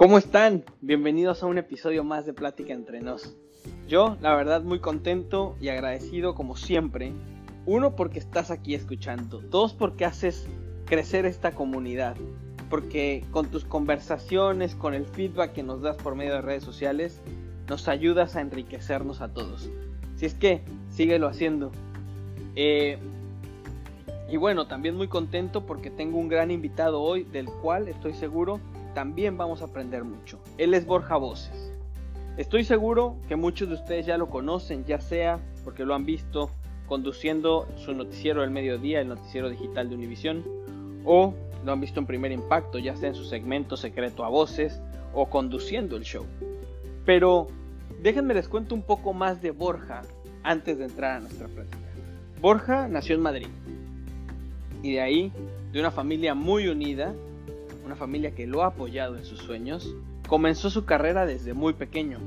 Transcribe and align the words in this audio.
¿Cómo 0.00 0.16
están? 0.16 0.64
Bienvenidos 0.80 1.42
a 1.42 1.46
un 1.46 1.58
episodio 1.58 2.04
más 2.04 2.24
de 2.24 2.32
Plática 2.32 2.72
entre 2.72 3.02
nos. 3.02 3.36
Yo, 3.86 4.16
la 4.22 4.34
verdad, 4.34 4.62
muy 4.62 4.78
contento 4.78 5.56
y 5.60 5.68
agradecido 5.68 6.34
como 6.34 6.56
siempre. 6.56 7.12
Uno, 7.66 7.96
porque 7.96 8.18
estás 8.18 8.50
aquí 8.50 8.74
escuchando. 8.74 9.42
Dos, 9.42 9.74
porque 9.74 10.06
haces 10.06 10.48
crecer 10.86 11.26
esta 11.26 11.50
comunidad. 11.50 12.16
Porque 12.70 13.26
con 13.30 13.50
tus 13.50 13.66
conversaciones, 13.66 14.74
con 14.74 14.94
el 14.94 15.04
feedback 15.04 15.52
que 15.52 15.62
nos 15.62 15.82
das 15.82 15.98
por 15.98 16.14
medio 16.14 16.32
de 16.32 16.40
redes 16.40 16.64
sociales, 16.64 17.20
nos 17.68 17.86
ayudas 17.86 18.36
a 18.36 18.40
enriquecernos 18.40 19.20
a 19.20 19.34
todos. 19.34 19.68
Si 20.16 20.24
es 20.24 20.32
que, 20.32 20.62
síguelo 20.88 21.28
haciendo. 21.28 21.72
Eh, 22.56 22.96
y 24.30 24.38
bueno, 24.38 24.66
también 24.66 24.96
muy 24.96 25.08
contento 25.08 25.66
porque 25.66 25.90
tengo 25.90 26.16
un 26.16 26.28
gran 26.28 26.50
invitado 26.50 27.02
hoy, 27.02 27.24
del 27.24 27.50
cual 27.50 27.86
estoy 27.86 28.14
seguro 28.14 28.60
también 28.94 29.36
vamos 29.36 29.62
a 29.62 29.66
aprender 29.66 30.04
mucho. 30.04 30.38
Él 30.58 30.74
es 30.74 30.86
Borja 30.86 31.16
Voces. 31.16 31.72
Estoy 32.36 32.64
seguro 32.64 33.16
que 33.28 33.36
muchos 33.36 33.68
de 33.68 33.74
ustedes 33.74 34.06
ya 34.06 34.16
lo 34.16 34.28
conocen, 34.28 34.84
ya 34.84 35.00
sea 35.00 35.40
porque 35.64 35.84
lo 35.84 35.94
han 35.94 36.06
visto 36.06 36.50
conduciendo 36.86 37.68
su 37.76 37.94
noticiero 37.94 38.40
del 38.40 38.50
mediodía, 38.50 39.00
el 39.00 39.08
noticiero 39.08 39.48
digital 39.50 39.88
de 39.88 39.94
Univisión, 39.94 40.44
o 41.04 41.34
lo 41.64 41.72
han 41.72 41.80
visto 41.80 42.00
en 42.00 42.06
primer 42.06 42.32
impacto, 42.32 42.78
ya 42.78 42.96
sea 42.96 43.10
en 43.10 43.14
su 43.14 43.24
segmento 43.24 43.76
secreto 43.76 44.24
a 44.24 44.28
voces 44.28 44.80
o 45.14 45.26
conduciendo 45.26 45.96
el 45.96 46.02
show. 46.02 46.24
Pero 47.04 47.48
déjenme 48.02 48.34
les 48.34 48.48
cuento 48.48 48.74
un 48.74 48.82
poco 48.82 49.12
más 49.12 49.42
de 49.42 49.50
Borja 49.50 50.02
antes 50.42 50.78
de 50.78 50.84
entrar 50.84 51.16
a 51.16 51.20
nuestra 51.20 51.48
plática. 51.48 51.78
Borja 52.40 52.88
nació 52.88 53.16
en 53.16 53.22
Madrid 53.22 53.48
y 54.82 54.94
de 54.94 55.00
ahí, 55.00 55.32
de 55.72 55.80
una 55.80 55.90
familia 55.90 56.34
muy 56.34 56.68
unida, 56.68 57.14
una 57.90 57.96
familia 57.96 58.36
que 58.36 58.46
lo 58.46 58.62
ha 58.62 58.66
apoyado 58.66 59.16
en 59.16 59.24
sus 59.24 59.40
sueños, 59.40 59.96
comenzó 60.28 60.70
su 60.70 60.84
carrera 60.84 61.26
desde 61.26 61.54
muy 61.54 61.72
pequeño. 61.72 62.20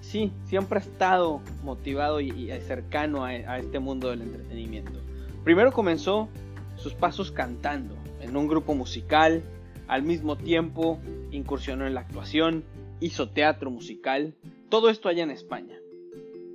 Sí, 0.00 0.30
siempre 0.44 0.78
ha 0.78 0.82
estado 0.82 1.40
motivado 1.64 2.20
y, 2.20 2.52
cercano 2.60 3.24
a, 3.24 3.30
a 3.30 3.58
este 3.58 3.80
mundo 3.80 4.10
del 4.10 4.22
entretenimiento. 4.22 5.00
Primero 5.42 5.72
comenzó 5.72 6.28
sus 6.76 6.94
pasos 6.94 7.32
cantando 7.32 7.96
en 8.20 8.36
un 8.36 8.46
grupo 8.46 8.76
musical, 8.76 9.42
al 9.88 10.04
mismo 10.04 10.36
tiempo 10.36 11.00
incursionó 11.32 11.84
en 11.84 11.94
la 11.94 12.02
actuación, 12.02 12.62
hizo 13.00 13.28
teatro 13.28 13.72
musical, 13.72 14.34
todo 14.68 14.88
esto 14.88 15.08
allá 15.08 15.24
en 15.24 15.32
España. 15.32 15.76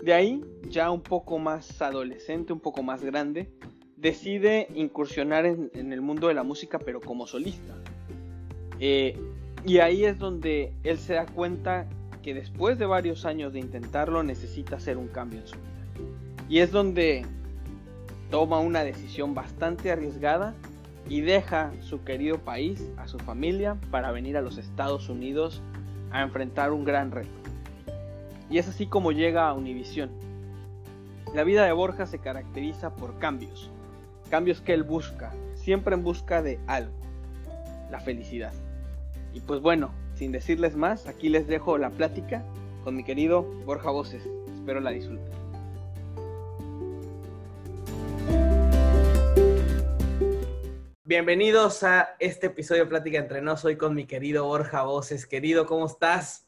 De 0.02 0.14
ahí, 0.14 0.42
ya 0.70 0.90
un 0.90 1.02
poco 1.02 1.38
más 1.38 1.82
adolescente, 1.82 2.54
un 2.54 2.62
poco 2.62 2.82
más 2.82 3.04
grande, 3.04 3.50
decide 4.02 4.68
incursionar 4.74 5.46
en, 5.46 5.94
el 5.94 6.02
mundo 6.02 6.28
de 6.28 6.34
la 6.34 6.44
música, 6.44 6.80
pero 6.80 7.02
como 7.02 7.28
solista. 7.28 7.76
Eh, 8.84 9.16
y 9.64 9.78
ahí 9.78 10.06
es 10.06 10.18
donde 10.18 10.74
él 10.84 10.98
se 10.98 11.14
da 11.14 11.28
cuenta 11.28 11.86
que 12.24 12.34
después 12.34 12.80
de 12.80 12.88
varios 12.88 13.26
años 13.26 13.54
de 13.54 13.60
intentarlo 13.60 14.24
necesita 14.24 14.78
hacer 14.78 14.98
un 14.98 15.08
cambio 15.08 15.40
en 15.40 15.48
su 15.48 15.56
vida. 15.56 16.08
Y 16.50 16.60
es 16.60 16.72
donde 16.72 17.24
toma 18.32 18.60
una 18.60 18.84
decisión 18.84 19.36
bastante 19.36 19.92
arriesgada 19.92 20.56
y 21.08 21.22
deja 21.22 21.72
su 21.82 22.04
querido 22.04 22.40
país, 22.40 22.90
a 22.98 23.08
su 23.08 23.20
familia, 23.20 23.78
para 23.92 24.12
venir 24.12 24.36
a 24.36 24.42
los 24.42 24.58
Estados 24.58 25.10
Unidos 25.10 25.62
a 26.12 26.24
enfrentar 26.24 26.72
un 26.72 26.84
gran 26.84 27.12
reto. 27.12 27.30
Y 28.50 28.58
es 28.58 28.68
así 28.68 28.88
como 28.88 29.12
llega 29.12 29.48
a 29.48 29.54
Univisión. 29.54 30.10
La 31.36 31.44
vida 31.44 31.66
de 31.66 31.72
Borja 31.72 32.08
se 32.08 32.18
caracteriza 32.18 32.96
por 32.96 33.20
cambios, 33.20 33.70
cambios 34.32 34.60
que 34.60 34.74
él 34.74 34.84
busca, 34.84 35.32
siempre 35.54 35.96
en 35.96 36.04
busca 36.04 36.42
de 36.42 36.60
algo, 36.68 36.92
la 37.92 38.00
felicidad. 38.00 38.54
Y 39.34 39.40
pues 39.40 39.62
bueno, 39.62 39.94
sin 40.16 40.32
decirles 40.32 40.76
más, 40.76 41.08
aquí 41.08 41.30
les 41.30 41.48
dejo 41.48 41.78
la 41.78 41.90
plática 41.90 42.44
con 42.84 42.96
mi 42.96 43.04
querido 43.04 43.44
Borja 43.66 43.90
Voces. 43.90 44.28
Espero 44.54 44.82
la 44.82 44.92
disfruten. 44.92 45.42
Bienvenidos 51.06 51.84
a 51.84 52.16
este 52.20 52.48
episodio 52.48 52.84
de 52.84 52.90
Plática 52.90 53.18
entre 53.18 53.42
nos. 53.42 53.64
Hoy 53.64 53.78
con 53.78 53.96
mi 53.96 54.06
querido 54.06 54.46
Borja 54.46 54.84
Voces. 54.84 55.26
Querido, 55.26 55.66
¿cómo 55.66 55.86
estás? 55.86 56.48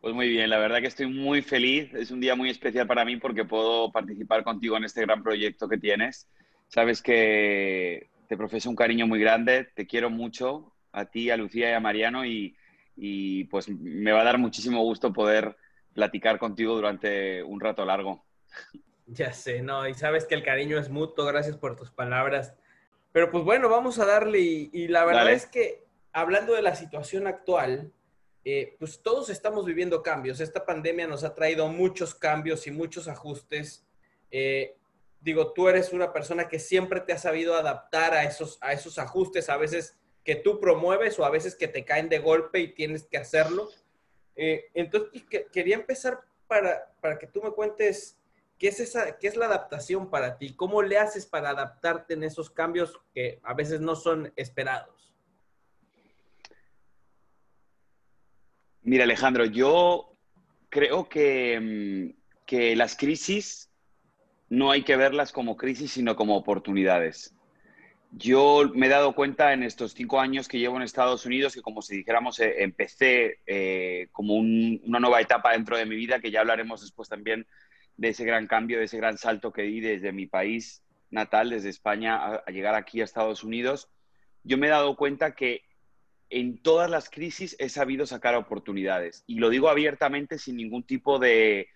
Pues 0.00 0.14
muy 0.14 0.28
bien, 0.28 0.50
la 0.50 0.58
verdad 0.58 0.80
que 0.80 0.86
estoy 0.86 1.06
muy 1.06 1.42
feliz. 1.42 1.92
Es 1.94 2.12
un 2.12 2.20
día 2.20 2.36
muy 2.36 2.50
especial 2.50 2.86
para 2.86 3.04
mí 3.04 3.16
porque 3.16 3.44
puedo 3.44 3.90
participar 3.90 4.44
contigo 4.44 4.76
en 4.76 4.84
este 4.84 5.02
gran 5.02 5.22
proyecto 5.22 5.68
que 5.68 5.78
tienes. 5.78 6.28
Sabes 6.68 7.02
que 7.02 8.08
te 8.28 8.36
profeso 8.36 8.70
un 8.70 8.76
cariño 8.76 9.06
muy 9.06 9.20
grande, 9.20 9.68
te 9.74 9.86
quiero 9.86 10.10
mucho, 10.10 10.72
a 10.96 11.04
ti, 11.04 11.30
a 11.30 11.36
Lucía 11.36 11.70
y 11.70 11.74
a 11.74 11.80
Mariano 11.80 12.24
y, 12.24 12.56
pues 13.50 13.68
me 13.68 14.12
va 14.12 14.22
a 14.22 14.24
dar 14.24 14.38
muchísimo 14.38 14.82
gusto 14.82 15.12
poder 15.12 15.56
platicar 15.92 16.38
contigo 16.38 16.74
durante 16.74 17.42
un 17.42 17.60
rato 17.60 17.84
largo. 17.84 18.24
Ya 19.06 19.32
sé, 19.32 19.60
no, 19.60 19.86
y 19.86 19.92
sabes 19.92 20.24
que 20.24 20.34
el 20.34 20.42
cariño 20.42 20.78
es 20.78 20.88
mutuo, 20.88 21.26
gracias 21.26 21.58
por 21.58 21.76
tus 21.76 21.90
palabras. 21.90 22.54
Pero 23.12 23.30
pues 23.30 23.44
bueno, 23.44 23.68
vamos 23.68 23.98
a 23.98 24.06
darle 24.06 24.40
y, 24.40 24.88
la 24.88 25.04
verdad 25.04 25.30
es 25.30 25.46
que 25.46 25.84
hablando 26.12 26.54
de 26.54 26.62
la 26.62 26.74
situación 26.74 27.26
actual, 27.26 27.92
eh, 28.44 28.74
pues 28.78 29.02
todos 29.02 29.28
estamos 29.28 29.66
viviendo 29.66 30.02
cambios. 30.02 30.40
Esta 30.40 30.64
pandemia 30.64 31.06
nos 31.06 31.24
ha 31.24 31.34
traído 31.34 31.68
muchos 31.68 32.14
cambios 32.14 32.66
y 32.66 32.70
muchos 32.70 33.06
ajustes. 33.06 33.86
Eh, 34.30 34.76
digo, 35.20 35.52
tú 35.52 35.68
eres 35.68 35.92
una 35.92 36.12
persona 36.12 36.48
que 36.48 36.58
siempre 36.58 37.00
te 37.00 37.12
ha 37.12 37.18
sabido 37.18 37.54
adaptar 37.54 38.14
a 38.14 38.24
esos, 38.24 38.58
a 38.62 38.72
esos 38.72 38.98
ajustes, 38.98 39.50
a 39.50 39.56
veces 39.56 39.98
que 40.26 40.34
tú 40.34 40.58
promueves 40.58 41.16
o 41.20 41.24
a 41.24 41.30
veces 41.30 41.54
que 41.54 41.68
te 41.68 41.84
caen 41.84 42.08
de 42.08 42.18
golpe 42.18 42.58
y 42.58 42.74
tienes 42.74 43.04
que 43.04 43.16
hacerlo. 43.16 43.70
Eh, 44.34 44.64
entonces, 44.74 45.22
pues, 45.30 45.46
quería 45.52 45.76
empezar 45.76 46.20
para, 46.48 46.92
para, 47.00 47.16
que 47.16 47.28
tú 47.28 47.40
me 47.40 47.52
cuentes 47.52 48.18
qué 48.58 48.68
es, 48.68 48.80
esa, 48.80 49.18
qué 49.18 49.28
es 49.28 49.36
la 49.36 49.46
adaptación 49.46 50.10
para 50.10 50.36
ti, 50.36 50.54
cómo 50.56 50.82
le 50.82 50.98
haces 50.98 51.26
para 51.26 51.50
adaptarte 51.50 52.14
en 52.14 52.24
esos 52.24 52.50
cambios 52.50 53.00
que 53.14 53.38
a 53.44 53.54
veces 53.54 53.80
no 53.80 53.94
son 53.94 54.32
esperados. 54.34 55.14
Mira, 58.82 59.04
Alejandro, 59.04 59.44
yo 59.44 60.12
creo 60.70 61.08
que, 61.08 61.60
mm, 62.12 62.20
que 62.46 62.74
las 62.74 62.96
crisis 62.96 63.70
no 64.48 64.72
hay 64.72 64.82
que 64.82 64.96
verlas 64.96 65.30
como 65.30 65.56
crisis, 65.56 65.92
sino 65.92 66.16
como 66.16 66.36
oportunidades. 66.36 67.35
Yo 68.18 68.70
me 68.74 68.86
he 68.86 68.88
dado 68.88 69.14
cuenta 69.14 69.52
en 69.52 69.62
estos 69.62 69.92
cinco 69.92 70.18
años 70.18 70.48
que 70.48 70.58
llevo 70.58 70.76
en 70.76 70.82
Estados 70.82 71.26
Unidos 71.26 71.54
que, 71.54 71.60
como 71.60 71.82
si 71.82 71.98
dijéramos, 71.98 72.40
eh, 72.40 72.62
empecé 72.62 73.40
eh, 73.46 74.08
como 74.10 74.36
una 74.36 75.00
nueva 75.00 75.20
etapa 75.20 75.52
dentro 75.52 75.76
de 75.76 75.84
mi 75.84 75.96
vida, 75.96 76.18
que 76.18 76.30
ya 76.30 76.40
hablaremos 76.40 76.80
después 76.80 77.10
también 77.10 77.46
de 77.98 78.08
ese 78.08 78.24
gran 78.24 78.46
cambio, 78.46 78.78
de 78.78 78.84
ese 78.84 78.96
gran 78.96 79.18
salto 79.18 79.52
que 79.52 79.62
di 79.62 79.80
desde 79.80 80.12
mi 80.12 80.24
país 80.24 80.82
natal, 81.10 81.50
desde 81.50 81.68
España, 81.68 82.36
a, 82.36 82.50
llegar 82.50 82.74
aquí 82.74 83.02
a 83.02 83.04
Estados 83.04 83.44
Unidos. 83.44 83.90
Yo 84.44 84.56
me 84.56 84.68
he 84.68 84.70
dado 84.70 84.96
cuenta 84.96 85.34
que 85.34 85.64
en 86.30 86.56
todas 86.62 86.88
las 86.88 87.10
crisis 87.10 87.54
he 87.58 87.68
sabido 87.68 88.06
sacar 88.06 88.34
oportunidades. 88.34 89.24
Y 89.26 89.40
lo 89.40 89.50
digo 89.50 89.68
abiertamente 89.68 90.38
sin 90.38 90.56
ningún 90.56 90.84
tipo 90.84 91.18
de, 91.18 91.68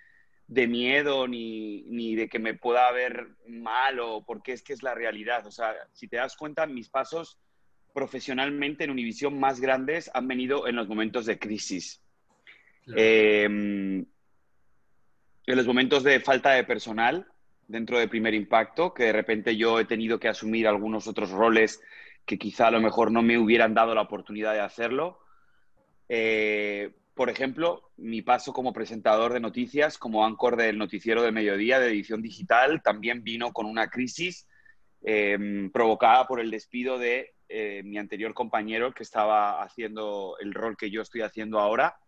de 0.51 0.67
miedo 0.67 1.29
ni, 1.29 1.83
ni, 1.83 2.17
de 2.17 2.29
que 2.29 2.41
me 2.41 2.55
pueda 2.55 2.91
ver 2.91 3.29
mal 3.47 4.01
o 4.01 4.25
porque 4.25 4.53
es 4.53 4.63
que 4.65 4.73
es 4.73 4.83
la 4.83 4.95
realidad. 4.97 5.47
O 5.47 5.53
sea, 5.53 5.77
si 5.93 6.09
te 6.09 6.17
das 6.17 6.37
cuenta, 6.37 6.67
mis 6.67 6.89
pasos 6.89 7.39
profesionalmente 7.95 8.83
en 8.83 8.91
Univisión 8.91 9.39
más 9.39 9.61
grandes 9.61 10.11
han 10.13 10.27
venido 10.27 10.67
en 10.67 10.75
los 10.75 10.89
momentos 10.89 11.25
de 11.27 11.39
crisis. 11.39 12.03
Em, 12.97 14.05
en 15.47 15.57
los 15.57 15.67
momentos 15.69 16.03
de 16.03 16.19
falta 16.19 16.51
de 16.51 16.65
personal 16.65 17.29
dentro 17.69 18.01
de 18.01 18.09
Primer 18.09 18.35
Impacto, 18.35 18.93
que 18.93 19.05
de 19.05 19.13
repente 19.13 19.57
yo 19.57 19.79
he 19.79 19.85
tenido 19.85 20.19
que 20.19 20.27
asumir 20.27 20.67
algunos 20.67 21.07
otros 21.07 21.31
roles 21.31 21.81
que 22.27 22.39
quizá 22.39 22.67
a 22.67 22.73
lo 22.73 22.81
mejor 22.81 23.13
no 23.13 23.23
me 23.23 23.39
hubieran 23.39 23.73
dado 23.73 23.95
la 23.95 24.03
oportunidad 24.03 24.53
de 24.53 24.61
hacerlo. 24.61 25.21
Eh, 26.09 26.93
por 27.21 27.29
ejemplo, 27.29 27.91
mi 27.99 28.23
paso 28.23 28.55
como 28.55 28.73
presentador 28.73 29.35
de 29.35 29.41
noticias, 29.41 29.99
como 29.99 30.25
anchor 30.25 30.57
del 30.57 30.79
noticiero 30.79 31.23
de 31.23 31.33
mediodía 31.33 31.79
de 31.79 31.89
edición 31.91 32.23
digital, 32.23 32.81
también 32.83 33.23
vino 33.23 33.53
con 33.53 33.67
una 33.67 33.89
crisis 33.89 34.49
em, 35.03 35.71
provocada 35.71 36.27
por 36.27 36.41
el 36.41 36.51
despido 36.51 36.97
de 36.99 37.35
eh, 37.51 37.83
mi 37.85 37.99
anterior 37.99 38.33
compañero 38.33 38.95
que 38.95 39.03
estaba 39.03 39.63
haciendo 39.63 40.39
el 40.41 40.55
rol 40.55 40.79
que 40.79 40.91
yo 40.91 41.03
estoy 41.03 41.21
haciendo 41.21 41.61
ahora. 41.61 41.99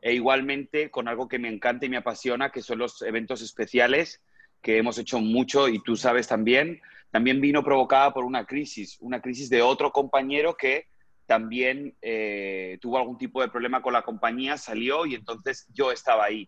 E 0.00 0.14
igualmente 0.14 0.90
con 0.90 1.06
algo 1.06 1.28
que 1.28 1.38
me 1.38 1.50
encanta 1.50 1.84
y 1.84 1.90
me 1.90 1.98
apasiona, 1.98 2.50
que 2.50 2.62
son 2.62 2.78
los 2.78 3.02
eventos 3.02 3.42
especiales, 3.42 4.22
que 4.62 4.78
hemos 4.78 4.96
hecho 4.96 5.20
mucho 5.20 5.68
y 5.68 5.82
tú 5.82 5.96
sabes 5.96 6.28
también, 6.28 6.80
también 7.10 7.42
vino 7.42 7.62
provocada 7.62 8.14
por 8.14 8.24
una 8.24 8.46
crisis, 8.46 8.96
una 9.00 9.20
crisis 9.20 9.50
de 9.50 9.60
otro 9.60 9.92
compañero 9.92 10.56
que 10.56 10.86
también 11.32 11.96
eh, 12.02 12.76
tuvo 12.82 12.98
algún 12.98 13.16
tipo 13.16 13.40
de 13.40 13.48
problema 13.48 13.80
con 13.80 13.94
la 13.94 14.02
compañía, 14.02 14.58
salió 14.58 15.06
y 15.06 15.14
entonces 15.14 15.66
yo 15.72 15.90
estaba 15.90 16.24
ahí. 16.24 16.46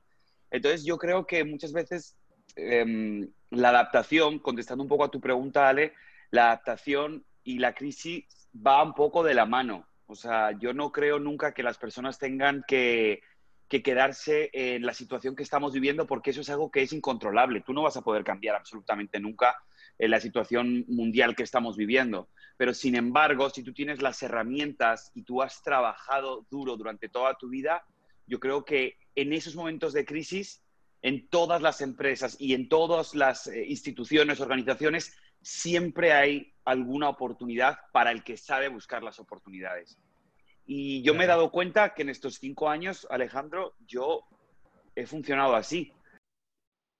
Entonces 0.51 0.85
yo 0.85 0.99
creo 0.99 1.27
que 1.27 1.43
muchas 1.43 1.73
veces 1.73 2.19
em, 2.55 3.27
la 3.49 3.71
adaptación, 3.71 4.39
contestando 4.41 4.83
un 4.83 4.89
poco 4.91 5.05
a 5.05 5.11
tu 5.11 5.23
pregunta, 5.23 5.71
Ale, 5.71 5.95
la 6.31 6.49
adaptación 6.49 7.25
y 7.45 7.61
la 7.61 7.73
crisis 7.75 8.27
va 8.55 8.83
un 8.83 8.93
poco 8.93 9.25
de 9.25 9.33
la 9.33 9.47
mano. 9.47 9.89
O 10.05 10.15
sea, 10.15 10.51
yo 10.61 10.75
no 10.75 10.93
creo 10.93 11.19
nunca 11.19 11.55
que 11.55 11.63
las 11.63 11.79
personas 11.79 12.19
tengan 12.19 12.63
que, 12.69 13.23
que 13.69 13.83
quedarse 13.83 14.51
en 14.53 14.85
la 14.85 14.93
situación 14.93 15.35
que 15.35 15.45
estamos 15.45 15.73
viviendo 15.73 16.07
porque 16.07 16.29
eso 16.29 16.43
es 16.43 16.51
algo 16.51 16.71
que 16.71 16.83
es 16.83 16.93
incontrolable. 16.93 17.63
Tú 17.63 17.73
no 17.73 17.85
vas 17.85 17.97
a 17.97 18.03
poder 18.03 18.23
cambiar 18.23 18.55
absolutamente 18.57 19.19
nunca 19.19 19.57
en 19.99 20.11
la 20.11 20.21
situación 20.21 20.85
mundial 20.89 21.37
que 21.37 21.43
estamos 21.43 21.77
viviendo. 21.77 22.29
Pero 22.57 22.75
sin 22.75 22.95
embargo, 22.95 23.51
si 23.51 23.63
tú 23.63 23.73
tienes 23.73 24.03
las 24.03 24.23
herramientas 24.23 25.11
y 25.15 25.23
tú 25.23 25.43
has 25.43 25.63
trabajado 25.63 26.47
duro 26.51 26.77
durante 26.77 27.09
toda 27.09 27.35
tu 27.35 27.49
vida, 27.49 27.85
yo 28.27 28.41
creo 28.41 28.65
que 28.65 28.97
en 29.15 29.33
esos 29.33 29.55
momentos 29.55 29.93
de 29.93 30.05
crisis, 30.05 30.63
en 31.03 31.29
todas 31.29 31.61
las 31.63 31.81
empresas 31.81 32.37
y 32.39 32.55
en 32.55 32.69
todas 32.69 33.15
las 33.15 33.47
eh, 33.47 33.67
instituciones, 33.69 34.41
organizaciones, 34.41 35.17
siempre 35.43 36.13
hay 36.13 36.55
alguna 36.65 37.09
oportunidad 37.09 37.79
para 37.93 38.11
el 38.11 38.25
que 38.25 38.37
sabe 38.37 38.69
buscar 38.69 39.03
las 39.03 39.19
oportunidades. 39.19 39.99
Y 40.67 41.03
yo 41.03 41.15
me 41.15 41.25
he 41.25 41.27
dado 41.27 41.51
cuenta 41.51 41.93
que 41.93 42.03
en 42.03 42.09
estos 42.09 42.37
cinco 42.37 42.71
años, 42.71 43.07
Alejandro, 43.11 43.75
yo 43.87 44.25
he 44.97 45.07
funcionado 45.07 45.55
así. 45.55 45.93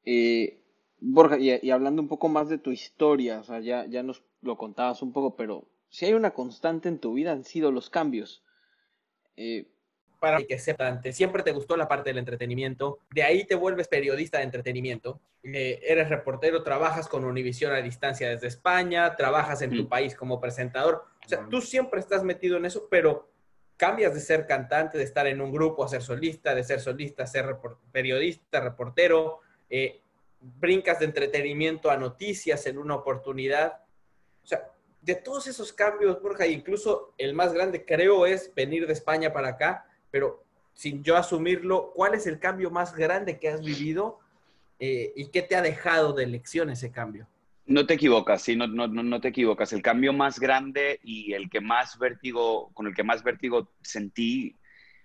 Eh, 0.05 0.64
Borja, 1.01 1.39
y, 1.39 1.71
hablando 1.71 2.01
un 2.01 2.09
poco 2.09 2.29
más 2.29 2.49
de 2.49 2.59
tu 2.59 2.71
historia, 2.71 3.41
o 3.41 3.45
sea, 3.45 3.61
ya, 3.61 3.87
ya 3.87 4.03
nos 4.03 4.23
lo 4.43 4.57
contabas 4.57 5.03
un 5.03 5.13
poco, 5.13 5.37
pero 5.37 5.67
si 5.91 6.07
hay 6.07 6.15
una 6.15 6.33
constante 6.33 6.89
en 6.89 6.99
tu 6.99 7.15
vida 7.15 7.33
han 7.33 7.45
sido 7.45 7.71
los 7.71 7.91
cambios. 7.91 8.43
Eh, 9.37 9.69
para 10.25 10.43
que 10.43 10.55
aceptante. 10.55 11.13
Siempre 11.13 11.43
te 11.43 11.53
gustó 11.53 11.77
la 11.77 11.87
parte 11.87 12.11
del 12.11 12.19
entretenimiento. 12.19 13.01
De 13.15 13.23
ahí 13.23 13.45
te 13.45 13.55
vuelves 13.55 13.89
periodista 13.89 14.39
de 14.39 14.45
entretenimiento. 14.45 15.21
Eh, 15.43 15.81
eres 15.83 16.09
reportero, 16.09 16.63
trabajas 16.63 17.09
con 17.09 17.25
Univision 17.27 17.73
a 17.73 17.83
distancia 17.83 18.31
desde 18.31 18.47
España, 18.47 19.17
trabajas 19.17 19.61
en 19.61 19.77
tu 19.77 19.83
mm. 19.83 19.89
país 19.89 20.15
como 20.15 20.41
presentador. 20.41 21.05
O 21.25 21.29
sea, 21.29 21.47
tú 21.51 21.61
siempre 21.61 22.01
estás 22.01 22.25
metido 22.25 22.57
en 22.57 22.65
eso, 22.65 22.89
pero 22.91 23.29
cambias 23.77 24.15
de 24.15 24.21
ser 24.21 24.47
cantante, 24.47 24.97
de 24.97 25.05
estar 25.05 25.27
en 25.27 25.43
un 25.43 25.53
grupo 25.53 25.85
a 25.85 25.89
ser 25.89 26.03
solista, 26.03 26.55
de 26.55 26.65
ser 26.65 26.81
solista 26.81 27.25
a 27.25 27.27
ser 27.27 27.59
periodista, 27.93 28.61
reportero. 28.61 29.41
Eh, 29.69 30.01
brincas 30.61 30.99
de 30.99 31.07
entretenimiento 31.07 31.91
a 31.91 31.97
noticias 31.97 32.67
en 32.67 32.79
una 32.79 32.95
oportunidad. 32.95 33.81
O 34.43 34.47
sea, 34.47 34.71
de 35.01 35.15
todos 35.15 35.47
esos 35.47 35.73
cambios, 35.73 36.21
Borja, 36.23 36.47
incluso 36.47 37.15
el 37.19 37.35
más 37.35 37.53
grande 37.53 37.85
creo 37.85 38.27
es 38.27 38.55
venir 38.55 38.87
de 38.87 38.93
España 38.93 39.33
para 39.33 39.49
acá, 39.49 39.87
pero 40.11 40.45
sin 40.73 41.03
yo 41.03 41.17
asumirlo, 41.17 41.93
¿cuál 41.95 42.15
es 42.15 42.27
el 42.27 42.39
cambio 42.39 42.71
más 42.71 42.95
grande 42.95 43.39
que 43.39 43.49
has 43.49 43.63
vivido 43.63 44.19
eh, 44.79 45.13
y 45.15 45.31
qué 45.31 45.43
te 45.43 45.57
ha 45.57 45.63
dejado 45.63 46.13
de 46.13 46.27
lección 46.27 46.71
ese 46.71 46.91
cambio? 46.91 47.29
No 47.67 47.87
te 47.87 47.95
equivocas, 47.95 48.43
sí, 48.43 48.57
no, 48.57 48.67
no, 48.67 48.87
no, 48.89 49.21
te 49.21 49.29
equivocas. 49.29 49.73
El 49.73 49.83
cambio 49.83 50.13
más 50.13 50.39
grande 50.39 51.01
y 51.03 51.33
el 51.33 51.49
que 51.49 51.61
más 51.61 51.99
vértigo, 51.99 52.71
con 52.75 52.87
el 52.87 52.95
que 52.95 53.05
más 53.05 53.23
vértigo 53.23 53.71
sentí 53.83 54.57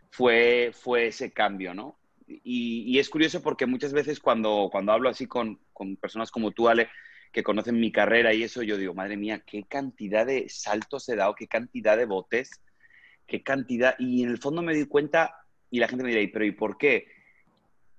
fue, 0.10 0.72
fue 0.74 1.08
ese 1.08 1.32
cambio, 1.32 1.74
¿no? 1.74 1.99
Y, 2.44 3.00
es 3.00 3.10
curioso 3.10 3.42
porque 3.42 3.66
muchas 3.66 3.92
veces 3.92 4.20
cuando, 4.20 4.70
cuando 4.72 4.92
hablo 4.92 5.10
así 5.10 5.26
con, 5.26 5.60
con, 5.74 5.96
personas 5.96 6.30
como 6.30 6.52
tú, 6.52 6.70
Ale, 6.70 6.90
que 7.32 7.44
conocen 7.44 7.80
mi 7.80 7.92
carrera 7.92 8.34
y 8.34 8.44
eso, 8.44 8.62
yo 8.62 8.78
digo, 8.78 8.94
madre 8.94 9.18
mía, 9.18 9.44
qué 9.46 9.64
cantidad 9.64 10.26
de 10.26 10.48
saltos 10.50 11.10
he 11.10 11.16
dado, 11.16 11.36
qué 11.36 11.48
cantidad 11.48 11.98
de 11.98 12.06
botes, 12.06 12.62
qué 13.28 13.42
cantidad. 13.42 13.96
Y 13.98 14.24
en 14.24 14.30
el 14.30 14.38
fondo 14.38 14.62
me 14.62 14.76
di 14.76 14.86
cuenta, 14.86 15.36
y 15.72 15.80
la 15.80 15.88
gente 15.88 16.04
me 16.04 16.14
dirá, 16.14 16.30
pero 16.32 16.46
¿y 16.46 16.52
por 16.52 16.78
qué? 16.78 17.08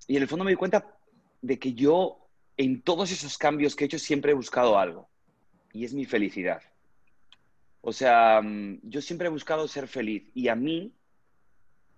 Y 0.07 0.17
en 0.17 0.23
el 0.23 0.29
fondo 0.29 0.45
me 0.45 0.53
di 0.53 0.57
cuenta 0.57 0.97
de 1.43 1.59
que 1.59 1.75
yo, 1.75 2.29
en 2.57 2.83
todos 2.83 3.11
esos 3.11 3.39
cambios 3.39 3.75
que 3.75 3.85
he 3.85 3.87
hecho, 3.87 3.99
siempre 3.99 4.33
he 4.33 4.35
buscado 4.35 4.79
algo. 4.79 5.09
Y 5.73 5.85
es 5.85 5.95
mi 5.95 6.05
felicidad. 6.05 6.63
O 7.81 7.93
sea, 7.93 8.41
mm, 8.43 8.81
yo 8.83 9.01
siempre 9.01 9.29
he 9.29 9.31
buscado 9.31 9.67
ser 9.69 9.87
feliz. 9.89 10.29
Y 10.35 10.49
a 10.49 10.55
mí, 10.55 10.93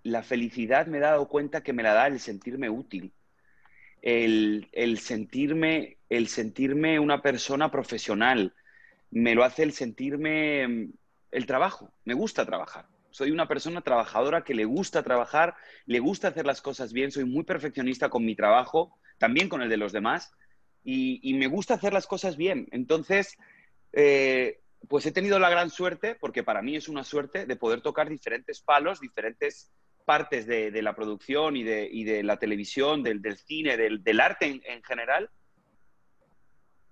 la 0.02 0.22
felicidad 0.22 0.86
me 0.86 0.98
he 0.98 1.00
dado 1.00 1.28
cuenta 1.28 1.62
que 1.62 1.72
me 1.72 1.82
la 1.82 1.94
da 1.94 2.06
el 2.06 2.20
sentirme 2.20 2.68
útil, 2.68 3.12
el, 4.02 4.98
sentirme, 5.00 5.98
el 6.08 6.28
sentirme 6.28 6.98
una 6.98 7.22
persona 7.22 7.70
profesional, 7.70 8.54
me 9.10 9.34
lo 9.34 9.44
hace 9.44 9.62
el 9.62 9.72
sentirme 9.72 10.66
mm, 10.66 10.92
el 11.30 11.46
trabajo, 11.46 11.92
me 12.04 12.14
gusta 12.14 12.44
trabajar. 12.44 12.86
Soy 13.10 13.30
una 13.30 13.46
persona 13.46 13.82
trabajadora 13.82 14.42
que 14.42 14.54
le 14.54 14.64
gusta 14.64 15.02
trabajar, 15.02 15.54
le 15.86 16.00
gusta 16.00 16.28
hacer 16.28 16.46
las 16.46 16.62
cosas 16.62 16.92
bien, 16.92 17.12
soy 17.12 17.24
muy 17.24 17.44
perfeccionista 17.44 18.08
con 18.08 18.24
mi 18.24 18.34
trabajo, 18.34 18.96
también 19.18 19.48
con 19.48 19.62
el 19.62 19.68
de 19.68 19.76
los 19.76 19.92
demás, 19.92 20.32
y, 20.82 21.34
me 21.34 21.46
gusta 21.46 21.74
hacer 21.74 21.92
las 21.92 22.06
cosas 22.06 22.36
bien. 22.36 22.66
Entonces, 22.72 23.36
eh, 23.92 24.60
pues 24.88 25.06
he 25.06 25.12
tenido 25.12 25.38
la 25.38 25.50
gran 25.50 25.70
suerte, 25.70 26.16
porque 26.16 26.42
para 26.42 26.62
mí 26.62 26.74
es 26.74 26.88
una 26.88 27.04
suerte, 27.04 27.46
de 27.46 27.56
poder 27.56 27.82
tocar 27.82 28.08
diferentes 28.08 28.60
palos, 28.62 29.00
diferentes 29.00 29.70
partes 30.02 30.46
de, 30.46 30.82
la 30.82 30.94
producción 30.94 31.56
y 31.56 31.62
de, 31.62 32.22
la 32.22 32.38
televisión, 32.38 33.02
del, 33.02 33.20
cine, 33.36 33.76
del, 33.76 34.20
arte 34.20 34.60
en, 34.64 34.82
general. 34.82 35.30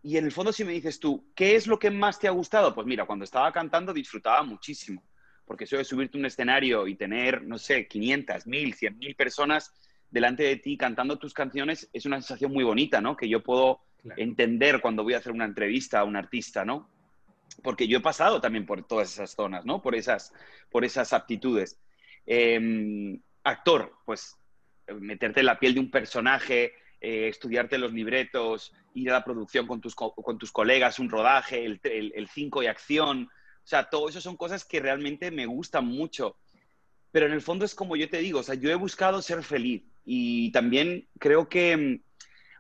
Y 0.03 0.17
en 0.17 0.25
el 0.25 0.33
fondo, 0.33 0.53
si 0.53 0.65
me 0.65 0.73
dices 0.73 0.99
tú, 0.99 1.31
¿qué 1.35 1.57
es 1.57 1.67
lo 1.67 1.79
que 1.79 1.91
más 1.91 2.19
te 2.19 2.29
ha 2.29 2.33
gustado? 2.33 2.75
Pues 2.75 2.87
mira, 2.87 3.05
cuando 3.05 3.25
estaba 3.25 3.53
cantando 3.53 3.93
disfrutaba 3.93 4.43
muchísimo, 4.43 5.03
porque 5.45 5.65
eso 5.65 5.77
de 5.77 5.85
subirte 5.85 6.17
a 6.17 6.21
un 6.21 6.27
escenario 6.27 6.87
y 6.87 6.95
tener, 6.95 7.43
no 7.43 7.59
sé, 7.59 7.87
500, 7.87 8.47
1000, 8.47 8.75
100 8.75 8.99
mil 8.99 9.15
personas 9.15 9.73
delante 10.11 10.43
de 10.43 10.57
ti 10.57 10.77
cantando 10.77 11.19
tus 11.19 11.33
canciones 11.33 11.89
es 11.93 12.05
una 12.05 12.17
sensación 12.17 12.53
muy 12.53 12.65
bonita, 12.65 13.01
¿no? 13.01 13.17
Que 13.17 13.29
yo 13.29 13.43
puedo 13.43 13.81
entender 14.17 14.81
cuando 14.81 15.03
voy 15.03 15.15
a 15.15 15.19
hacer 15.19 15.33
una 15.33 15.45
entrevista 15.45 16.01
a 16.01 16.05
un 16.05 16.17
artista, 16.17 16.65
¿no? 16.65 16.91
Porque 17.63 17.87
yo 17.87 17.99
he 17.99 18.03
pasado 18.03 18.41
también 18.41 18.67
por 18.67 18.87
todas 18.87 19.13
esas 19.13 19.33
zonas, 19.33 19.65
¿no? 19.65 19.83
Por 19.83 19.95
esas, 19.95 20.33
por 20.71 20.85
esas 20.85 21.13
aptitudes. 21.13 21.79
Em, 22.27 23.21
actor, 23.45 23.97
pues 24.05 24.37
meterte 25.01 25.41
en 25.41 25.47
la 25.47 25.59
piel 25.59 25.75
de 25.75 25.81
un 25.81 25.91
personaje, 25.91 26.75
eh, 27.01 27.29
estudiarte 27.29 27.79
los 27.79 27.93
libretos, 27.93 28.73
ir 28.95 29.11
a 29.11 29.15
la 29.15 29.25
producción 29.25 29.67
con 29.67 29.81
tus, 29.81 29.95
con 29.95 30.39
tus 30.39 30.53
colegas, 30.53 30.99
un 30.99 31.09
rodaje, 31.09 31.65
el 31.65 32.29
5 32.29 32.63
y 32.63 32.67
acción. 32.67 33.31
O 33.65 33.67
sea, 33.67 33.89
todo 33.89 34.09
eso 34.09 34.21
son 34.21 34.37
cosas 34.37 34.65
que 34.65 34.81
realmente 34.81 35.31
me 35.31 35.47
gustan 35.47 35.87
mucho. 35.87 36.37
Pero 37.13 37.27
en 37.27 37.33
el 37.33 37.43
fondo 37.43 37.65
es 37.65 37.75
como 37.75 37.97
yo 37.97 38.09
te 38.09 38.19
digo, 38.19 38.41
o 38.41 38.43
sea, 38.43 38.55
yo 38.55 38.71
he 38.71 38.75
buscado 38.75 39.21
ser 39.23 39.43
feliz 39.43 39.83
y 40.05 40.53
también 40.53 41.09
creo 41.19 41.49
que, 41.49 41.73
em, 41.73 42.03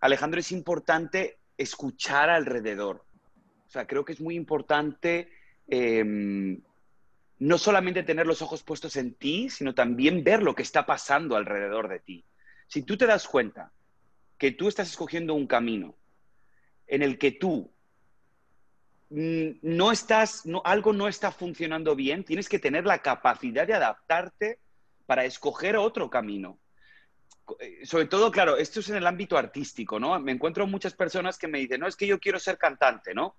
Alejandro, 0.01 0.41
es 0.41 0.51
importante 0.53 1.39
escuchar 1.57 2.31
alrededor. 2.31 3.05
O 3.67 3.71
sea, 3.71 3.87
creo 3.87 4.05
que 4.05 4.13
es 4.13 4.21
muy 4.21 4.35
importante 4.35 5.31
em, 5.69 6.61
no 7.41 7.57
solamente 7.57 8.03
tener 8.03 8.27
los 8.27 8.43
ojos 8.43 8.63
puestos 8.63 8.97
en 8.97 9.15
ti, 9.15 9.49
sino 9.49 9.75
también 9.75 10.23
ver 10.23 10.43
lo 10.43 10.55
que 10.55 10.63
está 10.63 10.85
pasando 10.85 11.37
alrededor 11.37 11.89
de 11.89 11.99
ti. 11.99 12.25
Si 12.69 12.83
tú 12.83 12.99
te 12.99 13.07
das 13.07 13.27
cuenta 13.27 13.73
que 14.39 14.53
tú 14.53 14.69
estás 14.69 14.91
escogiendo 14.91 15.35
un 15.35 15.47
camino 15.47 15.97
en 16.87 17.03
el 17.03 17.19
que 17.19 17.33
tú 17.33 17.73
mm, 19.09 19.51
no 19.63 19.91
estás, 19.91 20.45
no, 20.45 20.61
algo 20.67 20.93
no 20.93 21.09
está 21.09 21.33
funcionando 21.33 21.97
bien, 21.97 22.25
tienes 22.25 22.47
que 22.47 22.59
tener 22.59 22.85
la 22.85 22.99
capacidad 22.99 23.67
de 23.67 23.75
adaptarte 23.75 24.59
para 25.07 25.25
escoger 25.25 25.79
otro 25.79 26.11
camino. 26.11 26.59
Eh, 27.59 27.87
sobre 27.87 28.05
todo, 28.05 28.31
claro, 28.31 28.59
esto 28.59 28.81
es 28.81 28.91
en 28.91 28.97
el 28.97 29.07
ámbito 29.07 29.39
artístico, 29.39 29.99
¿no? 29.99 30.21
Me 30.21 30.33
encuentro 30.33 30.67
muchas 30.67 30.93
personas 30.93 31.39
que 31.39 31.49
me 31.49 31.59
dicen, 31.59 31.81
no, 31.81 31.87
es 31.87 31.97
que 31.97 32.07
yo 32.07 32.21
quiero 32.21 32.39
ser 32.39 32.59
cantante, 32.59 33.15
¿no? 33.15 33.35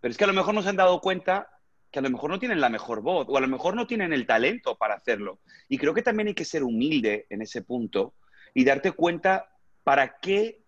Pero 0.00 0.12
es 0.12 0.16
que 0.16 0.24
a 0.24 0.28
lo 0.28 0.32
mejor 0.32 0.54
no 0.54 0.62
se 0.62 0.68
han 0.68 0.76
dado 0.76 1.00
cuenta 1.00 1.59
que 1.90 1.98
a 1.98 2.02
lo 2.02 2.10
mejor 2.10 2.30
no 2.30 2.38
tienen 2.38 2.60
la 2.60 2.68
mejor 2.68 3.02
voz 3.02 3.26
o 3.28 3.36
a 3.36 3.40
lo 3.40 3.48
mejor 3.48 3.74
no 3.74 3.86
tienen 3.86 4.12
el 4.12 4.26
talento 4.26 4.76
para 4.76 4.94
hacerlo. 4.94 5.40
Y 5.68 5.78
creo 5.78 5.94
que 5.94 6.02
también 6.02 6.28
hay 6.28 6.34
que 6.34 6.44
ser 6.44 6.62
humilde 6.62 7.26
en 7.30 7.42
ese 7.42 7.62
punto 7.62 8.14
y 8.54 8.64
darte 8.64 8.92
cuenta 8.92 9.50
para 9.82 10.18
qué 10.18 10.62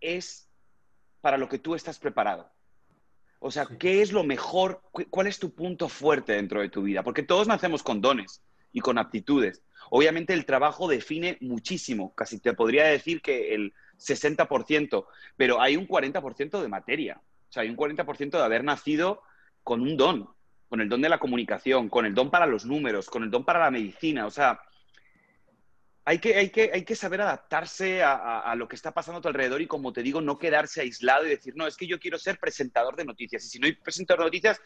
es 0.00 0.48
para 1.20 1.38
lo 1.38 1.48
que 1.48 1.58
tú 1.58 1.74
estás 1.74 1.98
preparado. 1.98 2.50
O 3.40 3.50
sea, 3.50 3.66
¿qué 3.66 4.02
es 4.02 4.12
lo 4.12 4.24
mejor? 4.24 4.82
¿Cuál 4.90 5.26
es 5.26 5.38
tu 5.38 5.54
punto 5.54 5.88
fuerte 5.88 6.32
dentro 6.32 6.60
de 6.60 6.68
tu 6.68 6.82
vida? 6.82 7.02
Porque 7.02 7.22
todos 7.22 7.46
nacemos 7.46 7.82
con 7.82 8.00
dones 8.00 8.42
y 8.72 8.80
con 8.80 8.98
aptitudes. 8.98 9.62
Obviamente 9.90 10.34
el 10.34 10.44
trabajo 10.44 10.88
define 10.88 11.38
muchísimo, 11.40 12.14
casi 12.14 12.40
te 12.40 12.52
podría 12.52 12.86
decir 12.86 13.22
que 13.22 13.54
el 13.54 13.74
60%, 13.98 15.06
pero 15.36 15.60
hay 15.60 15.76
un 15.76 15.86
40% 15.86 16.60
de 16.60 16.68
materia. 16.68 17.20
O 17.48 17.52
sea, 17.52 17.62
hay 17.62 17.70
un 17.70 17.76
40% 17.76 18.30
de 18.30 18.42
haber 18.42 18.64
nacido 18.64 19.22
con 19.68 19.82
un 19.82 19.98
don, 19.98 20.26
con 20.66 20.80
el 20.80 20.88
don 20.88 21.02
de 21.02 21.10
la 21.10 21.18
comunicación, 21.18 21.90
con 21.90 22.06
el 22.06 22.14
don 22.14 22.30
para 22.30 22.46
los 22.46 22.64
números, 22.64 23.10
con 23.10 23.22
el 23.22 23.30
don 23.30 23.44
para 23.44 23.58
la 23.58 23.70
medicina. 23.70 24.24
O 24.24 24.30
sea, 24.30 24.58
hay 26.06 26.20
que, 26.20 26.36
hay 26.36 26.48
que, 26.48 26.70
hay 26.72 26.86
que 26.86 26.96
saber 26.96 27.20
adaptarse 27.20 28.02
a, 28.02 28.54
lo 28.56 28.66
que 28.66 28.76
está 28.76 28.92
pasando 28.94 29.18
a 29.18 29.20
tu 29.20 29.28
alrededor 29.28 29.60
y, 29.60 29.66
como 29.66 29.92
te 29.92 30.02
digo, 30.02 30.22
no 30.22 30.38
quedarse 30.38 30.80
aislado 30.80 31.26
y 31.26 31.28
decir, 31.28 31.52
no, 31.54 31.66
es 31.66 31.76
que 31.76 31.86
yo 31.86 32.00
quiero 32.00 32.16
ser 32.16 32.38
presentador 32.38 32.96
de 32.96 33.04
noticias. 33.04 33.44
Y 33.44 33.48
si 33.50 33.58
no 33.58 33.66
hay 33.66 33.74
presentador 33.74 34.20
de 34.20 34.28
noticias, 34.28 34.58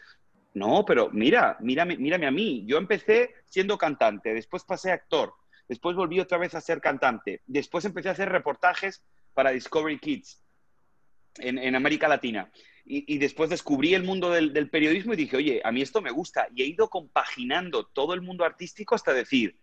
no, 0.53 0.85
pero 0.85 1.09
mira, 1.11 1.57
mírame, 1.59 1.97
mírame 1.97 2.27
a 2.27 2.31
mí. 2.31 2.63
Yo 2.65 2.77
empecé 2.77 3.33
siendo 3.43 3.77
cantante, 3.77 4.33
después 4.33 4.63
pasé 4.63 4.91
a 4.91 4.93
actor, 4.93 5.33
después 5.67 5.97
volví 5.97 6.21
otra 6.21 6.37
vez 6.37 6.55
a 6.55 6.61
ser 6.61 6.79
cantante, 6.79 7.41
después 7.45 7.83
empecé 7.83 8.07
a 8.07 8.13
hacer 8.13 8.29
reportajes 8.29 9.03
para 9.33 9.51
Discovery 9.51 9.99
Kids 9.99 10.41
en, 11.39 11.57
en 11.57 11.75
América 11.75 12.07
Latina. 12.07 12.49
Y, 12.85 13.17
después 13.17 13.49
descubrí 13.49 13.93
el 13.93 14.03
mundo 14.03 14.29
del, 14.29 14.51
del, 14.51 14.69
periodismo 14.69 15.13
y 15.13 15.17
dije, 15.17 15.37
oye, 15.37 15.61
a 15.63 15.71
mí 15.71 15.81
esto 15.81 16.01
me 16.01 16.11
gusta. 16.11 16.47
Y 16.53 16.63
he 16.63 16.65
ido 16.65 16.89
compaginando 16.89 17.85
todo 17.85 18.13
el 18.13 18.21
mundo 18.21 18.43
artístico 18.43 18.93
hasta 18.93 19.13
decir, 19.13 19.57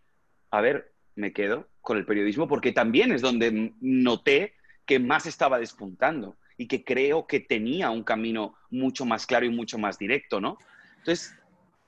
a 0.50 0.60
ver, 0.62 0.94
me 1.14 1.32
quedo 1.32 1.68
con 1.80 1.98
el 1.98 2.06
periodismo 2.06 2.48
porque 2.48 2.72
también 2.72 3.12
es 3.12 3.20
donde 3.20 3.74
noté 3.80 4.54
que 4.86 4.98
más 4.98 5.26
estaba 5.26 5.58
despuntando 5.58 6.36
y 6.56 6.66
que 6.66 6.84
creo 6.84 7.26
que 7.26 7.40
tenía 7.40 7.90
un 7.90 8.02
camino 8.02 8.54
mucho 8.70 9.04
más 9.04 9.26
claro 9.26 9.46
y 9.46 9.50
mucho 9.50 9.78
más 9.78 9.98
directo, 9.98 10.40
¿no? 10.40 10.58
Entonces, 10.98 11.34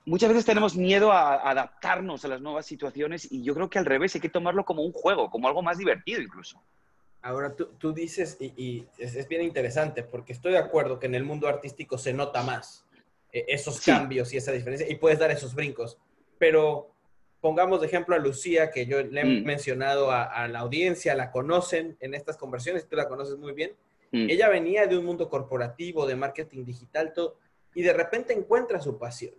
muchas 0.05 0.29
veces 0.29 0.45
tenemos 0.45 0.75
miedo 0.75 1.11
a, 1.11 1.49
adaptarnos 1.49 2.25
a 2.25 2.27
las 2.27 2.41
nuevas 2.41 2.65
situaciones 2.65 3.31
y 3.31 3.43
yo 3.43 3.53
creo 3.53 3.69
que 3.69 3.79
al 3.79 3.85
revés 3.85 4.15
hay 4.15 4.21
que 4.21 4.29
tomarlo 4.29 4.65
como 4.65 4.83
un 4.83 4.91
juego, 4.91 5.29
como 5.29 5.47
algo 5.47 5.61
más 5.61 5.77
divertido 5.77 6.21
incluso. 6.21 6.63
Ahora 7.23 7.55
tú, 7.55 7.93
dices, 7.93 8.37
y, 8.39 8.85
es, 8.97 9.27
bien 9.29 9.41
interesante, 9.41 10.03
porque 10.03 10.33
estoy 10.33 10.51
de 10.51 10.57
acuerdo 10.57 10.99
que 10.99 11.05
en 11.05 11.15
el 11.15 11.23
mundo 11.23 11.47
artístico 11.47 11.97
se 11.97 12.11
nota 12.11 12.43
más 12.43 12.85
eh, 13.31 13.45
esos 13.47 13.79
cambios 13.79 14.33
y 14.33 14.37
esa 14.37 14.51
diferencia, 14.51 14.89
y 14.89 14.95
puedes 14.95 15.19
dar 15.19 15.31
esos 15.31 15.55
brincos, 15.55 15.97
pero 16.37 16.91
pongamos 17.39 17.79
de 17.79 17.87
ejemplo 17.87 18.13
a 18.13 18.19
Lucía, 18.19 18.71
que 18.71 18.85
yo 18.85 19.01
le 19.01 19.21
he 19.21 19.25
mm. 19.25 19.45
mencionado 19.45 20.11
a, 20.11 20.47
la 20.49 20.59
audiencia, 20.59 21.15
la 21.15 21.31
conocen 21.31 21.95
en 22.01 22.13
estas 22.13 22.35
conversiones, 22.35 22.87
tú 22.89 22.97
la 22.97 23.07
conoces 23.07 23.37
muy 23.37 23.53
bien. 23.53 23.71
Mm. 24.11 24.29
Ella 24.29 24.49
venía 24.49 24.85
de 24.85 24.97
un 24.97 25.05
mundo 25.05 25.29
corporativo, 25.29 26.05
de 26.05 26.17
marketing 26.17 26.65
digital, 26.65 27.13
todo, 27.13 27.37
y 27.73 27.83
de 27.83 27.93
repente 27.93 28.33
encuentra 28.33 28.81
su 28.81 28.99
pasión 28.99 29.33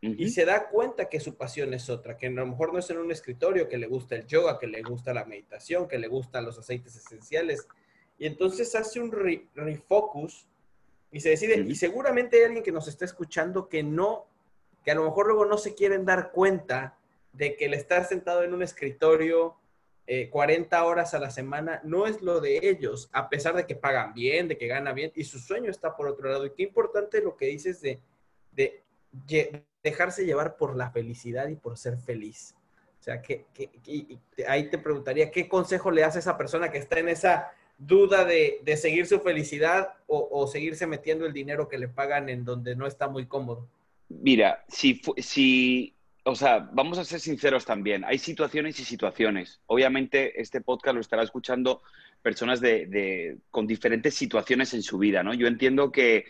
y 0.00 0.30
se 0.30 0.44
da 0.44 0.68
cuenta 0.68 1.08
que 1.08 1.20
su 1.20 1.36
pasión 1.36 1.72
es 1.74 1.88
otra, 1.88 2.16
que 2.16 2.26
a 2.26 2.30
lo 2.30 2.46
mejor 2.46 2.72
no 2.72 2.78
es 2.78 2.88
en 2.90 2.98
un 2.98 3.10
escritorio, 3.10 3.68
que 3.68 3.78
le 3.78 3.86
gusta 3.86 4.14
el 4.14 4.26
yoga, 4.26 4.58
que 4.58 4.66
le 4.66 4.82
gusta 4.82 5.14
la 5.14 5.24
meditación, 5.24 5.88
que 5.88 5.98
le 5.98 6.06
gustan 6.06 6.44
los 6.44 6.58
aceites 6.58 6.96
esenciales. 6.96 7.66
Y 8.18 8.26
entonces 8.26 8.74
hace 8.74 9.00
un 9.00 9.10
refocus 9.54 10.46
y 11.10 11.20
se 11.20 11.30
decide, 11.30 11.58
y 11.58 11.74
seguramente 11.74 12.36
hay 12.36 12.44
alguien 12.44 12.62
que 12.62 12.72
nos 12.72 12.88
está 12.88 13.04
escuchando 13.04 13.68
que 13.68 13.82
no, 13.82 14.26
que 14.84 14.90
a 14.90 14.94
lo 14.94 15.04
mejor 15.04 15.26
luego 15.26 15.46
no 15.46 15.56
se 15.56 15.74
quieren 15.74 16.04
dar 16.04 16.30
cuenta 16.30 16.98
de 17.32 17.56
que 17.56 17.66
el 17.66 17.74
estar 17.74 18.04
sentado 18.04 18.42
en 18.42 18.54
un 18.54 18.62
escritorio 18.62 19.56
40 20.30 20.76
eh, 20.76 20.80
horas 20.82 21.14
a 21.14 21.18
la 21.18 21.30
semana 21.30 21.80
no 21.84 22.06
es 22.06 22.22
lo 22.22 22.40
de 22.40 22.60
ellos, 22.62 23.08
a 23.12 23.28
pesar 23.28 23.56
de 23.56 23.66
que 23.66 23.74
pagan 23.74 24.14
bien, 24.14 24.46
de 24.46 24.56
que 24.56 24.68
ganan 24.68 24.94
bien, 24.94 25.10
y 25.16 25.24
su 25.24 25.38
sueño 25.38 25.70
está 25.70 25.96
por 25.96 26.06
otro 26.06 26.30
lado. 26.30 26.46
Y 26.46 26.50
qué 26.50 26.62
importante 26.62 27.20
lo 27.20 27.36
que 27.36 27.46
dices 27.46 27.80
de, 27.80 28.00
de 28.52 28.84
dejarse 29.86 30.26
llevar 30.26 30.56
por 30.56 30.76
la 30.76 30.90
felicidad 30.90 31.46
y 31.48 31.54
por 31.54 31.78
ser 31.78 31.96
feliz. 31.96 32.56
O 33.00 33.02
sea, 33.02 33.22
que, 33.22 33.46
ahí 34.48 34.68
te 34.68 34.78
preguntaría, 34.78 35.30
¿qué 35.30 35.48
consejo 35.48 35.92
le 35.92 36.02
hace 36.02 36.18
a 36.18 36.20
esa 36.20 36.36
persona 36.36 36.72
que 36.72 36.78
está 36.78 36.98
en 36.98 37.08
esa 37.08 37.52
duda 37.78 38.24
de, 38.24 38.60
seguir 38.76 39.06
su 39.06 39.20
felicidad 39.20 39.90
o, 40.08 40.44
seguirse 40.48 40.88
metiendo 40.88 41.24
el 41.24 41.32
dinero 41.32 41.68
que 41.68 41.78
le 41.78 41.86
pagan 41.86 42.28
en 42.28 42.44
donde 42.44 42.74
no 42.74 42.88
está 42.88 43.08
muy 43.08 43.26
cómodo? 43.26 43.68
Mira, 44.08 44.64
si, 44.66 45.00
si, 45.18 45.94
o 46.24 46.34
sea, 46.34 46.68
vamos 46.72 46.98
a 46.98 47.04
ser 47.04 47.20
sinceros 47.20 47.64
también, 47.64 48.04
hay 48.04 48.18
situaciones 48.18 48.80
y 48.80 48.84
situaciones. 48.84 49.60
Obviamente 49.66 50.40
este 50.40 50.60
podcast 50.60 50.96
lo 50.96 51.00
estará 51.00 51.22
escuchando 51.22 51.82
personas 52.22 52.60
de, 52.60 53.38
con 53.52 53.68
diferentes 53.68 54.14
situaciones 54.14 54.74
en 54.74 54.82
su 54.82 54.98
vida, 54.98 55.22
¿no? 55.22 55.32
Yo 55.32 55.46
entiendo 55.46 55.92
que 55.92 56.24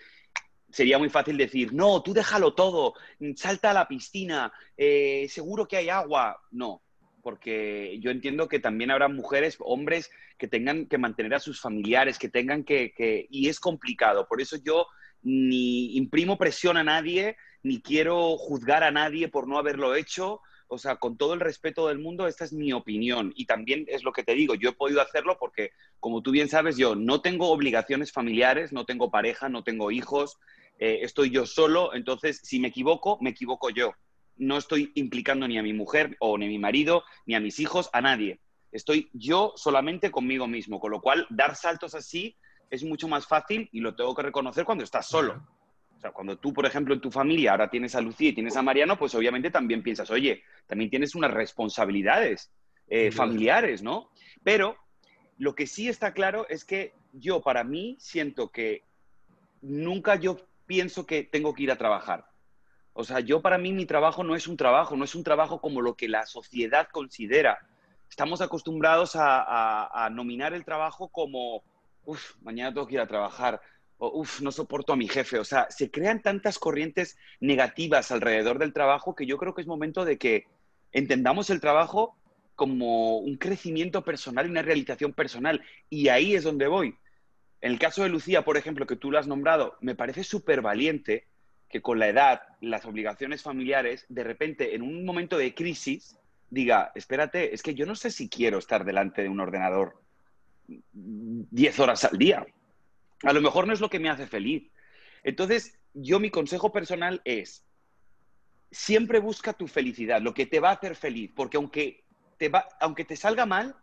sería 0.77 0.99
muy 0.99 1.09
fácil 1.09 1.39
decir, 1.39 1.73
no, 1.73 2.03
tú 2.03 2.13
déjalo 2.13 2.53
todo, 2.53 2.93
salta 3.35 3.71
a 3.71 3.75
la 3.75 3.89
piscina, 3.89 4.53
eh, 4.77 5.27
seguro 5.31 5.67
que 5.67 5.79
hay 5.79 5.89
agua. 5.89 6.39
No, 6.51 6.83
porque 7.23 7.99
yo 8.03 8.11
entiendo 8.11 8.47
que 8.47 8.59
también 8.59 8.91
habrá 8.91 9.09
mujeres, 9.09 9.57
hombres 9.61 10.11
que 10.37 10.49
tengan 10.49 10.85
que 10.85 10.99
mantener 10.99 11.33
a 11.33 11.41
sus 11.41 11.63
familiares, 11.63 12.19
que 12.19 12.29
tengan 12.29 12.63
que, 12.63 12.93
y 13.31 13.49
es 13.49 13.59
complicado. 13.59 14.29
Por 14.29 14.43
eso 14.43 14.59
yo 14.63 14.87
ni 15.23 15.97
imprimo 15.97 16.37
presión 16.37 16.77
a 16.77 16.85
nadie, 16.85 17.39
ni 17.63 17.81
quiero 17.81 18.37
juzgar 18.37 18.85
a 18.85 18.91
nadie 18.91 19.29
por 19.29 19.49
no 19.49 19.57
haberlo 19.57 19.95
hecho. 19.95 20.43
O 20.69 20.77
sea, 20.79 20.97
con 20.97 21.17
todo 21.17 21.33
el 21.33 21.41
respeto 21.41 21.89
del 21.89 22.01
mundo, 22.01 22.27
esta 22.27 22.45
es 22.45 22.53
mi 22.53 22.73
opinión. 22.73 23.33
Y 23.35 23.47
también 23.47 23.87
es 23.89 24.03
lo 24.03 24.13
que 24.13 24.25
te 24.25 24.35
digo, 24.35 24.55
yo 24.55 24.71
he 24.71 24.75
podido 24.75 25.01
hacerlo 25.01 25.39
porque, 25.39 25.71
como 26.01 26.23
tú 26.23 26.33
bien 26.33 26.49
sabes, 26.49 26.77
yo 26.77 26.97
no 26.97 27.23
tengo 27.23 27.51
obligaciones 27.51 28.13
familiares, 28.13 28.73
no 28.73 28.85
tengo 28.85 29.11
pareja, 29.11 29.49
no 29.49 29.63
tengo 29.63 29.91
hijos, 29.91 30.39
eh, 30.79 31.01
estoy 31.03 31.31
yo 31.31 31.47
solo, 31.47 31.95
entonces 31.95 32.41
si 32.43 32.61
me 32.61 32.69
equivoco, 32.69 33.19
me 33.21 33.31
equivoco 33.31 33.71
yo. 33.71 33.95
No 34.37 34.59
estoy 34.59 34.93
implicando 34.95 35.49
ni 35.49 35.59
a 35.59 35.63
mi 35.63 35.73
mujer 35.73 36.17
o 36.21 36.37
ni 36.37 36.47
a 36.47 36.49
mi 36.49 36.59
marido, 36.59 37.05
ni 37.25 37.35
a 37.35 37.41
mis 37.41 37.59
hijos, 37.59 37.89
a 37.93 38.01
nadie. 38.01 38.41
Estoy 38.71 39.09
yo 39.15 39.55
solamente 39.57 40.11
conmigo 40.11 40.47
mismo, 40.47 40.79
con 40.79 40.91
lo 40.91 41.01
cual 41.01 41.27
dar 41.31 41.57
saltos 41.57 41.95
así 41.95 42.37
es 42.71 42.85
mucho 42.85 43.09
más 43.09 43.27
fácil 43.27 43.69
y 43.73 43.81
lo 43.81 43.95
tengo 43.95 44.15
que 44.15 44.23
reconocer 44.23 44.65
cuando 44.65 44.85
estás 44.85 45.07
solo. 45.07 45.43
O 45.97 46.01
sea, 46.01 46.13
cuando 46.13 46.37
tú, 46.37 46.53
por 46.53 46.67
ejemplo, 46.67 46.93
en 46.93 47.01
tu 47.01 47.11
familia 47.11 47.53
ahora 47.53 47.71
tienes 47.71 47.95
a 47.95 48.01
Lucía 48.03 48.29
y 48.29 48.35
tienes 48.35 48.57
a 48.57 48.63
Mariano, 48.63 48.99
pues 48.99 49.15
obviamente 49.15 49.51
también 49.51 49.83
piensas, 49.83 50.11
oye, 50.11 50.43
también 50.67 50.91
tienes 50.91 51.15
unas 51.15 51.33
responsabilidades 51.33 52.53
eh, 52.89 53.11
familiares, 53.11 53.83
¿no? 53.83 54.11
Pero 54.45 54.77
lo 55.39 55.55
que 55.55 55.67
sí 55.67 55.89
está 55.89 56.13
claro 56.13 56.47
es 56.49 56.65
que 56.65 56.93
yo, 57.13 57.41
para 57.41 57.65
mí, 57.65 57.97
siento 57.99 58.51
que 58.51 58.83
nunca 59.63 60.17
yo 60.17 60.37
pienso 60.67 61.07
que 61.07 61.23
tengo 61.23 61.55
que 61.55 61.65
ir 61.65 61.71
a 61.71 61.79
trabajar. 61.79 62.27
O 62.93 63.05
sea, 63.05 63.21
yo 63.21 63.43
para 63.43 63.59
mí 63.59 63.73
mi 63.73 63.85
trabajo 63.85 64.25
no 64.25 64.35
es 64.35 64.47
un 64.49 64.57
trabajo, 64.57 64.97
no 64.97 65.05
es 65.05 65.15
un 65.15 65.23
trabajo 65.23 65.61
como 65.61 65.83
lo 65.83 65.97
que 65.97 66.09
la 66.09 66.25
sociedad 66.27 66.89
considera. 66.91 67.59
Estamos 68.09 68.41
acostumbrados 68.41 69.13
a, 69.17 70.09
nominar 70.13 70.55
el 70.55 70.65
trabajo 70.65 71.09
como, 71.09 71.63
uff, 72.05 72.37
mañana 72.41 72.73
tengo 72.73 72.87
que 72.87 72.95
ir 72.95 73.01
a 73.01 73.07
trabajar, 73.07 73.61
o 73.99 74.21
uff, 74.21 74.41
no 74.41 74.51
soporto 74.51 74.95
a 74.95 74.97
mi 74.97 75.09
jefe. 75.09 75.39
O 75.39 75.45
sea, 75.45 75.67
se 75.71 75.91
crean 75.91 76.23
tantas 76.23 76.59
corrientes 76.59 77.19
negativas 77.39 78.11
alrededor 78.11 78.59
del 78.59 78.73
trabajo 78.73 79.15
que 79.15 79.27
yo 79.27 79.37
creo 79.37 79.55
que 79.55 79.61
es 79.61 79.67
momento 79.67 80.07
de 80.07 80.17
que 80.17 80.47
entendamos 80.93 81.51
el 81.51 81.61
trabajo 81.61 82.17
como 82.55 83.19
un 83.19 83.37
crecimiento 83.37 84.05
personal 84.05 84.47
y 84.47 84.51
una 84.51 84.63
realización 84.63 85.13
personal. 85.13 85.63
Y 85.91 86.09
ahí 86.09 86.35
es 86.35 86.45
donde 86.45 86.67
voy. 86.67 86.97
En 87.61 87.73
el 87.73 87.79
caso 87.79 88.03
de 88.03 88.09
Lucía, 88.09 88.45
por 88.45 88.57
ejemplo, 88.57 88.87
que 88.87 88.97
tú 88.97 89.11
lo 89.11 89.19
has 89.19 89.27
nombrado, 89.27 89.77
me 89.81 89.95
parece 89.95 90.25
súper 90.25 90.61
valiente 90.61 91.27
que 91.69 91.83
con 91.83 91.99
la 91.99 92.09
edad, 92.09 92.43
las 92.61 92.85
obligaciones 92.85 93.43
familiares, 93.43 94.07
de 94.09 94.25
repente, 94.25 94.75
en 94.75 94.83
un 94.83 95.05
momento 95.05 95.37
de 95.37 95.55
crisis, 95.55 96.19
diga, 96.51 96.93
espérate, 96.95 97.55
es 97.55 97.63
que 97.63 97.75
yo 97.75 97.87
no 97.87 97.97
sé 97.97 98.11
si 98.11 98.29
quiero 98.29 98.59
estar 98.59 98.85
delante 98.85 99.23
de 99.23 99.29
un 99.29 99.41
ordenador 99.41 100.01
10 100.69 101.81
horas 101.81 102.05
al 102.05 102.19
día. 102.19 102.47
A 103.23 103.33
lo 103.33 103.41
mejor 103.41 103.67
no 103.67 103.73
es 103.73 103.81
lo 103.81 103.91
que 103.91 103.99
me 103.99 104.11
hace 104.11 104.27
feliz. 104.27 104.71
Entonces, 105.25 105.79
yo 105.95 106.21
mi 106.21 106.31
consejo 106.31 106.73
personal 106.73 107.21
es, 107.25 107.65
siempre 108.71 109.19
busca 109.19 109.53
tu 109.53 109.67
felicidad, 109.67 110.21
lo 110.21 110.35
que 110.35 110.47
te 110.47 110.61
va 110.61 110.71
a 110.71 110.75
hacer 110.75 110.95
feliz, 110.95 111.33
porque 111.35 111.57
aunque 111.57 112.05
te, 112.37 112.49
va, 112.49 112.69
aunque 112.81 113.05
te 113.05 113.17
salga 113.17 113.47
mal, 113.47 113.75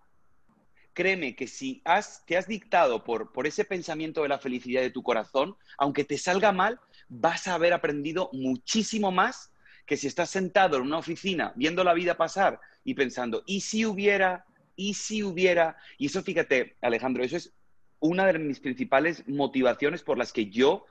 créeme 0.94 1.36
que 1.36 1.48
si 1.48 1.82
has, 1.86 2.26
te 2.26 2.38
has 2.38 2.48
dictado 2.48 3.04
por, 3.04 3.32
por 3.32 3.48
ese 3.48 3.66
pensamiento 3.66 4.24
de 4.24 4.30
la 4.30 4.40
felicidad 4.40 4.82
de 4.82 4.92
tu 4.92 5.04
corazón, 5.04 5.56
aunque 5.78 6.04
te 6.04 6.18
salga 6.18 6.52
mal, 6.52 6.80
vas 7.10 7.48
a 7.48 7.56
haber 7.56 7.74
aprendido 7.74 8.30
muchísimo 8.34 9.12
más 9.12 9.52
que 9.86 9.98
si 9.98 10.08
estás 10.08 10.30
sentado 10.30 10.78
en 10.78 10.84
una 10.84 10.98
oficina 10.98 11.54
viendo 11.56 11.84
la 11.84 11.94
vida 11.94 12.16
pasar 12.16 12.60
y 12.84 12.94
pensando, 12.94 13.44
¿y 13.46 13.62
si 13.62 13.86
hubiera? 13.86 14.46
¿Y 14.76 14.94
si 14.94 15.24
hubiera? 15.24 15.78
Y 15.98 16.08
eso, 16.08 16.24
fíjate, 16.24 16.78
Alejandro, 16.82 17.24
eso 17.24 17.38
es 17.38 17.54
una 18.00 18.26
de 18.26 18.40
mis 18.40 18.60
principales 18.60 19.28
motivaciones 19.28 20.04
por 20.04 20.18
las 20.18 20.34
que 20.34 20.50
yo 20.50 20.86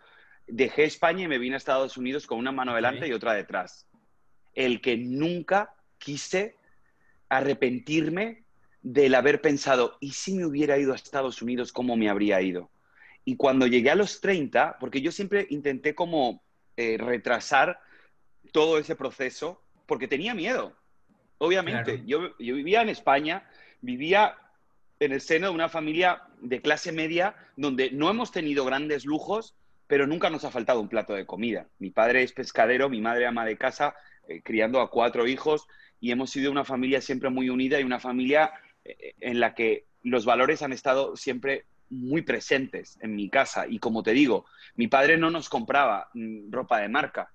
dejé 0.46 0.84
España 0.84 1.24
y 1.24 1.28
me 1.28 1.38
vine 1.38 1.54
a 1.54 1.58
Estados 1.58 1.96
Unidos 1.96 2.26
con 2.26 2.38
una 2.38 2.52
mano 2.52 2.74
delante 2.74 3.06
y 3.06 3.12
otra 3.12 3.34
detrás. 3.34 3.86
El 4.54 4.80
que 4.80 4.96
nunca 4.96 5.74
quise 5.98 6.56
arrepentirme 7.28 8.41
del 8.82 9.14
haber 9.14 9.40
pensado, 9.40 9.96
¿y 10.00 10.12
si 10.12 10.34
me 10.34 10.44
hubiera 10.44 10.78
ido 10.78 10.92
a 10.92 10.96
Estados 10.96 11.40
Unidos, 11.40 11.72
cómo 11.72 11.96
me 11.96 12.08
habría 12.08 12.40
ido? 12.40 12.70
Y 13.24 13.36
cuando 13.36 13.66
llegué 13.66 13.90
a 13.90 13.94
los 13.94 14.20
30, 14.20 14.78
porque 14.80 15.00
yo 15.00 15.12
siempre 15.12 15.46
intenté 15.50 15.94
como 15.94 16.42
eh, 16.76 16.96
retrasar 16.98 17.78
todo 18.50 18.78
ese 18.78 18.96
proceso, 18.96 19.62
porque 19.86 20.08
tenía 20.08 20.34
miedo. 20.34 20.76
Obviamente, 21.38 22.02
yo, 22.06 22.36
yo 22.38 22.54
vivía 22.54 22.82
en 22.82 22.88
España, 22.88 23.48
vivía 23.80 24.36
en 24.98 25.12
el 25.12 25.20
seno 25.20 25.48
de 25.48 25.54
una 25.54 25.68
familia 25.68 26.22
de 26.40 26.60
clase 26.60 26.92
media 26.92 27.34
donde 27.56 27.90
no 27.90 28.10
hemos 28.10 28.32
tenido 28.32 28.64
grandes 28.64 29.04
lujos, 29.04 29.54
pero 29.86 30.06
nunca 30.06 30.30
nos 30.30 30.44
ha 30.44 30.50
faltado 30.50 30.80
un 30.80 30.88
plato 30.88 31.14
de 31.14 31.26
comida. 31.26 31.68
Mi 31.78 31.90
padre 31.90 32.22
es 32.22 32.32
pescadero, 32.32 32.88
mi 32.88 33.00
madre 33.00 33.26
ama 33.26 33.44
de 33.44 33.58
casa, 33.58 33.94
eh, 34.28 34.42
criando 34.42 34.80
a 34.80 34.90
cuatro 34.90 35.26
hijos, 35.26 35.66
y 36.00 36.10
hemos 36.10 36.30
sido 36.30 36.50
una 36.50 36.64
familia 36.64 37.00
siempre 37.00 37.30
muy 37.30 37.48
unida 37.48 37.78
y 37.78 37.84
una 37.84 38.00
familia 38.00 38.52
en 38.84 39.40
la 39.40 39.54
que 39.54 39.86
los 40.02 40.24
valores 40.24 40.62
han 40.62 40.72
estado 40.72 41.16
siempre 41.16 41.66
muy 41.92 42.22
presentes 42.22 42.98
en 43.02 43.14
mi 43.14 43.28
casa. 43.28 43.66
Y 43.68 43.78
como 43.78 44.02
te 44.02 44.12
digo, 44.12 44.46
mi 44.74 44.88
padre 44.88 45.16
no 45.16 45.30
nos 45.30 45.48
compraba 45.48 46.08
mm, 46.14 46.50
ropa 46.50 46.80
de 46.80 46.88
marca, 46.88 47.30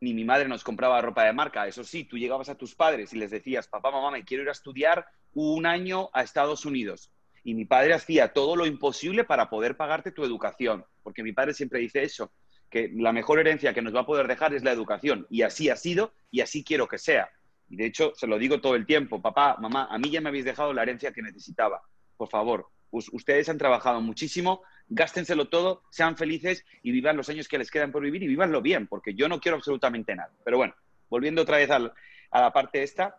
ni 0.00 0.14
mi 0.14 0.24
madre 0.24 0.48
nos 0.48 0.64
compraba 0.64 1.00
ropa 1.00 1.24
de 1.24 1.32
marca. 1.32 1.66
Eso 1.66 1.84
sí, 1.84 2.04
tú 2.04 2.16
llegabas 2.16 2.48
a 2.48 2.56
tus 2.56 2.74
padres 2.74 3.12
y 3.12 3.18
les 3.18 3.30
decías, 3.30 3.68
papá, 3.68 3.90
mamá, 3.90 4.10
me 4.10 4.24
quiero 4.24 4.42
ir 4.42 4.48
a 4.48 4.52
estudiar 4.52 5.06
un 5.34 5.66
año 5.66 6.08
a 6.12 6.22
Estados 6.22 6.64
Unidos. 6.64 7.12
Y 7.44 7.54
mi 7.54 7.64
padre 7.64 7.94
hacía 7.94 8.32
todo 8.32 8.56
lo 8.56 8.66
imposible 8.66 9.24
para 9.24 9.48
poder 9.48 9.76
pagarte 9.76 10.12
tu 10.12 10.24
educación, 10.24 10.84
porque 11.02 11.22
mi 11.22 11.32
padre 11.32 11.54
siempre 11.54 11.80
dice 11.80 12.02
eso, 12.02 12.32
que 12.70 12.90
la 12.94 13.12
mejor 13.12 13.38
herencia 13.38 13.72
que 13.72 13.82
nos 13.82 13.94
va 13.94 14.00
a 14.00 14.06
poder 14.06 14.26
dejar 14.26 14.54
es 14.54 14.62
la 14.62 14.72
educación. 14.72 15.26
Y 15.30 15.42
así 15.42 15.70
ha 15.70 15.76
sido 15.76 16.12
y 16.30 16.40
así 16.40 16.64
quiero 16.64 16.88
que 16.88 16.98
sea. 16.98 17.30
Y 17.68 17.76
de 17.76 17.86
hecho, 17.86 18.12
se 18.14 18.26
lo 18.26 18.38
digo 18.38 18.60
todo 18.60 18.74
el 18.74 18.86
tiempo, 18.86 19.20
papá, 19.20 19.56
mamá, 19.60 19.88
a 19.90 19.98
mí 19.98 20.10
ya 20.10 20.20
me 20.20 20.28
habéis 20.28 20.44
dejado 20.44 20.72
la 20.72 20.82
herencia 20.82 21.12
que 21.12 21.22
necesitaba. 21.22 21.82
Por 22.16 22.28
favor, 22.28 22.68
ustedes 22.90 23.48
han 23.48 23.58
trabajado 23.58 24.00
muchísimo, 24.00 24.62
gástenselo 24.88 25.48
todo, 25.48 25.82
sean 25.90 26.16
felices 26.16 26.64
y 26.82 26.92
vivan 26.92 27.16
los 27.16 27.28
años 27.28 27.48
que 27.48 27.58
les 27.58 27.70
quedan 27.70 27.92
por 27.92 28.02
vivir 28.02 28.22
y 28.22 28.28
vivanlo 28.28 28.62
bien, 28.62 28.86
porque 28.86 29.14
yo 29.14 29.28
no 29.28 29.40
quiero 29.40 29.56
absolutamente 29.56 30.14
nada. 30.14 30.32
Pero 30.44 30.56
bueno, 30.56 30.74
volviendo 31.10 31.42
otra 31.42 31.58
vez 31.58 31.70
a 31.70 31.78
la 31.78 32.52
parte 32.52 32.82
esta, 32.82 33.16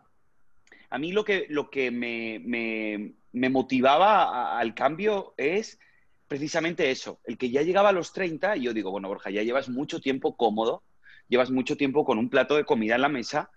a 0.89 0.97
mí 0.97 1.11
lo 1.11 1.23
que, 1.23 1.45
lo 1.49 1.69
que 1.69 1.91
me, 1.91 2.39
me, 3.31 3.49
motivaba 3.49 4.57
al 4.57 4.73
cambio 4.73 5.33
es 5.37 5.79
precisamente 6.27 6.91
eso, 6.91 7.19
el 7.25 7.37
que 7.37 7.49
ya 7.49 7.61
llegaba 7.61 7.89
a 7.89 7.93
los 7.93 8.13
30 8.13 8.57
y 8.57 8.63
yo 8.63 8.73
digo, 8.73 8.91
bueno, 8.91 9.07
Borja, 9.07 9.29
ya 9.29 9.43
llevas 9.43 9.69
mucho 9.69 9.99
tiempo 9.99 10.35
cómodo, 10.35 10.83
llevas 11.27 11.51
mucho 11.51 11.75
tiempo 11.77 12.05
con 12.05 12.17
un 12.17 12.29
plato 12.29 12.55
de 12.55 12.65
comida 12.65 12.95
en 12.95 13.01
la 13.01 13.09
mesa, 13.09 13.51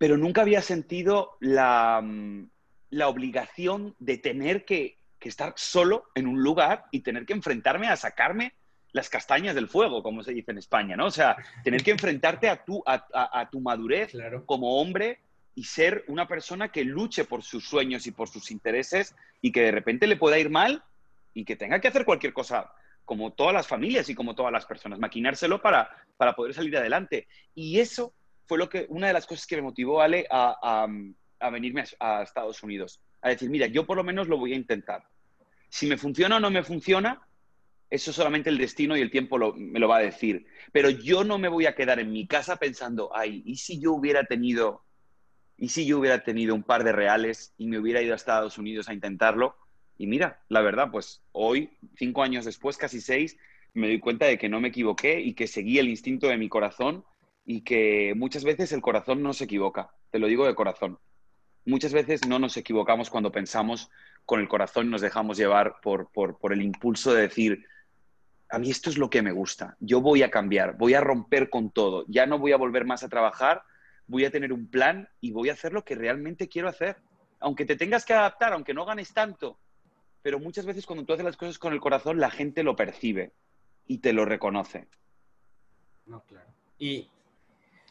pero 0.00 0.16
nunca 0.16 0.40
había 0.40 0.62
sentido 0.62 1.36
la, 1.40 2.02
la 2.88 3.08
obligación 3.08 3.94
de 3.98 4.16
tener 4.16 4.64
que, 4.64 4.96
estar 5.20 5.52
solo 5.56 6.04
en 6.14 6.26
un 6.26 6.42
lugar 6.42 6.86
y 6.90 7.00
tener 7.00 7.26
que 7.26 7.34
enfrentarme 7.34 7.88
a 7.88 7.96
sacarme 7.96 8.54
las 8.92 9.10
castañas 9.10 9.54
del 9.54 9.68
fuego, 9.68 10.02
como 10.02 10.22
se 10.22 10.32
dice 10.32 10.52
en 10.52 10.56
España, 10.56 10.96
¿no? 10.96 11.04
O 11.04 11.10
sea, 11.10 11.36
tener 11.62 11.82
que 11.82 11.90
enfrentarte 11.90 12.48
a 12.48 12.64
tu, 12.64 12.82
a, 12.86 13.50
tu 13.52 13.60
madurez 13.60 14.14
como 14.46 14.80
hombre 14.80 15.20
y 15.54 15.64
ser 15.64 16.02
una 16.08 16.26
persona 16.26 16.72
que 16.72 16.82
luche 16.82 17.26
por 17.26 17.42
sus 17.42 17.68
sueños 17.68 18.06
y 18.06 18.12
por 18.12 18.30
sus 18.30 18.50
intereses 18.50 19.14
y 19.42 19.52
que 19.52 19.60
de 19.60 19.72
repente 19.72 20.06
le 20.06 20.16
pueda 20.16 20.38
ir 20.38 20.48
mal 20.48 20.82
y 21.34 21.44
que 21.44 21.56
tenga 21.56 21.78
que 21.78 21.88
hacer 21.88 22.06
cualquier 22.06 22.32
cosa 22.32 22.72
como 23.04 23.34
todas 23.34 23.52
las 23.52 23.66
familias 23.66 24.08
y 24.08 24.14
como 24.14 24.34
todas 24.34 24.52
las 24.52 24.64
personas, 24.64 24.98
maquinárselo 24.98 25.60
para, 25.60 25.90
para 26.16 26.34
poder 26.34 26.54
salir 26.54 26.74
adelante. 26.78 27.28
Y 27.54 27.80
eso 27.80 28.14
fue 28.50 28.58
lo 28.58 28.68
que, 28.68 28.86
una 28.88 29.06
de 29.06 29.12
las 29.12 29.26
cosas 29.26 29.46
que 29.46 29.54
me 29.54 29.62
motivó, 29.62 30.00
Ale, 30.00 30.26
a, 30.28 30.88
a 31.38 31.50
venirme 31.50 31.84
a, 32.00 32.22
Estados 32.24 32.60
Unidos. 32.64 33.00
A 33.22 33.28
decir, 33.28 33.48
mira, 33.48 33.68
yo 33.68 33.86
por 33.86 33.96
lo 33.96 34.02
menos 34.02 34.26
lo 34.26 34.38
voy 34.38 34.54
a 34.54 34.56
intentar. 34.56 35.04
Si 35.68 35.86
me 35.86 35.96
funciona 35.96 36.38
o 36.38 36.40
no 36.40 36.50
me 36.50 36.64
funciona, 36.64 37.22
eso 37.90 38.12
solamente 38.12 38.50
el 38.50 38.58
destino 38.58 38.96
y 38.96 39.02
el 39.02 39.12
tiempo 39.12 39.38
me 39.54 39.78
lo 39.78 39.86
va 39.86 39.98
a 39.98 40.02
decir. 40.02 40.46
Pero 40.72 40.90
yo 40.90 41.22
no 41.22 41.38
me 41.38 41.46
voy 41.46 41.66
a 41.66 41.76
quedar 41.76 42.00
en 42.00 42.10
mi 42.10 42.26
casa 42.26 42.56
pensando, 42.56 43.12
ay, 43.14 43.44
¿y 43.46 43.54
si 43.54 43.78
yo 43.78 43.92
hubiera 43.92 44.24
tenido, 44.24 44.82
y 45.56 45.68
si 45.68 45.86
yo 45.86 46.00
hubiera 46.00 46.24
tenido 46.24 46.52
un 46.52 46.64
par 46.64 46.82
de 46.82 46.90
reales 46.90 47.54
y 47.56 47.68
me 47.68 47.78
hubiera 47.78 48.02
ido 48.02 48.14
a 48.14 48.16
Estados 48.16 48.58
Unidos 48.58 48.88
a 48.88 48.94
intentarlo? 48.94 49.54
Y 49.96 50.08
mira, 50.08 50.42
la 50.48 50.60
verdad, 50.60 50.90
pues 50.90 51.22
hoy, 51.30 51.70
cinco 51.94 52.24
años 52.24 52.44
después, 52.46 52.76
casi 52.76 53.00
seis, 53.00 53.36
me 53.74 53.86
doy 53.86 54.00
cuenta 54.00 54.26
de 54.26 54.38
que 54.38 54.48
no 54.48 54.60
me 54.60 54.68
equivoqué 54.70 55.20
y 55.20 55.34
que 55.34 55.46
seguí 55.46 55.78
el 55.78 55.88
instinto 55.88 56.26
de 56.26 56.36
mi 56.36 56.48
corazón 56.48 57.04
y 57.44 57.62
que 57.62 58.14
muchas 58.16 58.44
veces 58.44 58.72
el 58.72 58.82
corazón 58.82 59.22
no 59.22 59.32
se 59.32 59.44
equivoca. 59.44 59.90
Te 60.10 60.18
lo 60.18 60.26
digo 60.26 60.46
de 60.46 60.54
corazón 60.54 60.98
muchas 61.64 61.92
veces 61.92 62.26
no 62.26 62.38
nos 62.38 62.56
equivocamos 62.56 63.10
cuando 63.10 63.32
pensamos 63.32 63.90
con 64.24 64.40
el 64.40 64.48
corazón 64.48 64.86
y 64.86 64.90
nos 64.90 65.00
dejamos 65.00 65.36
llevar 65.36 65.76
por, 65.82 66.10
por, 66.10 66.52
el 66.52 66.62
impulso 66.62 67.12
de 67.12 67.22
decir, 67.22 67.66
a 68.48 68.58
mí 68.58 68.70
esto 68.70 68.90
es 68.90 68.98
lo 68.98 69.10
que 69.10 69.22
me 69.22 69.32
gusta, 69.32 69.76
yo 69.80 70.00
voy 70.00 70.22
a 70.22 70.30
cambiar, 70.30 70.76
voy 70.76 70.94
a 70.94 71.00
romper 71.00 71.50
con 71.50 71.70
todo, 71.70 72.04
ya 72.08 72.26
no 72.26 72.38
voy 72.38 72.52
a 72.52 72.56
volver 72.56 72.84
más 72.84 73.02
a 73.02 73.08
trabajar, 73.08 73.62
voy 74.06 74.24
a 74.24 74.30
tener 74.30 74.52
un 74.52 74.68
plan 74.68 75.08
y 75.20 75.32
voy 75.32 75.48
a 75.48 75.54
hacer 75.54 75.72
lo 75.72 75.84
que 75.84 75.94
realmente 75.94 76.48
quiero 76.48 76.68
hacer. 76.68 76.96
Aunque 77.38 77.64
te 77.64 77.76
tengas 77.76 78.04
que 78.04 78.12
adaptar, 78.12 78.52
aunque 78.52 78.74
no 78.74 78.84
ganes 78.84 79.14
tanto, 79.14 79.58
pero 80.20 80.38
muchas 80.38 80.66
veces 80.66 80.84
cuando 80.84 81.04
tú 81.04 81.14
haces 81.14 81.24
las 81.24 81.36
cosas 81.36 81.58
con 81.58 81.72
el 81.72 81.80
corazón, 81.80 82.20
la 82.20 82.30
gente 82.30 82.62
lo 82.62 82.76
percibe 82.76 83.32
y 83.86 83.98
te 83.98 84.12
lo 84.12 84.24
reconoce. 84.24 84.88
No, 86.04 86.22
claro. 86.24 86.50
Y 86.78 87.08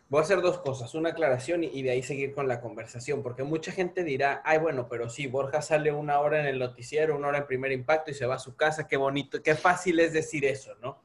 Voy 0.09 0.21
a 0.21 0.23
hacer 0.23 0.41
dos 0.41 0.57
cosas, 0.57 0.95
una 0.95 1.09
aclaración 1.09 1.63
y, 1.63 1.83
de 1.83 1.91
ahí 1.91 2.01
seguir 2.01 2.33
con 2.33 2.47
la 2.47 2.61
conversación, 2.61 3.21
porque 3.21 3.43
mucha 3.43 3.71
gente 3.71 4.03
dirá, 4.03 4.41
ay, 4.43 4.57
bueno, 4.57 4.87
pero 4.89 5.07
sí, 5.07 5.27
Borja 5.27 5.61
sale 5.61 5.91
una 5.91 6.19
hora 6.19 6.39
en 6.39 6.47
el 6.47 6.57
noticiero, 6.57 7.15
una 7.15 7.27
hora 7.27 7.37
en 7.37 7.45
primer 7.45 7.71
impacto 7.71 8.09
y 8.09 8.15
se 8.15 8.25
va 8.25 8.35
a 8.35 8.39
su 8.39 8.55
casa, 8.55 8.87
qué 8.87 8.97
bonito, 8.97 9.43
qué 9.43 9.53
fácil 9.53 9.99
es 9.99 10.11
decir 10.11 10.45
eso, 10.45 10.73
¿no? 10.81 10.99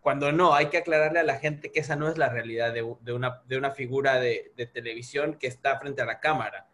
Cuando 0.00 0.32
no, 0.32 0.54
hay 0.54 0.66
que 0.66 0.78
aclararle 0.78 1.20
a 1.20 1.22
la 1.22 1.38
gente 1.38 1.70
que 1.70 1.78
esa 1.78 1.94
no 1.94 2.08
es 2.08 2.18
la 2.18 2.30
realidad 2.30 2.74
de, 2.74 2.82
una, 2.82 3.42
de 3.46 3.58
una, 3.58 3.70
figura 3.70 4.18
de, 4.18 4.52
de, 4.56 4.66
televisión 4.66 5.34
que 5.34 5.46
está 5.46 5.78
frente 5.78 6.02
a 6.02 6.06
la 6.06 6.18
cámara. 6.18 6.66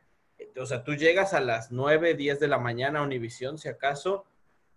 O 0.57 0.65
sea, 0.65 0.85
tú 0.85 0.95
llegas 0.95 1.35
a 1.35 1.41
las 1.41 1.71
9, 1.71 2.15
10 2.15 2.41
de 2.41 2.49
la 2.49 2.59
mañana 2.59 3.01
a 3.01 3.03
Univisión, 3.03 3.59
si 3.59 3.69
acaso, 3.69 4.25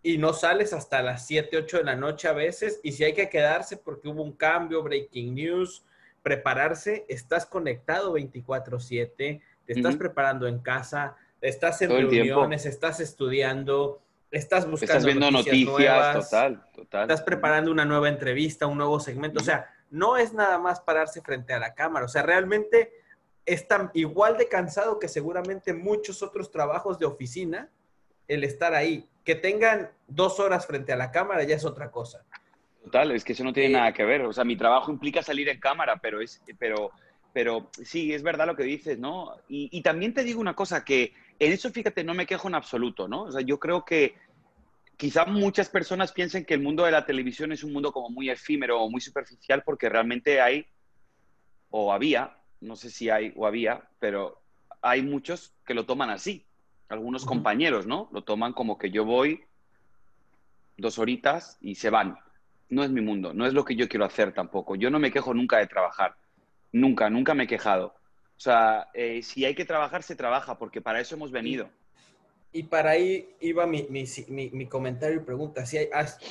y 0.03 0.17
no 0.17 0.33
sales 0.33 0.73
hasta 0.73 1.01
las 1.01 1.25
7, 1.25 1.55
8 1.55 1.77
de 1.77 1.83
la 1.85 1.95
noche 1.95 2.27
a 2.27 2.33
veces, 2.33 2.81
y 2.83 2.91
si 2.91 3.05
hay 3.05 3.13
que 3.13 3.29
quedarse 3.29 3.77
porque 3.77 4.09
hubo 4.09 4.23
un 4.23 4.33
cambio, 4.33 4.83
breaking 4.83 5.35
news, 5.35 5.85
prepararse, 6.27 7.05
estás 7.07 7.45
conectado 7.45 8.11
24/7, 8.13 9.15
te 9.17 9.41
estás 9.65 9.95
preparando 9.95 10.45
en 10.45 10.59
casa, 10.59 11.15
estás 11.39 11.81
en 11.81 11.91
reuniones, 11.91 12.65
estás 12.65 12.99
estudiando, 12.99 14.01
estás 14.29 14.69
buscando 14.69 14.93
estás 14.93 15.05
viendo 15.05 15.31
noticias, 15.31 16.29
total, 16.29 16.65
total. 16.75 17.01
Estás 17.03 17.21
preparando 17.21 17.71
una 17.71 17.85
nueva 17.85 18.09
entrevista, 18.09 18.67
un 18.67 18.77
nuevo 18.77 18.99
segmento, 18.99 19.39
o 19.39 19.43
sea, 19.43 19.73
no 19.89 20.17
es 20.17 20.33
nada 20.33 20.59
más 20.59 20.81
pararse 20.81 21.21
frente 21.21 21.53
a 21.53 21.59
la 21.59 21.73
cámara, 21.73 22.03
o 22.03 22.09
sea, 22.09 22.23
realmente 22.23 22.91
es 23.45 23.65
tan 23.65 23.89
igual 23.93 24.35
de 24.35 24.49
cansado 24.49 24.99
que 24.99 25.07
seguramente 25.07 25.73
muchos 25.73 26.21
otros 26.21 26.51
trabajos 26.51 26.99
de 26.99 27.05
oficina 27.05 27.69
el 28.27 28.43
estar 28.43 28.75
ahí. 28.75 29.07
Que 29.23 29.35
tengan 29.35 29.89
dos 30.07 30.41
horas 30.41 30.67
frente 30.67 30.91
a 30.91 30.97
la 30.97 31.11
cámara 31.11 31.43
ya 31.43 31.55
es 31.55 31.63
otra 31.63 31.89
cosa. 31.89 32.25
Total, 32.87 33.11
es 33.11 33.25
que 33.25 33.33
eso 33.33 33.43
no 33.43 33.51
tiene 33.51 33.73
nada 33.73 33.91
que 33.91 34.05
ver. 34.05 34.21
O 34.21 34.31
sea, 34.31 34.45
mi 34.45 34.55
trabajo 34.55 34.89
implica 34.93 35.21
salir 35.21 35.49
en 35.49 35.59
cámara, 35.59 35.97
pero 36.01 36.21
es, 36.21 36.41
pero, 36.57 36.91
pero 37.33 37.69
sí, 37.83 38.13
es 38.13 38.23
verdad 38.23 38.47
lo 38.47 38.55
que 38.55 38.63
dices, 38.63 38.97
¿no? 38.97 39.35
Y, 39.49 39.81
también 39.81 40.13
te 40.13 40.23
digo 40.23 40.39
una 40.39 40.55
cosa, 40.55 40.85
que 40.85 41.13
en 41.37 41.51
eso, 41.51 41.69
fíjate, 41.69 42.05
no 42.05 42.13
me 42.13 42.25
quejo 42.25 42.47
en 42.47 42.55
absoluto, 42.55 43.09
¿no? 43.09 43.23
O 43.23 43.31
sea, 43.33 43.41
yo 43.41 43.59
creo 43.59 43.83
que 43.83 44.15
quizá 44.95 45.25
muchas 45.25 45.67
personas 45.67 46.13
piensen 46.13 46.45
que 46.45 46.53
el 46.53 46.61
mundo 46.61 46.85
de 46.85 46.91
la 46.91 47.05
televisión 47.05 47.51
es 47.51 47.61
un 47.61 47.73
mundo 47.73 47.91
como 47.91 48.09
muy 48.09 48.29
efímero 48.29 48.81
o 48.81 48.89
muy 48.89 49.01
superficial 49.01 49.63
porque 49.65 49.89
realmente 49.89 50.39
hay, 50.39 50.65
o 51.69 51.91
había, 51.91 52.37
no 52.61 52.77
sé 52.77 52.89
si 52.89 53.09
hay 53.09 53.33
o 53.35 53.45
había, 53.45 53.83
pero 53.99 54.41
hay 54.81 55.01
muchos 55.01 55.53
que 55.65 55.73
lo 55.73 55.85
toman 55.85 56.09
así. 56.09 56.45
Algunos 56.87 57.25
compañeros, 57.25 57.85
¿no? 57.85 58.07
Lo 58.13 58.23
toman 58.23 58.53
como 58.53 58.77
que 58.77 58.91
yo 58.91 59.03
voy 59.03 59.43
dos 60.77 60.99
horitas 60.99 61.57
y 61.59 61.75
se 61.75 61.89
van 61.89 62.17
no 62.69 62.83
es 62.83 62.89
mi 62.89 63.01
mundo, 63.01 63.33
no 63.33 63.45
es 63.45 63.53
lo 63.53 63.63
que 63.63 63.75
yo 63.75 63.87
quiero 63.87 64.05
hacer 64.05 64.33
tampoco. 64.33 64.75
Yo 64.75 64.89
no 64.89 64.99
me 64.99 65.11
quejo 65.11 65.33
nunca 65.33 65.57
de 65.57 65.67
trabajar, 65.67 66.15
nunca, 66.71 67.09
nunca 67.09 67.33
me 67.33 67.43
he 67.43 67.47
quejado. 67.47 67.95
O 68.37 68.39
sea, 68.39 68.89
eh, 68.93 69.21
si 69.23 69.45
hay 69.45 69.55
que 69.55 69.65
trabajar, 69.65 70.03
se 70.03 70.15
trabaja, 70.15 70.57
porque 70.57 70.81
para 70.81 70.99
eso 70.99 71.15
hemos 71.15 71.31
venido. 71.31 71.69
Y 72.51 72.63
para 72.63 72.91
ahí 72.91 73.35
iba 73.39 73.65
mi, 73.65 74.67
comentario 74.69 75.17
y 75.17 75.23
pregunta. 75.23 75.65
Si 75.65 75.77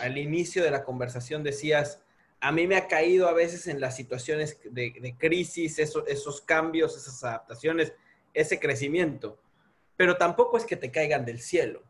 al 0.01 0.19
inicio 0.19 0.63
de 0.63 0.71
la 0.71 0.85
conversación 0.85 1.43
decías, 1.43 2.01
a 2.41 2.53
mí 2.53 2.67
me 2.67 2.77
ha 2.77 2.87
caído 2.87 3.29
a 3.29 3.33
veces 3.33 3.67
en 3.67 3.81
las 3.81 3.97
situaciones 3.97 4.59
de, 4.71 5.15
crisis, 5.19 5.79
esos 5.79 6.41
cambios, 6.43 6.97
esas 6.97 7.23
adaptaciones, 7.25 7.93
ese 8.35 8.61
crecimiento, 8.61 9.39
pero 9.97 10.17
tampoco 10.17 10.59
es 10.59 10.65
que 10.65 10.77
te 10.77 10.91
caigan 10.91 11.25
del 11.25 11.41
cielo. 11.41 11.83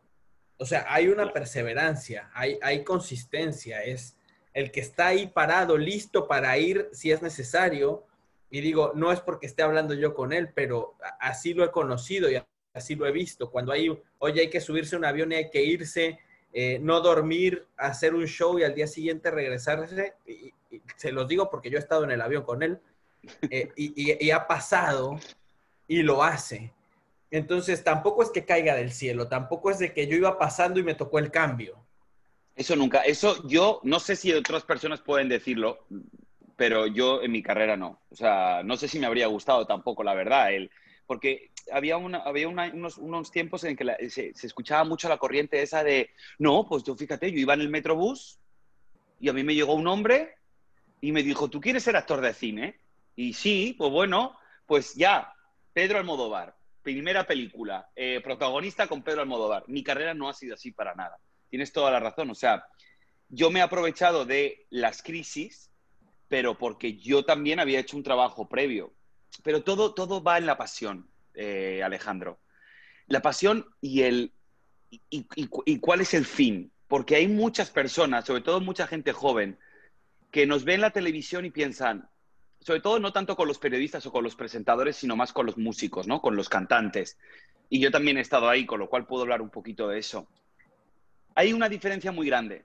O 0.58 0.64
sea, 0.64 0.86
hay 0.88 1.08
una 1.08 1.32
perseverancia, 1.32 2.30
hay, 2.32 2.58
hay 2.62 2.84
consistencia, 2.84 3.82
es, 3.82 4.15
el 4.56 4.70
que 4.70 4.80
está 4.80 5.08
ahí 5.08 5.26
parado, 5.26 5.76
listo 5.76 6.26
para 6.26 6.56
ir 6.56 6.88
si 6.90 7.12
es 7.12 7.20
necesario. 7.20 8.04
Y 8.48 8.62
digo, 8.62 8.92
no 8.94 9.12
es 9.12 9.20
porque 9.20 9.46
esté 9.46 9.62
hablando 9.62 9.92
yo 9.92 10.14
con 10.14 10.32
él, 10.32 10.48
pero 10.54 10.94
así 11.20 11.52
lo 11.52 11.62
he 11.62 11.70
conocido 11.70 12.30
y 12.30 12.42
así 12.72 12.94
lo 12.94 13.06
he 13.06 13.12
visto. 13.12 13.50
Cuando 13.50 13.70
hay, 13.72 13.94
oye, 14.18 14.40
hay 14.40 14.48
que 14.48 14.62
subirse 14.62 14.96
a 14.96 14.98
un 14.98 15.04
avión 15.04 15.30
y 15.30 15.34
hay 15.34 15.50
que 15.50 15.62
irse, 15.62 16.18
eh, 16.54 16.78
no 16.80 17.02
dormir, 17.02 17.66
hacer 17.76 18.14
un 18.14 18.24
show 18.24 18.58
y 18.58 18.64
al 18.64 18.74
día 18.74 18.86
siguiente 18.86 19.30
regresarse. 19.30 20.14
Y, 20.26 20.54
se 20.96 21.12
los 21.12 21.28
digo 21.28 21.50
porque 21.50 21.68
yo 21.68 21.76
he 21.76 21.80
estado 21.80 22.04
en 22.04 22.12
el 22.12 22.22
avión 22.22 22.42
con 22.42 22.62
él 22.62 22.80
eh, 23.50 23.70
y, 23.76 24.30
ha 24.30 24.46
pasado 24.46 25.20
y 25.86 26.02
lo 26.02 26.22
hace. 26.22 26.72
Entonces 27.30 27.84
tampoco 27.84 28.22
es 28.22 28.30
que 28.30 28.46
caiga 28.46 28.74
del 28.74 28.90
cielo, 28.90 29.28
tampoco 29.28 29.70
es 29.70 29.78
de 29.78 29.92
que 29.92 30.06
yo 30.06 30.16
iba 30.16 30.38
pasando 30.38 30.80
y 30.80 30.82
me 30.82 30.94
tocó 30.94 31.18
el 31.18 31.30
cambio. 31.30 31.85
Eso 32.56 32.74
nunca, 32.74 33.02
eso 33.02 33.46
yo 33.46 33.80
no 33.84 34.00
sé 34.00 34.16
si 34.16 34.32
otras 34.32 34.64
personas 34.64 35.02
pueden 35.02 35.28
decirlo, 35.28 35.86
pero 36.56 36.86
yo 36.86 37.22
en 37.22 37.30
mi 37.30 37.42
carrera 37.42 37.76
no. 37.76 38.00
O 38.10 38.16
sea, 38.16 38.62
no 38.64 38.76
sé 38.76 38.88
si 38.88 38.98
me 38.98 39.06
habría 39.06 39.26
gustado 39.26 39.66
tampoco, 39.66 40.02
la 40.02 40.14
verdad, 40.14 40.52
el, 40.52 40.70
porque 41.06 41.50
había, 41.70 41.96
había 41.96 42.48
unos, 42.48 42.96
unos, 42.96 43.30
tiempos 43.30 43.64
en 43.64 43.76
que 43.76 44.10
se, 44.10 44.32
escuchaba 44.42 44.84
mucho 44.84 45.08
la 45.08 45.18
corriente 45.18 45.60
esa 45.60 45.84
de, 45.84 46.10
no, 46.38 46.66
pues 46.66 46.82
yo 46.82 46.96
fíjate, 46.96 47.30
yo 47.30 47.38
iba 47.38 47.54
en 47.54 47.60
el 47.60 47.68
metrobús 47.68 48.40
y 49.20 49.28
a 49.28 49.34
mí 49.34 49.44
me 49.44 49.54
llegó 49.54 49.74
un 49.74 49.86
hombre 49.86 50.36
y 51.02 51.12
me 51.12 51.22
dijo, 51.22 51.50
¿tú 51.50 51.60
quieres 51.60 51.82
ser 51.82 51.96
actor 51.96 52.22
de 52.22 52.32
cine? 52.32 52.80
Y 53.14 53.34
sí, 53.34 53.74
pues 53.76 53.90
bueno, 53.90 54.36
pues 54.66 54.94
ya, 54.94 55.32
Pedro 55.74 55.98
Almodóvar 55.98 56.56
primera 56.86 57.26
película, 57.26 57.90
eh, 57.96 58.20
protagonista 58.22 58.86
con 58.86 59.02
Pedro 59.02 59.22
Almodóvar. 59.22 59.64
Mi 59.66 59.82
carrera 59.82 60.14
no 60.14 60.28
ha 60.28 60.32
sido 60.32 60.54
así 60.54 60.70
para 60.70 60.94
nada. 60.94 61.18
Tienes 61.48 61.72
toda 61.72 61.90
la 61.90 62.00
razón. 62.00 62.30
O 62.30 62.34
sea, 62.34 62.66
yo 63.28 63.50
me 63.50 63.60
he 63.60 63.62
aprovechado 63.62 64.24
de 64.24 64.66
las 64.70 65.02
crisis, 65.02 65.70
pero 66.28 66.58
porque 66.58 66.96
yo 66.96 67.24
también 67.24 67.60
había 67.60 67.80
hecho 67.80 67.96
un 67.96 68.02
trabajo 68.02 68.48
previo. 68.48 68.92
Pero 69.42 69.62
todo, 69.62 69.94
todo 69.94 70.22
va 70.22 70.38
en 70.38 70.46
la 70.46 70.56
pasión, 70.56 71.08
eh, 71.34 71.82
Alejandro. 71.84 72.40
La 73.06 73.22
pasión 73.22 73.66
y 73.80 74.02
el 74.02 74.32
y, 75.10 75.78
cuál 75.78 76.00
es 76.00 76.14
el 76.14 76.24
fin. 76.24 76.72
Porque 76.88 77.16
hay 77.16 77.26
muchas 77.26 77.70
personas, 77.70 78.24
sobre 78.24 78.42
todo 78.42 78.60
mucha 78.60 78.86
gente 78.86 79.12
joven, 79.12 79.58
que 80.30 80.46
nos 80.46 80.64
ven 80.64 80.76
en 80.76 80.80
la 80.82 80.90
televisión 80.90 81.44
y 81.44 81.50
piensan, 81.50 82.08
sobre 82.60 82.80
todo 82.80 83.00
no 83.00 83.12
tanto 83.12 83.36
con 83.36 83.48
los 83.48 83.58
periodistas 83.58 84.06
o 84.06 84.12
con 84.12 84.22
los 84.22 84.36
presentadores, 84.36 84.96
sino 84.96 85.16
más 85.16 85.32
con 85.32 85.46
los 85.46 85.58
músicos, 85.58 86.06
¿no? 86.06 86.20
Con 86.20 86.36
los 86.36 86.48
cantantes. 86.48 87.18
Y 87.68 87.80
yo 87.80 87.90
también 87.90 88.18
he 88.18 88.20
estado 88.20 88.48
ahí, 88.48 88.66
con 88.66 88.78
lo 88.78 88.88
cual 88.88 89.06
puedo 89.06 89.22
hablar 89.22 89.42
un 89.42 89.50
poquito 89.50 89.88
de 89.88 89.98
eso. 89.98 90.28
Hay 91.36 91.52
una 91.52 91.68
diferencia 91.68 92.12
muy 92.12 92.26
grande 92.26 92.64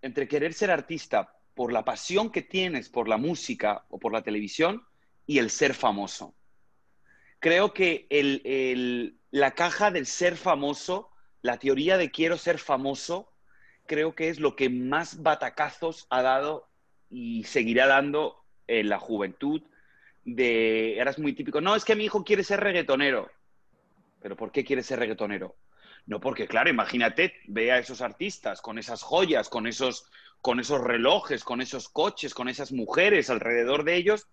entre 0.00 0.26
querer 0.26 0.54
ser 0.54 0.70
artista 0.70 1.36
por 1.54 1.72
la 1.74 1.84
pasión 1.84 2.30
que 2.30 2.40
tienes 2.40 2.88
por 2.88 3.06
la 3.06 3.18
música 3.18 3.84
o 3.90 3.98
por 3.98 4.12
la 4.14 4.22
televisión 4.22 4.82
y 5.26 5.38
el 5.38 5.50
ser 5.50 5.74
famoso. 5.74 6.34
Creo 7.40 7.74
que 7.74 8.08
la 9.30 9.50
caja 9.50 9.90
del 9.90 10.06
ser 10.06 10.38
famoso, 10.38 11.10
la 11.42 11.58
teoría 11.58 11.98
de 11.98 12.10
quiero 12.10 12.38
ser 12.38 12.58
famoso, 12.58 13.30
creo 13.84 14.14
que 14.14 14.30
es 14.30 14.40
lo 14.40 14.56
que 14.56 14.70
más 14.70 15.22
batacazos 15.22 16.06
ha 16.08 16.22
dado 16.22 16.70
y 17.10 17.44
seguirá 17.44 17.86
dando 17.86 18.42
en 18.66 18.88
la 18.88 18.98
juventud. 18.98 19.62
De, 20.24 20.98
eras 20.98 21.18
muy 21.18 21.34
típico, 21.34 21.60
no, 21.60 21.76
es 21.76 21.84
que 21.84 21.94
mi 21.94 22.04
hijo 22.04 22.24
quiere 22.24 22.42
ser 22.42 22.60
reggaetonero. 22.60 23.30
¿Pero 24.22 24.34
por 24.34 24.50
qué 24.50 24.64
quiere 24.64 24.82
ser 24.82 24.98
reggaetonero? 24.98 25.54
No, 26.06 26.20
porque 26.20 26.46
claro, 26.46 26.68
imagínate, 26.68 27.34
ve 27.46 27.72
a 27.72 27.78
esos 27.78 28.02
artistas 28.02 28.60
con 28.60 28.78
esas 28.78 29.02
joyas, 29.02 29.48
con 29.48 29.66
esos, 29.66 30.10
con 30.40 30.60
esos 30.60 30.80
relojes, 30.82 31.44
con 31.44 31.60
esos 31.60 31.88
coches, 31.88 32.34
con 32.34 32.48
esas 32.48 32.72
mujeres 32.72 33.30
alrededor 33.30 33.84
de 33.84 33.96
ellos, 33.96 34.28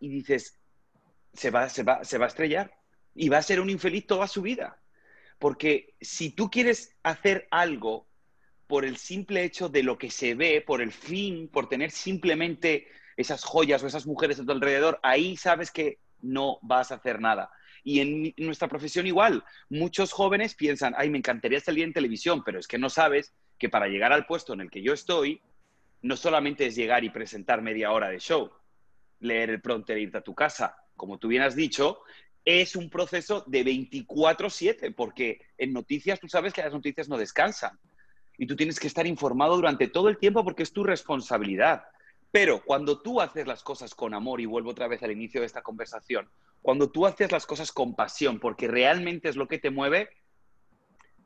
y 0.00 0.08
dices, 0.08 0.58
se 1.32 1.50
va, 1.50 1.68
se 1.68 1.82
va, 1.82 2.04
se 2.04 2.18
va 2.18 2.26
a 2.26 2.28
estrellar 2.28 2.74
y 3.14 3.28
va 3.28 3.38
a 3.38 3.42
ser 3.42 3.60
un 3.60 3.70
infeliz 3.70 4.06
toda 4.06 4.26
su 4.26 4.42
vida. 4.42 4.80
Porque 5.38 5.94
si 6.00 6.30
tú 6.30 6.50
quieres 6.50 6.94
hacer 7.02 7.48
algo 7.50 8.06
por 8.66 8.84
el 8.84 8.96
simple 8.96 9.44
hecho 9.44 9.68
de 9.68 9.82
lo 9.82 9.98
que 9.98 10.10
se 10.10 10.34
ve, 10.34 10.60
por 10.60 10.82
el 10.82 10.92
fin, 10.92 11.48
por 11.48 11.68
tener 11.68 11.90
simplemente 11.90 12.86
esas 13.16 13.44
joyas 13.44 13.82
o 13.82 13.86
esas 13.86 14.06
mujeres 14.06 14.40
a 14.40 14.44
tu 14.44 14.52
alrededor, 14.52 15.00
ahí 15.02 15.36
sabes 15.36 15.70
que 15.70 15.98
no 16.20 16.58
vas 16.62 16.90
a 16.90 16.96
hacer 16.96 17.20
nada. 17.20 17.50
Y 17.84 18.00
en, 18.00 18.34
nuestra 18.38 18.66
profesión 18.66 19.06
igual, 19.06 19.44
muchos 19.68 20.10
jóvenes 20.10 20.54
piensan, 20.54 20.94
ay, 20.96 21.10
me 21.10 21.18
encantaría 21.18 21.60
salir 21.60 21.84
en 21.84 21.92
televisión, 21.92 22.42
pero 22.42 22.58
es 22.58 22.66
que 22.66 22.78
no 22.78 22.88
sabes 22.88 23.34
que 23.58 23.68
para 23.68 23.88
llegar 23.88 24.12
al 24.12 24.26
puesto 24.26 24.54
en 24.54 24.62
el 24.62 24.70
que 24.70 24.82
yo 24.82 24.94
estoy, 24.94 25.40
no 26.00 26.16
solamente 26.16 26.66
es 26.66 26.74
llegar 26.74 27.04
y 27.04 27.10
presentar 27.10 27.60
media 27.62 27.92
hora 27.92 28.08
de 28.08 28.18
show, 28.18 28.50
leer 29.20 29.50
el 29.50 29.60
pronter 29.60 29.98
e 29.98 30.00
irte 30.00 30.18
a 30.18 30.22
tu 30.22 30.34
casa. 30.34 30.76
Como 30.96 31.18
tú 31.18 31.28
bien 31.28 31.42
has 31.42 31.54
dicho, 31.54 32.00
es 32.44 32.74
un 32.74 32.88
proceso 32.88 33.44
de 33.46 33.62
24/7, 33.64 34.94
porque 34.94 35.40
en 35.58 35.72
noticias 35.72 36.18
tú 36.18 36.28
sabes 36.28 36.52
que 36.52 36.62
las 36.62 36.72
noticias 36.72 37.08
no 37.08 37.18
descansan. 37.18 37.78
Y 38.38 38.46
tú 38.46 38.56
tienes 38.56 38.80
que 38.80 38.86
estar 38.86 39.06
informado 39.06 39.56
durante 39.56 39.88
todo 39.88 40.08
el 40.08 40.18
tiempo 40.18 40.42
porque 40.42 40.62
es 40.62 40.72
tu 40.72 40.84
responsabilidad. 40.84 41.84
Pero 42.30 42.64
cuando 42.64 43.00
tú 43.00 43.20
haces 43.20 43.46
las 43.46 43.62
cosas 43.62 43.94
con 43.94 44.12
amor, 44.12 44.40
y 44.40 44.46
vuelvo 44.46 44.70
otra 44.70 44.88
vez 44.88 45.02
al 45.02 45.12
inicio 45.12 45.40
de 45.40 45.46
esta 45.46 45.62
conversación, 45.62 46.28
cuando 46.64 46.90
tú 46.90 47.04
haces 47.04 47.30
las 47.30 47.44
cosas 47.44 47.72
con 47.72 47.94
pasión, 47.94 48.40
porque 48.40 48.68
realmente 48.68 49.28
es 49.28 49.36
lo 49.36 49.48
que 49.48 49.58
te 49.58 49.68
mueve, 49.68 50.08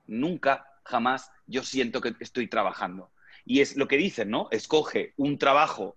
nunca, 0.09 0.67
jamás 0.83 1.31
yo 1.47 1.63
siento 1.63 2.01
que 2.01 2.13
estoy 2.19 2.49
trabajando. 2.49 3.13
Y 3.45 3.61
es 3.61 3.77
lo 3.77 3.87
que 3.87 3.97
dicen, 3.97 4.31
¿no? 4.31 4.49
Escoge 4.51 5.15
un 5.17 5.39
trabajo 5.39 5.97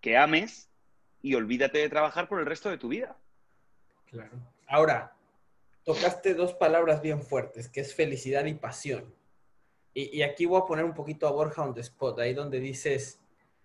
que 0.00 0.16
ames 0.16 0.70
y 1.20 1.34
olvídate 1.34 1.78
de 1.78 1.88
trabajar 1.88 2.28
por 2.28 2.38
el 2.38 2.46
resto 2.46 2.70
de 2.70 2.78
tu 2.78 2.86
vida. 2.86 3.18
Claro. 4.08 4.38
Ahora, 4.68 5.16
tocaste 5.82 6.34
dos 6.34 6.54
palabras 6.54 7.02
bien 7.02 7.24
fuertes, 7.24 7.68
que 7.68 7.80
es 7.80 7.96
felicidad 7.96 8.44
y 8.44 8.54
pasión. 8.54 9.12
Y, 9.92 10.18
y, 10.18 10.22
aquí 10.22 10.46
voy 10.46 10.60
a 10.62 10.66
poner 10.66 10.84
un 10.84 10.94
poquito 10.94 11.26
a 11.26 11.32
Borja 11.32 11.62
on 11.62 11.74
the 11.74 11.80
spot, 11.80 12.20
ahí 12.20 12.32
donde 12.32 12.60
dices, 12.60 13.18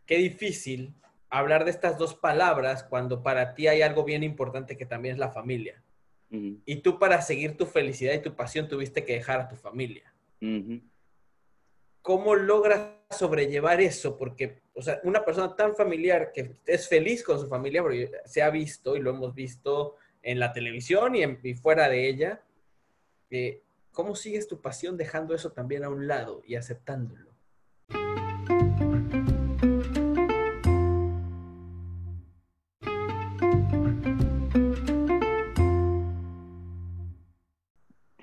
qué 0.08 0.18
difícil 0.18 0.96
hablar 1.40 1.66
de 1.66 1.72
estas 1.72 1.98
dos 1.98 2.16
palabras 2.16 2.84
cuando 2.84 3.24
para 3.24 3.54
ti 3.54 3.68
hay 3.68 3.82
algo 3.82 4.04
bien 4.04 4.24
importante 4.24 4.78
que 4.78 4.86
también 4.86 5.14
es 5.16 5.20
la 5.20 5.32
familia. 5.32 5.82
Y 6.66 6.78
tú 6.78 7.00
para 7.00 7.22
seguir 7.22 7.56
tu 7.56 7.66
felicidad 7.66 8.14
y 8.14 8.22
tu 8.22 8.36
pasión 8.36 8.68
tuviste 8.68 9.06
que 9.06 9.14
dejar 9.14 9.40
a 9.40 9.48
tu 9.48 9.56
familia. 9.56 10.14
¿Cómo 12.02 12.36
logras 12.36 12.90
sobrellevar 13.10 13.80
eso? 13.80 14.18
Porque, 14.18 14.62
o 14.74 14.82
sea, 14.82 15.00
una 15.04 15.24
persona 15.24 15.56
tan 15.56 15.76
familiar 15.76 16.32
que 16.34 16.58
es 16.66 16.88
feliz 16.90 17.24
con 17.24 17.40
su 17.40 17.48
familia, 17.48 17.82
porque 17.82 18.12
se 18.26 18.42
ha 18.42 18.50
visto 18.50 18.96
y 18.96 19.00
lo 19.00 19.12
hemos 19.12 19.34
visto 19.34 19.96
en 20.22 20.40
la 20.40 20.52
televisión 20.52 21.16
y, 21.16 21.54
fuera 21.54 21.88
de 21.88 22.10
ella, 22.10 22.44
eh, 23.30 23.62
¿cómo 23.92 24.16
sigues 24.16 24.48
tu 24.48 24.62
pasión 24.62 24.98
dejando 24.98 25.34
eso 25.34 25.52
también 25.52 25.84
a 25.84 25.90
un 25.90 26.08
lado 26.08 26.42
y 26.46 26.56
aceptándolo? 26.56 27.35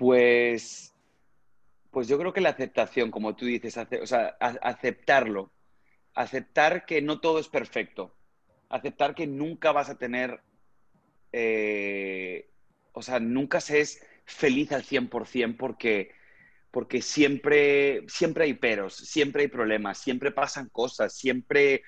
Pues, 0.03 0.93
pues 1.89 2.09
yo 2.09 2.19
creo 2.19 2.33
que 2.33 2.41
la 2.41 2.49
aceptación, 2.49 3.09
como 3.09 3.37
tú 3.37 3.45
dices, 3.45 3.77
o 3.77 4.05
sea, 4.05 4.35
aceptarlo, 4.41 5.53
aceptar 6.13 6.85
que 6.85 7.01
no 7.01 7.21
todo 7.21 7.39
es 7.39 7.47
perfecto, 7.47 8.13
aceptar 8.67 9.15
que 9.15 9.27
nunca 9.27 9.71
vas 9.71 9.89
a 9.89 9.97
tener, 9.97 10.41
eh, 11.31 12.49
o 12.91 13.01
sea, 13.01 13.21
nunca 13.21 13.61
se 13.61 13.79
es 13.79 14.05
feliz 14.25 14.73
al 14.73 14.83
100% 14.83 15.55
porque, 15.55 16.11
porque 16.69 17.01
siempre, 17.01 18.03
siempre 18.09 18.43
hay 18.43 18.55
peros, 18.55 18.95
siempre 18.95 19.43
hay 19.43 19.47
problemas, 19.47 19.99
siempre 19.99 20.31
pasan 20.31 20.67
cosas, 20.67 21.13
siempre 21.13 21.81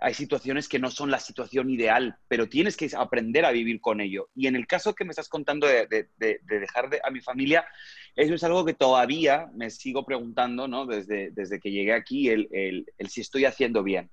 hay 0.00 0.14
situaciones 0.14 0.68
que 0.68 0.78
no 0.78 0.90
son 0.90 1.10
la 1.10 1.18
situación 1.18 1.70
ideal, 1.70 2.16
pero 2.28 2.48
tienes 2.48 2.76
que 2.76 2.88
aprender 2.96 3.44
a 3.44 3.50
vivir 3.50 3.80
con 3.80 4.00
ello. 4.00 4.28
Y 4.34 4.46
en 4.46 4.54
el 4.54 4.66
caso 4.66 4.94
que 4.94 5.04
me 5.04 5.10
estás 5.10 5.28
contando 5.28 5.66
de, 5.66 6.08
dejar 6.16 6.88
a 7.02 7.10
mi 7.10 7.20
familia, 7.20 7.66
eso 8.14 8.34
es 8.34 8.44
algo 8.44 8.64
que 8.64 8.74
todavía 8.74 9.48
me 9.54 9.70
sigo 9.70 10.06
preguntando, 10.06 10.68
¿no? 10.68 10.86
Desde, 10.86 11.32
desde 11.32 11.58
que 11.58 11.72
llegué 11.72 11.92
aquí, 11.92 12.28
el, 12.28 12.48
el, 12.52 13.08
si 13.08 13.22
estoy 13.22 13.44
haciendo 13.44 13.82
bien, 13.82 14.08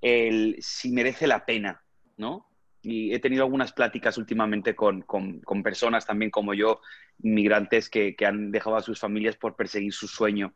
el 0.00 0.56
si 0.60 0.92
merece 0.92 1.26
la 1.26 1.44
pena, 1.44 1.82
¿no? 2.16 2.46
Y 2.80 3.12
he 3.12 3.18
tenido 3.18 3.42
algunas 3.42 3.72
pláticas 3.72 4.18
últimamente 4.18 4.76
con, 4.76 5.02
con, 5.02 5.40
con 5.40 5.64
personas 5.64 6.06
también 6.06 6.30
como 6.30 6.54
yo, 6.54 6.80
inmigrantes, 7.24 7.90
que, 7.90 8.14
que 8.14 8.24
han 8.24 8.52
dejado 8.52 8.76
a 8.76 8.82
sus 8.82 9.00
familias 9.00 9.36
por 9.36 9.56
perseguir 9.56 9.92
su 9.92 10.06
sueño. 10.06 10.54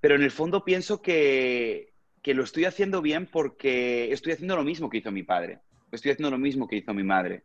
Pero 0.00 0.14
en 0.14 0.22
el 0.22 0.30
fondo 0.30 0.64
pienso 0.64 1.02
que, 1.02 1.93
que 2.24 2.32
lo 2.32 2.42
estoy 2.42 2.64
haciendo 2.64 3.02
bien 3.02 3.26
porque 3.26 4.10
estoy 4.10 4.32
haciendo 4.32 4.56
lo 4.56 4.64
mismo 4.64 4.88
que 4.88 4.96
hizo 4.96 5.12
mi 5.12 5.22
padre, 5.22 5.60
estoy 5.92 6.10
haciendo 6.10 6.30
lo 6.30 6.38
mismo 6.38 6.66
que 6.66 6.76
hizo 6.76 6.94
mi 6.94 7.04
madre. 7.04 7.44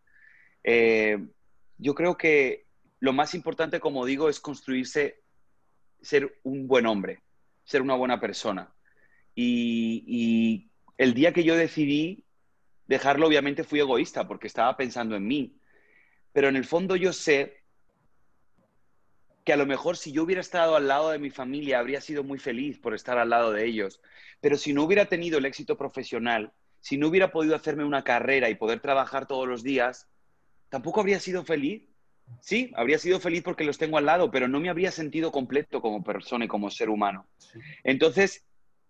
Eh, 0.63 1.17
yo 1.77 1.93
creo 1.93 2.17
que 2.17 2.65
lo 3.01 3.11
más 3.11 3.35
importante, 3.35 3.81
como 3.81 4.05
digo, 4.05 4.29
es 4.29 4.39
construirse, 4.39 5.21
ser 6.01 6.39
un 6.43 6.65
buen 6.65 6.85
hombre, 6.85 7.21
ser 7.65 7.81
una 7.81 7.95
buena 7.95 8.21
persona. 8.21 8.73
Y, 9.35 10.05
y 10.07 10.71
el 10.97 11.13
día 11.13 11.33
que 11.33 11.43
yo 11.43 11.57
decidí 11.57 12.23
dejarlo, 12.87 13.27
obviamente 13.27 13.65
fui 13.65 13.81
egoísta 13.81 14.29
porque 14.29 14.47
estaba 14.47 14.77
pensando 14.77 15.17
en 15.17 15.27
mí. 15.27 15.59
Pero 16.31 16.47
en 16.47 16.55
el 16.55 16.63
fondo 16.63 16.95
yo 16.95 17.11
sé 17.11 17.58
que 19.49 19.53
a 19.53 19.57
lo 19.57 19.65
mejor 19.65 19.97
si 19.97 20.11
yo 20.11 20.21
hubiera 20.21 20.41
estado 20.41 20.75
al 20.75 20.87
lado 20.87 21.09
de 21.09 21.17
mi 21.17 21.31
familia 21.31 21.79
habría 21.79 22.01
sido 22.01 22.23
muy 22.23 22.37
feliz 22.37 22.77
por 22.77 22.93
estar 22.93 23.17
al 23.17 23.31
lado 23.31 23.51
de 23.51 23.65
ellos, 23.65 23.99
pero 24.41 24.57
si 24.57 24.73
no 24.73 24.83
hubiera 24.83 25.07
tenido 25.07 25.39
el 25.39 25.45
éxito 25.45 25.75
profesional, 25.75 26.53
si 26.81 26.99
no 26.99 27.07
hubiera 27.07 27.31
podido 27.31 27.55
hacerme 27.55 27.83
una 27.83 28.03
carrera 28.03 28.51
y 28.51 28.53
poder 28.53 28.79
trabajar 28.79 29.25
todos 29.25 29.47
los 29.47 29.63
días, 29.63 30.07
tampoco 30.69 30.99
habría 30.99 31.19
sido 31.19 31.43
feliz. 31.43 31.81
Sí, 32.41 32.71
habría 32.75 32.99
sido 32.99 33.19
feliz 33.19 33.41
porque 33.41 33.63
los 33.63 33.79
tengo 33.79 33.97
al 33.97 34.05
lado, 34.05 34.29
pero 34.29 34.47
no 34.47 34.59
me 34.59 34.69
habría 34.69 34.91
sentido 34.91 35.31
completo 35.31 35.81
como 35.81 36.03
persona 36.03 36.45
y 36.45 36.47
como 36.47 36.69
ser 36.69 36.91
humano. 36.91 37.27
Entonces, 37.83 38.45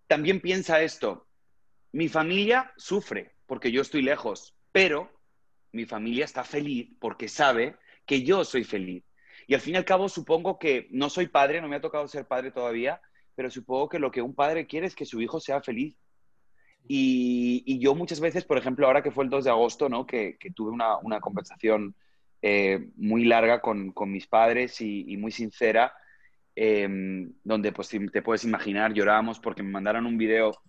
también 0.08 0.42
piensa 0.42 0.82
esto, 0.82 1.26
mi 1.92 2.10
familia 2.10 2.70
sufre 2.76 3.32
porque 3.46 3.72
yo 3.72 3.80
estoy 3.80 4.02
lejos, 4.02 4.54
pero 4.72 5.10
mi 5.72 5.86
familia 5.86 6.26
está 6.26 6.44
feliz 6.44 6.90
porque 7.00 7.28
sabe 7.28 7.76
que 8.04 8.24
yo 8.24 8.44
soy 8.44 8.64
feliz. 8.64 9.02
Y 9.50 9.54
al 9.54 9.60
fin 9.60 9.74
y 9.74 9.78
al 9.78 9.84
cabo 9.84 10.08
supongo 10.08 10.60
que 10.60 10.86
no 10.92 11.10
soy 11.10 11.26
padre, 11.26 11.60
no 11.60 11.66
me 11.66 11.74
ha 11.74 11.80
tocado 11.80 12.06
ser 12.06 12.24
padre 12.24 12.52
todavía, 12.52 13.00
pero 13.34 13.50
supongo 13.50 13.88
que 13.88 13.98
lo 13.98 14.12
que 14.12 14.22
un 14.22 14.32
padre 14.32 14.68
quiere 14.68 14.86
es 14.86 14.94
que 14.94 15.04
su 15.04 15.20
hijo 15.20 15.40
sea 15.40 15.60
feliz. 15.60 15.96
Y, 16.86 17.80
yo 17.80 17.96
muchas 17.96 18.20
veces, 18.20 18.44
por 18.44 18.58
ejemplo, 18.58 18.86
ahora 18.86 19.02
que 19.02 19.10
fue 19.10 19.24
el 19.24 19.30
2 19.30 19.42
de 19.42 19.50
agosto, 19.50 19.88
¿no? 19.88 20.06
que, 20.06 20.38
tuve 20.54 20.70
una, 20.70 21.20
conversación 21.20 21.96
eh, 22.40 22.90
muy 22.94 23.24
larga 23.24 23.60
con, 23.60 23.92
mis 24.06 24.28
padres 24.28 24.80
y, 24.80 25.16
muy 25.16 25.32
sincera, 25.32 25.94
em, 26.54 27.32
donde 27.42 27.72
pues 27.72 27.88
te 27.88 28.22
puedes 28.22 28.44
imaginar, 28.44 28.92
llorábamos 28.92 29.40
porque 29.40 29.64
me 29.64 29.70
mandaron 29.70 30.06
un 30.06 30.16
video, 30.16 30.62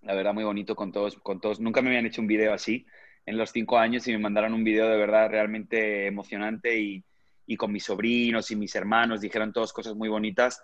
la 0.00 0.14
verdad 0.14 0.32
muy 0.32 0.44
bonito 0.44 0.74
con 0.74 0.90
todos, 0.90 1.16
con 1.16 1.38
todos. 1.38 1.60
Nunca 1.60 1.82
me 1.82 1.88
habían 1.88 2.06
hecho 2.06 2.22
un 2.22 2.28
video 2.28 2.54
así 2.54 2.86
en 3.26 3.36
los 3.36 3.50
cinco 3.50 3.76
años 3.76 4.08
y 4.08 4.12
me 4.12 4.18
mandaron 4.20 4.54
un 4.54 4.64
video 4.64 4.88
de 4.88 4.96
verdad 4.96 5.28
realmente 5.28 6.06
emocionante 6.06 6.80
y, 6.80 7.04
y 7.46 7.56
con 7.56 7.72
mis 7.72 7.84
sobrinos 7.84 8.50
y 8.50 8.56
mis 8.56 8.74
hermanos 8.74 9.20
dijeron 9.20 9.52
todas 9.52 9.72
cosas 9.72 9.94
muy 9.94 10.08
bonitas. 10.08 10.62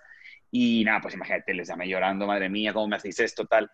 Y 0.50 0.84
nada, 0.84 1.00
pues 1.00 1.14
imagínate, 1.14 1.54
les 1.54 1.68
llamé 1.68 1.88
llorando, 1.88 2.26
madre 2.26 2.48
mía, 2.48 2.72
¿cómo 2.72 2.88
me 2.88 2.96
hacéis 2.96 3.20
esto? 3.20 3.46
Tal. 3.46 3.70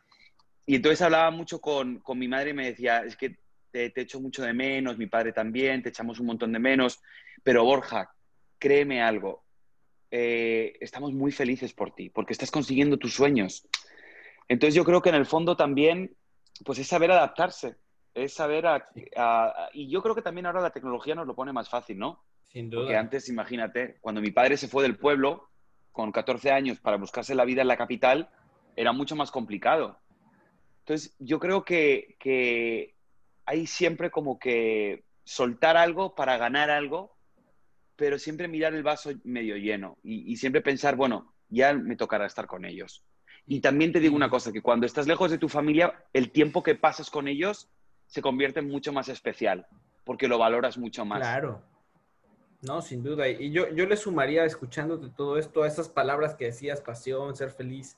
Y 0.66 0.76
entonces 0.76 1.02
hablaba 1.02 1.30
mucho 1.30 1.60
con, 1.60 2.00
con 2.00 2.18
mi 2.18 2.28
madre 2.28 2.50
y 2.50 2.54
me 2.54 2.66
decía, 2.66 3.02
es 3.04 3.16
que 3.16 3.38
te, 3.70 3.90
te, 3.90 4.02
echo 4.02 4.20
mucho 4.20 4.42
de 4.42 4.52
menos, 4.52 4.98
mi 4.98 5.06
padre 5.06 5.32
también, 5.32 5.82
te 5.82 5.88
echamos 5.88 6.20
un 6.20 6.26
montón 6.26 6.52
de 6.52 6.58
menos, 6.58 7.00
pero 7.42 7.64
Borja, 7.64 8.10
créeme 8.58 9.02
algo, 9.02 9.44
eh, 10.10 10.76
estamos 10.80 11.12
muy 11.12 11.32
felices 11.32 11.72
por 11.72 11.94
ti, 11.94 12.10
porque 12.10 12.32
estás 12.32 12.50
consiguiendo 12.50 12.96
tus 12.96 13.14
sueños. 13.14 13.66
Entonces 14.48 14.74
yo 14.74 14.84
creo 14.84 15.02
que 15.02 15.10
en 15.10 15.14
el 15.14 15.26
fondo 15.26 15.56
también, 15.56 16.16
pues 16.64 16.78
es 16.78 16.88
saber 16.88 17.10
adaptarse, 17.10 17.76
es 18.14 18.32
saber, 18.32 18.64
y 19.72 19.88
yo 19.90 20.02
creo 20.02 20.14
que 20.14 20.22
también 20.22 20.46
ahora 20.46 20.60
la 20.60 20.70
tecnología 20.70 21.14
nos 21.14 21.26
lo 21.26 21.34
pone 21.34 21.52
más 21.52 21.68
fácil, 21.68 21.98
¿no? 21.98 22.24
Sin 22.48 22.70
duda. 22.70 22.82
Porque 22.82 22.96
antes, 22.96 23.28
imagínate, 23.28 23.98
cuando 24.00 24.20
mi 24.20 24.30
padre 24.30 24.56
se 24.56 24.68
fue 24.68 24.82
del 24.82 24.96
pueblo 24.96 25.48
con 25.92 26.12
14 26.12 26.50
años 26.50 26.78
para 26.80 26.96
buscarse 26.96 27.34
la 27.34 27.44
vida 27.44 27.62
en 27.62 27.68
la 27.68 27.76
capital, 27.76 28.30
era 28.76 28.92
mucho 28.92 29.16
más 29.16 29.30
complicado. 29.30 29.98
Entonces, 30.80 31.14
yo 31.18 31.38
creo 31.38 31.64
que, 31.64 32.94
hay 33.44 33.66
siempre 33.66 34.10
como 34.10 34.38
que 34.38 35.04
soltar 35.24 35.76
algo 35.76 36.14
para 36.14 36.38
ganar 36.38 36.70
algo, 36.70 37.16
pero 37.96 38.18
siempre 38.18 38.48
mirar 38.48 38.74
el 38.74 38.82
vaso 38.82 39.10
medio 39.24 39.56
lleno 39.56 39.98
y, 40.02 40.36
siempre 40.36 40.62
pensar, 40.62 40.96
bueno, 40.96 41.34
ya 41.48 41.74
me 41.74 41.96
tocará 41.96 42.26
estar 42.26 42.46
con 42.46 42.64
ellos. 42.64 43.02
Y 43.46 43.60
también 43.60 43.92
te 43.92 44.00
digo 44.00 44.14
una 44.14 44.30
cosa, 44.30 44.52
que 44.52 44.62
cuando 44.62 44.86
estás 44.86 45.06
lejos 45.06 45.30
de 45.30 45.38
tu 45.38 45.48
familia, 45.48 46.04
el 46.12 46.30
tiempo 46.30 46.62
que 46.62 46.74
pasas 46.74 47.10
con 47.10 47.28
ellos 47.28 47.68
se 48.06 48.22
convierte 48.22 48.60
en 48.60 48.68
mucho 48.68 48.92
más 48.92 49.08
especial, 49.08 49.66
porque 50.04 50.28
lo 50.28 50.38
valoras 50.38 50.78
mucho 50.78 51.04
más. 51.04 51.20
Claro. 51.20 51.62
No, 52.62 52.82
sin 52.82 53.02
duda. 53.02 53.28
Y 53.28 53.50
yo, 53.50 53.68
yo 53.70 53.86
le 53.86 53.96
sumaría, 53.96 54.44
escuchándote 54.44 55.08
todo 55.10 55.38
esto, 55.38 55.62
a 55.62 55.68
esas 55.68 55.88
palabras 55.88 56.34
que 56.34 56.46
decías, 56.46 56.80
pasión, 56.80 57.36
ser 57.36 57.50
feliz, 57.50 57.96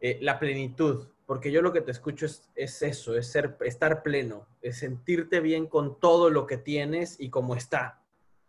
eh, 0.00 0.18
la 0.20 0.38
plenitud 0.38 1.08
porque 1.28 1.52
yo 1.52 1.60
lo 1.60 1.74
que 1.74 1.82
te 1.82 1.90
escucho 1.90 2.24
es, 2.24 2.80
eso, 2.82 3.14
es 3.14 3.26
ser, 3.26 3.58
estar 3.60 4.02
pleno, 4.02 4.48
es 4.62 4.78
sentirte 4.78 5.40
bien 5.40 5.66
con 5.66 6.00
todo 6.00 6.30
lo 6.30 6.46
que 6.46 6.56
tienes 6.56 7.20
y 7.20 7.28
cómo 7.28 7.54
está. 7.54 8.02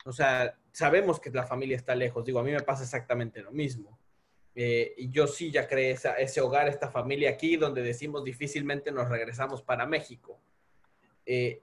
O 0.06 0.14
sea, 0.14 0.58
sabemos 0.72 1.20
que 1.20 1.30
la 1.30 1.46
familia 1.46 1.76
está 1.76 1.94
lejos, 1.94 2.24
digo, 2.24 2.40
a 2.40 2.44
mí 2.44 2.54
me 2.54 2.62
pasa 2.62 2.84
exactamente 2.84 3.42
lo 3.42 3.52
mismo. 3.52 4.00
Eh, 4.56 4.94
y 4.96 5.10
yo 5.10 5.28
sí 5.28 5.52
ya 5.52 5.68
creé 5.68 5.98
ese 6.20 6.40
hogar, 6.40 6.70
esta 6.70 6.90
familia 6.90 7.32
aquí, 7.32 7.58
donde 7.58 7.82
decimos 7.82 8.24
difícilmente 8.24 8.94
nos 8.94 9.10
regresamos 9.10 9.62
para 9.62 9.86
México. 9.86 10.40
Eh, 11.26 11.62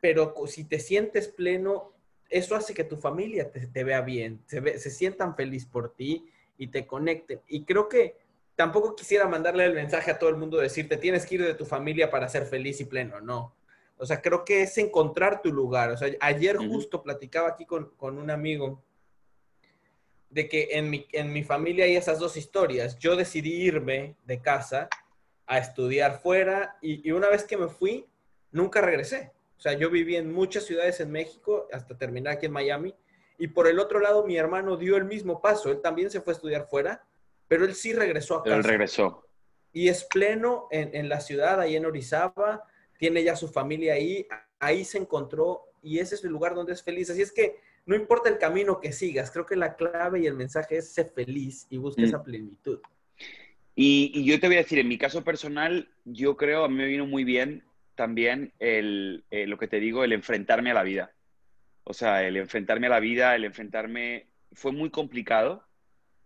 pero 0.00 0.34
si 0.46 0.64
te 0.64 0.80
sientes 0.80 1.28
pleno, 1.28 1.94
eso 2.28 2.54
hace 2.54 2.74
que 2.74 2.84
tu 2.84 2.96
familia 2.96 3.50
te, 3.50 3.84
vea 3.84 4.00
bien, 4.00 4.42
se, 4.46 4.78
se 4.78 4.90
sientan 4.90 5.34
feliz 5.34 5.66
por 5.66 5.94
ti 5.94 6.26
y 6.56 6.68
te 6.68 6.86
conecten. 6.86 7.40
Y 7.48 7.64
creo 7.64 7.88
que 7.88 8.16
tampoco 8.54 8.96
quisiera 8.96 9.26
mandarle 9.28 9.64
el 9.64 9.74
mensaje 9.74 10.10
a 10.10 10.18
todo 10.18 10.30
el 10.30 10.36
mundo, 10.36 10.58
decirte, 10.58 10.96
tienes 10.96 11.24
que 11.24 11.36
ir 11.36 11.44
de 11.44 11.54
tu 11.54 11.64
familia 11.64 12.10
para 12.10 12.28
ser 12.28 12.44
feliz 12.44 12.80
y 12.80 12.84
pleno, 12.84 13.20
no. 13.20 13.54
O 13.98 14.06
sea, 14.06 14.20
creo 14.20 14.44
que 14.44 14.62
es 14.62 14.78
encontrar 14.78 15.42
tu 15.42 15.52
lugar. 15.52 15.90
O 15.90 15.96
sea, 15.96 16.08
ayer 16.20 16.56
justo 16.56 17.02
platicaba 17.02 17.48
aquí 17.48 17.66
con, 17.66 17.92
un 18.00 18.30
amigo 18.30 18.82
de 20.30 20.48
que 20.48 20.68
en 20.72 20.90
mi, 20.90 21.06
en 21.12 21.32
mi 21.32 21.42
familia 21.42 21.84
hay 21.84 21.96
esas 21.96 22.18
dos 22.18 22.36
historias. 22.36 22.98
Yo 22.98 23.16
decidí 23.16 23.52
irme 23.52 24.16
de 24.24 24.40
casa 24.40 24.88
a 25.46 25.58
estudiar 25.58 26.20
fuera 26.20 26.76
y, 26.80 27.08
y, 27.08 27.12
una 27.12 27.28
vez 27.28 27.44
que 27.44 27.56
me 27.56 27.68
fui, 27.68 28.06
nunca 28.52 28.80
regresé. 28.80 29.32
O 29.58 29.60
sea, 29.60 29.74
yo 29.74 29.90
viví 29.90 30.16
en 30.16 30.32
muchas 30.32 30.64
ciudades 30.64 31.00
en 31.00 31.10
México 31.10 31.68
hasta 31.72 31.98
terminar 31.98 32.34
aquí 32.34 32.46
en 32.46 32.52
Miami. 32.52 32.94
Y 33.38 33.48
por 33.48 33.66
el 33.66 33.78
otro 33.78 34.00
lado, 34.00 34.24
mi 34.24 34.36
hermano 34.36 34.76
dio 34.76 34.96
el 34.96 35.04
mismo 35.04 35.42
paso. 35.42 35.70
Él 35.70 35.80
también 35.82 36.10
se 36.10 36.20
fue 36.20 36.32
a 36.32 36.36
estudiar 36.36 36.68
fuera 36.68 37.04
pero 37.48 37.64
él 37.64 37.74
sí 37.74 37.92
regresó 37.92 38.36
a 38.36 38.44
casa. 38.44 38.56
Él 38.56 38.64
regresó. 38.64 39.24
Y 39.72 39.88
es 39.88 40.04
pleno 40.04 40.68
en, 40.70 40.94
en, 40.94 41.08
la 41.08 41.20
ciudad, 41.20 41.60
ahí 41.60 41.76
en 41.76 41.86
Orizaba, 41.86 42.64
tiene 42.98 43.24
ya 43.24 43.36
su 43.36 43.48
familia 43.48 43.94
ahí, 43.94 44.26
ahí 44.58 44.84
se 44.84 44.98
encontró 44.98 45.64
y 45.82 45.98
ese 45.98 46.14
es 46.14 46.24
el 46.24 46.30
lugar 46.30 46.54
donde 46.54 46.72
es 46.72 46.82
feliz. 46.82 47.10
Así 47.10 47.22
es 47.22 47.32
que 47.32 47.56
no 47.86 47.96
importa 47.96 48.28
el 48.28 48.38
camino 48.38 48.80
que 48.80 48.92
sigas, 48.92 49.30
creo 49.30 49.46
que 49.46 49.56
la 49.56 49.76
clave 49.76 50.20
y 50.20 50.26
el 50.26 50.34
mensaje 50.34 50.76
es 50.76 50.92
ser 50.92 51.10
feliz 51.10 51.66
y 51.70 51.78
buscar 51.78 52.04
mm. 52.04 52.08
esa 52.08 52.22
plenitud. 52.22 52.80
Y, 53.74 54.10
y, 54.14 54.24
yo 54.24 54.40
te 54.40 54.48
voy 54.48 54.56
a 54.56 54.60
decir, 54.60 54.78
en 54.80 54.88
mi 54.88 54.98
caso 54.98 55.22
personal, 55.22 55.88
yo 56.04 56.36
creo, 56.36 56.64
a 56.64 56.68
mí 56.68 56.74
me 56.74 56.86
vino 56.86 57.06
muy 57.06 57.22
bien 57.22 57.62
también 57.98 58.52
el, 58.60 59.24
eh, 59.32 59.48
lo 59.48 59.58
que 59.58 59.66
te 59.66 59.80
digo, 59.80 60.04
el 60.04 60.12
enfrentarme 60.12 60.70
a 60.70 60.74
la 60.74 60.84
vida. 60.84 61.10
O 61.82 61.92
sea, 61.92 62.22
el 62.22 62.36
enfrentarme 62.36 62.86
a 62.86 62.90
la 62.90 63.00
vida, 63.00 63.34
el 63.34 63.44
enfrentarme, 63.44 64.28
fue 64.52 64.70
muy 64.70 64.88
complicado, 64.90 65.64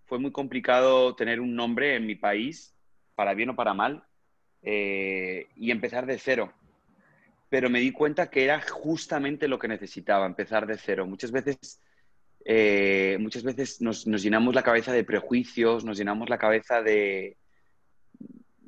fue 0.04 0.18
muy 0.18 0.32
complicado 0.32 1.16
tener 1.16 1.40
un 1.40 1.56
nombre 1.56 1.96
en 1.96 2.04
mi 2.04 2.14
país, 2.14 2.74
para 3.14 3.32
bien 3.32 3.48
o 3.48 3.56
para 3.56 3.72
mal, 3.72 4.04
eh, 4.60 5.46
y 5.56 5.70
empezar 5.70 6.04
de 6.04 6.18
cero. 6.18 6.52
Pero 7.48 7.70
me 7.70 7.80
di 7.80 7.90
cuenta 7.90 8.28
que 8.28 8.44
era 8.44 8.60
justamente 8.60 9.48
lo 9.48 9.58
que 9.58 9.68
necesitaba, 9.68 10.26
empezar 10.26 10.66
de 10.66 10.76
cero. 10.76 11.06
Muchas 11.06 11.32
veces, 11.32 11.80
eh, 12.44 13.16
muchas 13.18 13.44
veces 13.44 13.80
nos, 13.80 14.04
llenamos 14.04 14.54
la 14.54 14.62
cabeza 14.62 14.92
de 14.92 15.04
prejuicios, 15.04 15.86
nos 15.86 15.96
llenamos 15.96 16.28
la 16.28 16.36
cabeza 16.36 16.82
de, 16.82 17.38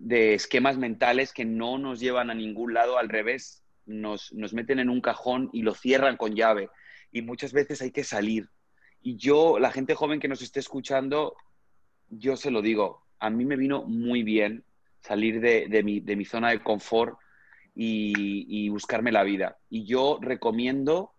de 0.05 0.35
esquemas 0.35 0.79
mentales 0.79 1.33
que 1.33 1.45
no 1.45 1.79
nos 1.79 2.01
llevan 2.01 2.31
a 2.31 2.35
ningún 2.35 2.75
lado, 2.75 2.99
al 2.99 3.09
revés, 3.09 3.65
nos, 3.87 4.33
nos 4.33 4.53
meten 4.53 4.79
en 4.79 4.91
un 4.91 5.01
cajón 5.01 5.51
y 5.53 5.63
lo 5.63 5.75
cierran 5.75 6.17
con 6.17 6.35
llave. 6.35 6.69
Y 7.11 7.23
muchas 7.23 7.53
veces 7.53 7.81
hay 7.83 7.91
que 7.91 8.05
salir, 8.05 8.49
y 9.07 9.17
yo, 9.17 9.59
la 9.59 9.71
gente 9.71 9.95
joven 9.95 10.19
que 10.19 10.29
nos 10.29 10.41
esté 10.41 10.61
escuchando, 10.61 11.37
yo 12.09 12.39
se 12.39 12.51
lo 12.51 12.63
digo, 12.63 13.05
a 13.19 13.29
mí 13.29 13.45
me 13.45 13.57
vino 13.57 13.83
muy 13.83 14.23
bien 14.23 14.65
salir 15.03 15.43
de, 15.43 15.83
mi, 15.83 16.25
zona 16.25 16.49
de 16.49 16.63
confort 16.63 17.19
y, 17.75 18.67
buscarme 18.71 19.13
la 19.13 19.23
vida. 19.23 19.59
Y 19.69 19.85
yo 19.85 20.19
recomiendo, 20.23 21.13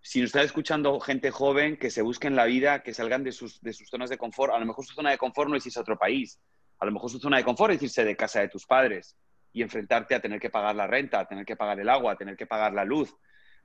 si 0.00 0.20
nos 0.22 0.28
está 0.28 0.40
escuchando 0.40 0.98
gente 1.00 1.30
joven, 1.30 1.76
que 1.76 1.90
se 1.90 2.00
busquen 2.00 2.34
la 2.34 2.46
vida, 2.46 2.82
que 2.82 2.94
salgan 2.94 3.24
de 3.24 3.32
sus, 3.32 3.60
de 3.60 3.74
sus 3.74 3.90
zonas 3.90 4.08
de 4.08 4.16
confort. 4.16 4.54
A 4.54 4.58
lo 4.58 4.64
mejor 4.64 4.86
su 4.86 4.94
zona 4.94 5.10
de 5.10 5.18
confort 5.18 5.50
no 5.50 5.56
es 5.56 5.66
irse 5.66 5.78
a 5.78 5.82
otro 5.82 5.98
país. 5.98 6.40
A 6.78 6.86
lo 6.86 6.92
mejor 6.92 7.10
su 7.10 7.18
zona 7.18 7.38
de 7.38 7.44
confort 7.44 7.74
es 7.74 7.82
irse 7.82 8.04
de 8.04 8.16
casa 8.16 8.40
de 8.40 8.48
tus 8.48 8.66
padres 8.66 9.16
y 9.52 9.62
enfrentarte 9.62 10.14
a 10.14 10.20
tener 10.20 10.40
que 10.40 10.50
pagar 10.50 10.76
la 10.76 10.86
renta, 10.86 11.20
a 11.20 11.26
tener 11.26 11.44
que 11.44 11.56
pagar 11.56 11.80
el 11.80 11.88
agua, 11.88 12.12
a 12.12 12.16
tener 12.16 12.36
que 12.36 12.46
pagar 12.46 12.72
la 12.72 12.84
luz, 12.84 13.14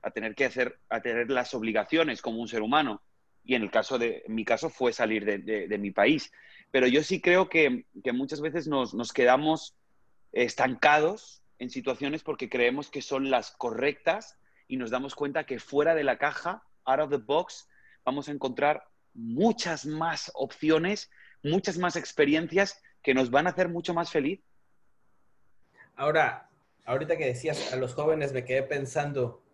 a 0.02 0.10
tener 0.10 0.34
que 0.34 0.46
hacer, 0.46 0.80
a 0.88 1.00
tener 1.00 1.30
las 1.30 1.54
obligaciones 1.54 2.20
como 2.20 2.40
un 2.40 2.48
ser 2.48 2.62
humano 2.62 3.02
y 3.44 3.54
en 3.54 3.62
el 3.62 3.70
caso 3.70 3.98
de, 3.98 4.24
mi 4.26 4.44
caso 4.44 4.70
fue 4.70 4.92
salir 4.92 5.24
de, 5.24 5.78
mi 5.78 5.90
país. 5.90 6.32
Pero 6.70 6.86
yo 6.86 7.02
sí 7.02 7.20
creo 7.20 7.48
que, 7.48 7.84
muchas 8.12 8.40
veces 8.40 8.66
nos, 8.66 9.12
quedamos 9.12 9.76
estancados 10.32 11.42
en 11.58 11.70
situaciones 11.70 12.22
porque 12.22 12.48
creemos 12.48 12.90
que 12.90 13.02
son 13.02 13.30
las 13.30 13.52
correctas 13.52 14.38
y 14.66 14.78
nos 14.78 14.90
damos 14.90 15.14
cuenta 15.14 15.44
que 15.44 15.58
fuera 15.58 15.94
de 15.94 16.04
la 16.04 16.18
caja, 16.18 16.64
out 16.86 17.00
of 17.00 17.10
the 17.10 17.18
box, 17.18 17.68
vamos 18.04 18.28
a 18.28 18.32
encontrar 18.32 18.88
muchas 19.12 19.84
más 19.84 20.32
opciones, 20.34 21.10
muchas 21.42 21.76
más 21.76 21.96
experiencias 21.96 22.82
que 23.04 23.14
nos 23.14 23.30
van 23.30 23.46
a 23.46 23.50
hacer 23.50 23.68
mucho 23.68 23.94
más 23.94 24.10
feliz. 24.10 24.40
Ahora, 25.94 26.50
ahorita 26.86 27.16
que 27.16 27.26
decías 27.26 27.72
a 27.72 27.76
los 27.76 27.94
jóvenes, 27.94 28.32
me 28.32 28.44
quedé 28.44 28.62
pensando, 28.62 29.44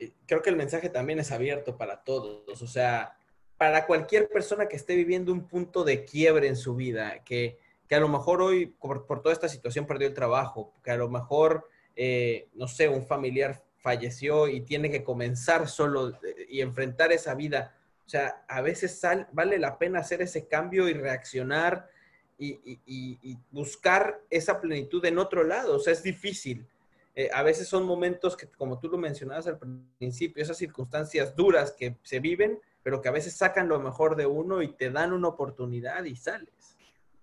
eh, 0.00 0.12
creo 0.26 0.42
que 0.42 0.50
el 0.50 0.56
mensaje 0.56 0.90
también 0.90 1.20
es 1.20 1.30
abierto 1.30 1.78
para 1.78 2.02
todos. 2.02 2.60
O 2.60 2.66
sea, 2.66 3.16
para 3.56 3.86
cualquier 3.86 4.28
persona 4.28 4.66
que 4.66 4.76
esté 4.76 4.96
viviendo 4.96 5.32
un 5.32 5.46
punto 5.46 5.84
de 5.84 6.04
quiebre 6.04 6.48
en 6.48 6.56
su 6.56 6.74
vida, 6.74 7.22
que, 7.24 7.58
a 7.88 8.00
lo 8.00 8.08
mejor 8.08 8.42
hoy 8.42 8.66
por, 8.66 9.06
toda 9.06 9.32
esta 9.32 9.48
situación 9.48 9.86
perdió 9.86 10.08
el 10.08 10.14
trabajo, 10.14 10.74
que 10.82 10.90
a 10.90 10.96
lo 10.96 11.08
mejor, 11.08 11.68
eh, 11.94 12.48
no 12.54 12.66
sé, 12.66 12.88
un 12.88 13.06
familiar 13.06 13.62
falleció 13.76 14.48
y 14.48 14.62
tiene 14.62 14.90
que 14.90 15.04
comenzar 15.04 15.68
solo 15.68 16.10
eh, 16.24 16.46
y 16.50 16.60
enfrentar 16.62 17.12
esa 17.12 17.34
vida. 17.34 17.76
O 18.04 18.08
sea, 18.08 18.44
a 18.48 18.60
veces 18.60 19.00
vale 19.32 19.58
la 19.58 19.78
pena 19.78 20.00
hacer 20.00 20.20
ese 20.20 20.48
cambio 20.48 20.88
y 20.88 20.94
reaccionar 20.94 21.88
y, 22.38 23.38
buscar 23.50 24.20
esa 24.30 24.60
plenitud 24.60 25.04
en 25.04 25.18
otro 25.18 25.44
lado. 25.44 25.76
O 25.76 25.78
sea, 25.78 25.92
es 25.92 26.02
difícil. 26.02 26.66
Eh, 27.14 27.30
a 27.32 27.42
veces 27.42 27.66
son 27.66 27.84
momentos 27.84 28.36
que, 28.36 28.46
como 28.46 28.78
tú 28.78 28.88
lo 28.88 28.96
mencionabas 28.96 29.48
al 29.48 29.58
principio, 29.98 30.42
esas 30.42 30.56
circunstancias 30.56 31.34
duras 31.34 31.72
que 31.72 31.96
se 32.02 32.20
viven, 32.20 32.60
pero 32.82 33.02
que 33.02 33.08
a 33.08 33.12
veces 33.12 33.36
sacan 33.36 33.68
lo 33.68 33.80
mejor 33.80 34.14
de 34.14 34.26
uno 34.26 34.62
y 34.62 34.68
te 34.68 34.90
dan 34.90 35.12
una 35.12 35.28
oportunidad 35.28 36.04
y 36.04 36.14
sales. 36.14 36.76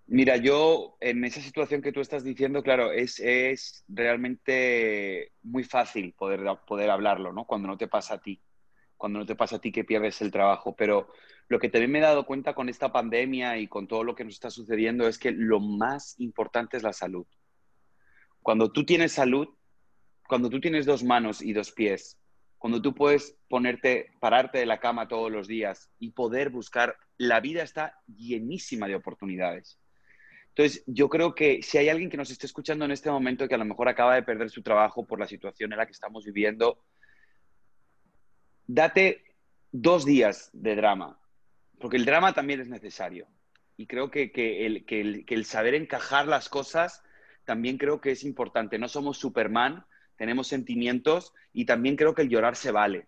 Mira, 0.08 0.38
yo 0.38 0.98
en 1.00 1.24
esa 1.26 1.42
situación 1.42 1.82
que 1.82 1.92
tú 1.92 2.00
estás 2.00 2.24
diciendo, 2.24 2.62
claro, 2.62 2.92
es, 2.92 3.20
es 3.20 3.84
realmente 3.88 5.32
muy 5.42 5.64
fácil 5.64 6.14
poder, 6.14 6.42
poder 6.68 6.92
hablarlo, 6.92 7.34
¿no? 7.34 7.46
Cuando 7.46 7.68
no 7.68 7.78
te 7.78 7.88
pasa 7.88 8.16
a 8.16 8.22
ti, 8.22 8.40
cuando 8.98 9.20
no 9.20 9.26
te 9.26 9.36
pasa 9.36 9.56
a 9.56 9.60
ti 9.60 9.72
que 9.72 9.84
pierdes 9.84 10.22
el 10.22 10.30
trabajo. 10.30 10.76
Pero 10.76 11.08
lo 11.48 11.60
que 11.60 11.70
también 11.70 11.92
me 11.92 12.00
he 12.00 12.02
dado 12.02 12.26
cuenta 12.26 12.54
con 12.54 12.70
esta 12.70 12.92
pandemia 12.92 13.58
y 13.58 13.68
con 13.68 13.88
todo 13.88 14.04
lo 14.04 14.16
que 14.16 14.24
nos 14.24 14.34
está 14.34 14.50
sucediendo 14.50 15.08
es 15.08 15.20
que 15.20 15.32
lo 15.32 15.60
más 15.60 16.20
importante 16.20 16.78
es 16.78 16.84
la 16.84 16.94
salud. 16.94 17.28
Cuando 18.42 18.72
tú 18.72 18.86
tienes 18.86 19.12
salud, 19.12 19.48
cuando 20.28 20.50
tú 20.50 20.60
tienes 20.60 20.86
dos 20.86 21.04
manos 21.04 21.42
y 21.42 21.54
dos 21.54 21.72
pies, 21.72 22.20
cuando 22.58 22.82
tú 22.82 22.96
puedes 22.96 23.38
ponerte, 23.48 24.12
pararte 24.20 24.58
de 24.58 24.66
la 24.66 24.80
cama 24.80 25.08
todos 25.08 25.32
los 25.32 25.48
días 25.48 25.92
y 26.00 26.12
poder 26.12 26.50
buscar, 26.50 26.98
la 27.18 27.40
vida 27.40 27.62
está 27.62 28.00
llenísima 28.08 28.88
de 28.88 28.96
oportunidades. 28.96 29.80
Entonces, 30.50 30.84
yo 30.88 31.10
creo 31.10 31.36
que 31.36 31.62
si 31.62 31.78
hay 31.78 31.90
alguien 31.90 32.10
que 32.10 32.18
nos 32.18 32.32
esté 32.32 32.46
escuchando 32.46 32.86
en 32.86 32.92
este 32.92 33.12
momento 33.12 33.48
que 33.48 33.56
a 33.56 33.60
lo 33.60 33.66
mejor 33.66 33.90
acaba 33.90 34.16
de 34.16 34.24
perder 34.24 34.50
su 34.50 34.64
trabajo 34.64 35.06
por 35.06 35.20
la 35.20 35.28
situación 35.28 35.74
en 35.74 35.78
la 35.78 35.86
que 35.86 35.92
estamos 35.92 36.26
viviendo, 36.26 36.82
date 38.66 39.36
dos 39.72 40.06
días 40.06 40.50
de 40.54 40.76
drama, 40.76 41.20
porque 41.80 41.98
el 41.98 42.06
drama 42.06 42.34
también 42.34 42.62
es 42.62 42.68
necesario. 42.68 43.28
Y 43.78 43.88
creo 43.88 44.10
que, 44.10 44.32
el, 44.66 45.46
saber 45.46 45.76
encajar 45.76 46.28
las 46.28 46.50
cosas 46.50 47.04
también 47.44 47.78
creo 47.78 48.02
que 48.02 48.12
es 48.12 48.24
importante. 48.24 48.80
No 48.80 48.88
somos 48.88 49.18
Superman, 49.18 49.86
tenemos 50.16 50.48
sentimientos 50.48 51.34
y 51.54 51.66
también 51.66 51.96
creo 51.96 52.16
que 52.16 52.24
el 52.24 52.30
llorar 52.30 52.56
se 52.56 52.72
vale. 52.72 53.08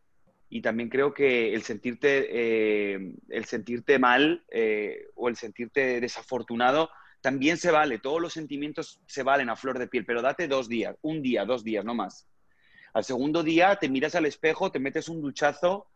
Y 0.49 0.61
también 0.61 0.89
creo 0.89 1.13
que 1.13 1.53
el 1.53 1.63
sentirte, 1.63 2.27
eh, 2.29 3.13
el 3.29 3.45
sentirte 3.45 3.99
mal 3.99 4.45
eh, 4.49 5.07
o 5.15 5.29
el 5.29 5.35
sentirte 5.35 5.99
desafortunado 5.99 6.89
también 7.21 7.57
se 7.57 7.71
vale. 7.71 7.99
Todos 7.99 8.21
los 8.21 8.33
sentimientos 8.33 9.01
se 9.07 9.23
valen 9.23 9.49
a 9.49 9.55
flor 9.55 9.79
de 9.79 9.87
piel, 9.87 10.05
pero 10.05 10.21
date 10.21 10.47
dos 10.47 10.69
días, 10.69 10.95
un 11.01 11.21
día, 11.21 11.45
dos 11.45 11.63
días, 11.63 11.83
no 11.83 11.95
más. 11.95 12.27
Al 12.93 13.03
segundo 13.03 13.43
día 13.43 13.75
te 13.75 13.89
miras 13.89 14.15
al 14.15 14.25
espejo, 14.25 14.71
te 14.71 14.79
metes 14.79 15.09
un 15.09 15.21
duchazo, 15.21 15.87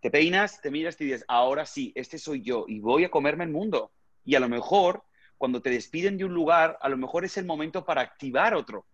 te 0.00 0.10
peinas, 0.10 0.60
te 0.60 0.70
miras 0.70 1.00
y 1.00 1.06
dices, 1.06 1.24
ahora 1.28 1.66
sí, 1.66 1.92
este 1.94 2.18
soy 2.18 2.42
yo 2.42 2.64
y 2.68 2.80
voy 2.80 3.04
a 3.04 3.10
comerme 3.10 3.44
el 3.44 3.50
mundo. 3.50 3.92
Y 4.24 4.34
a 4.34 4.40
lo 4.40 4.48
mejor, 4.48 5.02
cuando 5.36 5.62
te 5.62 5.70
despiden 5.70 6.18
de 6.18 6.24
un 6.24 6.34
lugar, 6.34 6.78
a 6.80 6.88
lo 6.88 6.96
mejor 6.96 7.24
es 7.24 7.36
el 7.36 7.46
momento 7.46 7.84
para 7.84 8.02
activar 8.02 8.54
otro 8.54 8.86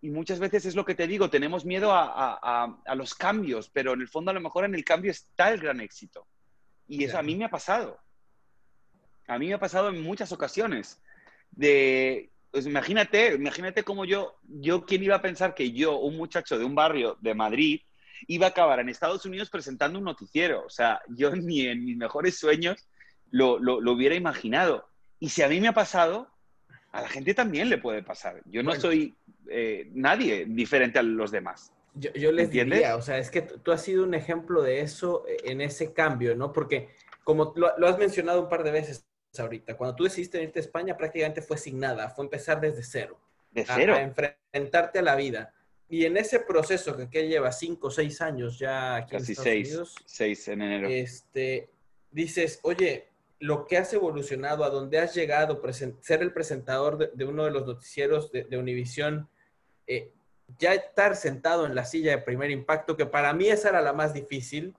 y 0.00 0.10
muchas 0.10 0.38
veces 0.38 0.64
es 0.64 0.74
lo 0.74 0.84
que 0.84 0.94
te 0.94 1.06
digo, 1.06 1.28
tenemos 1.28 1.64
miedo 1.64 1.90
a, 1.92 2.94
los 2.94 3.14
cambios, 3.14 3.68
pero 3.68 3.94
en 3.94 4.00
el 4.00 4.08
fondo 4.08 4.30
a 4.30 4.34
lo 4.34 4.40
mejor 4.40 4.64
en 4.64 4.74
el 4.74 4.84
cambio 4.84 5.10
está 5.10 5.50
el 5.50 5.60
gran 5.60 5.80
éxito. 5.80 6.26
Y 6.86 7.04
eso 7.04 7.18
a 7.18 7.22
mí 7.22 7.34
me 7.34 7.44
ha 7.44 7.50
pasado. 7.50 7.98
A 9.26 9.38
mí 9.38 9.48
me 9.48 9.54
ha 9.54 9.58
pasado 9.58 9.88
en 9.88 10.02
muchas 10.02 10.30
ocasiones. 10.30 11.02
De, 11.50 12.30
pues 12.50 12.66
imagínate, 12.66 13.34
imagínate 13.34 13.82
cómo 13.82 14.04
yo, 14.04 14.38
yo, 14.44 14.86
¿quién 14.86 15.02
iba 15.02 15.16
a 15.16 15.22
pensar 15.22 15.54
que 15.54 15.72
yo, 15.72 15.98
un 15.98 16.16
muchacho 16.16 16.58
de 16.58 16.64
un 16.64 16.74
barrio 16.74 17.18
de 17.20 17.34
Madrid, 17.34 17.80
iba 18.26 18.46
a 18.46 18.50
acabar 18.50 18.80
en 18.80 18.88
Estados 18.88 19.24
Unidos 19.24 19.50
presentando 19.50 19.98
un 19.98 20.04
noticiero? 20.04 20.64
O 20.64 20.70
sea, 20.70 21.00
yo 21.08 21.30
ni 21.36 21.66
en 21.66 21.84
mis 21.84 21.96
mejores 21.96 22.38
sueños 22.38 22.88
lo, 23.30 23.58
lo, 23.58 23.80
lo 23.80 23.92
hubiera 23.92 24.14
imaginado. 24.14 24.88
Y 25.20 25.30
si 25.30 25.42
a 25.42 25.48
mí 25.48 25.60
me 25.60 25.68
ha 25.68 25.74
pasado, 25.74 26.30
a 26.92 27.02
la 27.02 27.08
gente 27.08 27.34
también 27.34 27.68
le 27.68 27.78
puede 27.78 28.02
pasar. 28.02 28.40
Yo 28.46 28.62
no 28.62 28.74
soy 28.74 29.16
eh, 29.48 29.90
nadie 29.92 30.46
diferente 30.46 30.98
a 30.98 31.02
los 31.02 31.30
demás. 31.30 31.72
Yo, 31.94 32.30
les 32.30 32.50
diría, 32.50 32.96
o 32.96 33.02
sea, 33.02 33.18
es 33.18 33.30
que 33.30 33.42
tú 33.42 33.72
has 33.72 33.82
sido 33.82 34.04
un 34.04 34.14
ejemplo 34.14 34.62
de 34.62 34.82
eso 34.82 35.26
eh, 35.26 35.38
en 35.44 35.60
ese 35.60 35.92
cambio, 35.92 36.36
¿no? 36.36 36.52
Porque 36.52 36.90
como 37.24 37.52
lo, 37.56 37.86
has 37.86 37.98
mencionado 37.98 38.42
un 38.42 38.48
par 38.48 38.62
de 38.62 38.70
veces 38.70 39.04
ahorita, 39.36 39.76
cuando 39.76 39.96
tú 39.96 40.04
decidiste 40.04 40.42
irte 40.42 40.60
a 40.60 40.62
España 40.62 40.96
prácticamente 40.96 41.42
fue 41.42 41.58
sin 41.58 41.80
nada, 41.80 42.10
fue 42.10 42.24
empezar 42.24 42.60
desde 42.60 42.82
cero. 42.82 43.20
De 43.50 43.64
cero. 43.64 43.94
A, 43.94 44.02
enfrentarte 44.02 45.00
a 45.00 45.02
la 45.02 45.16
vida. 45.16 45.52
Y 45.88 46.04
en 46.04 46.16
ese 46.16 46.40
proceso 46.40 46.96
que, 46.96 47.08
que 47.08 47.26
lleva 47.26 47.50
cinco 47.50 47.88
o 47.88 47.90
seis 47.90 48.20
años 48.20 48.58
ya 48.58 48.96
aquí 48.96 49.12
Casi 49.12 49.32
en 49.32 49.36
seis, 49.36 49.68
Unidos, 49.68 49.94
seis 50.04 50.48
en 50.48 50.62
enero. 50.62 50.88
Este, 50.88 51.70
dices, 52.10 52.60
oye, 52.62 53.08
lo 53.40 53.66
que 53.66 53.78
has 53.78 53.92
evolucionado, 53.92 54.64
a 54.64 54.70
donde 54.70 54.98
has 54.98 55.14
llegado, 55.14 55.60
ser 55.72 56.22
el 56.22 56.32
presentador 56.32 57.12
de, 57.14 57.24
uno 57.24 57.44
de 57.44 57.50
los 57.50 57.66
noticieros 57.66 58.30
de, 58.32 58.44
de 58.44 58.58
Univisión, 58.58 59.28
eh, 59.86 60.12
ya 60.58 60.74
estar 60.74 61.16
sentado 61.16 61.66
en 61.66 61.74
la 61.74 61.84
silla 61.84 62.12
de 62.12 62.22
primer 62.22 62.50
impacto, 62.50 62.96
que 62.96 63.06
para 63.06 63.32
mí 63.32 63.48
esa 63.48 63.70
era 63.70 63.80
la 63.80 63.92
más 63.92 64.14
difícil, 64.14 64.74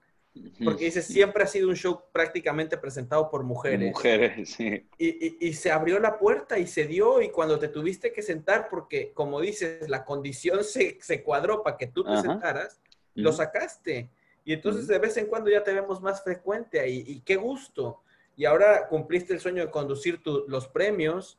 porque 0.64 0.86
dice, 0.86 1.02
siempre 1.02 1.42
ha 1.42 1.46
sido 1.46 1.68
un 1.68 1.76
show 1.76 2.02
prácticamente 2.12 2.78
presentado 2.78 3.30
por 3.30 3.42
mujeres. 3.42 3.92
Mujeres, 3.92 4.50
sí. 4.56 4.86
Y, 4.96 5.46
y, 5.46 5.52
se 5.54 5.70
abrió 5.70 5.98
la 5.98 6.18
puerta 6.18 6.58
y 6.58 6.66
se 6.66 6.86
dio, 6.86 7.20
y 7.20 7.30
cuando 7.30 7.58
te 7.58 7.68
tuviste 7.68 8.12
que 8.12 8.22
sentar, 8.22 8.68
porque 8.68 9.12
como 9.12 9.40
dices, 9.40 9.88
la 9.88 10.04
condición 10.04 10.64
se, 10.64 10.98
se 11.00 11.22
cuadró 11.22 11.62
para 11.62 11.76
que 11.76 11.88
tú 11.88 12.04
te 12.04 12.20
sentaras, 12.20 12.80
lo 13.14 13.32
sacaste. 13.32 14.08
Y 14.44 14.52
entonces 14.52 14.86
de 14.86 14.98
vez 14.98 15.16
en 15.16 15.26
cuando 15.26 15.50
ya 15.50 15.62
te 15.64 15.74
vemos 15.74 16.00
más 16.00 16.22
frecuente 16.22 16.80
ahí, 16.80 17.04
y 17.06 17.20
qué 17.20 17.36
gusto 17.36 18.02
y 18.40 18.46
ahora 18.46 18.88
cumpliste 18.88 19.34
el 19.34 19.40
sueño 19.40 19.66
de 19.66 19.70
conducir 19.70 20.18
los 20.24 20.66
premios. 20.66 21.38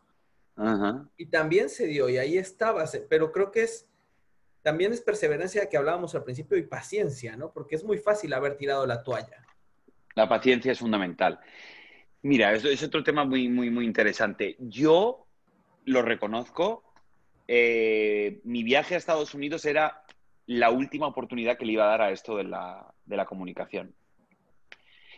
Y 1.18 1.26
también 1.26 1.68
se 1.68 1.88
dio, 1.88 2.08
y 2.10 2.20
ahí 2.20 2.38
estabas, 2.38 2.96
pero 3.10 3.32
creo 3.32 3.52
que 3.52 3.64
es, 3.64 3.88
también 4.62 4.93
es 4.93 5.02
perseverancia 5.02 5.69
que 5.69 5.78
hablábamos 5.78 6.13
al 6.15 6.24
principio 6.24 6.58
y 6.58 6.63
paciencia, 6.63 7.36
¿no? 7.36 7.52
Porque 7.52 7.76
es 7.76 7.84
muy 7.84 7.97
fácil 7.97 8.34
haber 8.34 8.58
tirado 8.58 8.86
la 8.86 9.04
toalla. 9.04 9.45
La 10.15 10.28
paciencia 10.28 10.71
es 10.71 10.80
fundamental. 10.80 11.39
Mira, 12.24 12.54
eso 12.54 12.67
es 12.67 12.84
otro 12.84 13.04
tema 13.04 13.26
muy, 13.26 13.50
muy, 13.50 13.69
muy 13.69 13.86
interesante. 13.86 14.56
Yo 14.60 15.28
lo 15.86 16.02
reconozco. 16.02 16.84
Eh, 17.47 18.41
mi 18.43 18.63
viaje 18.63 18.95
a 18.95 18.97
Estados 18.97 19.34
Unidos 19.34 19.65
era 19.65 20.04
la 20.45 20.69
última 20.69 21.08
oportunidad 21.08 21.58
que 21.58 21.65
le 21.65 21.74
iba 21.74 21.86
a 21.86 21.89
dar 21.89 22.02
a 22.02 22.12
esto 22.12 22.38
de 22.38 22.43
la, 22.43 22.93
de 23.06 23.17
la 23.17 23.26
comunicación. 23.26 23.95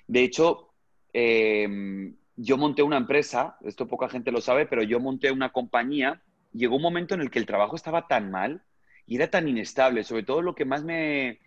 De 0.08 0.22
hecho, 0.24 0.74
Em, 1.14 2.16
yo 2.36 2.58
monté 2.58 2.82
una 2.82 2.98
empresa, 2.98 3.58
esto 3.62 3.88
poca 3.88 4.10
gente 4.10 4.32
lo 4.32 4.42
sabe, 4.42 4.66
pero 4.66 4.82
yo 4.82 5.00
monté 5.00 5.32
una 5.32 5.52
compañía. 5.52 6.22
Llegó 6.52 6.76
un 6.76 6.82
momento 6.82 7.14
en 7.14 7.22
el 7.22 7.30
que 7.30 7.40
el 7.40 7.46
trabajo 7.46 7.76
estaba 7.76 8.08
tan 8.08 8.32
mal 8.32 8.64
y 9.06 9.16
era 9.16 9.30
tan 9.30 9.48
inestable. 9.48 10.04
Sobre 10.04 10.24
todo 10.24 10.42
lo 10.42 10.56
que 10.56 10.66
más 10.66 10.84
me, 10.84 11.40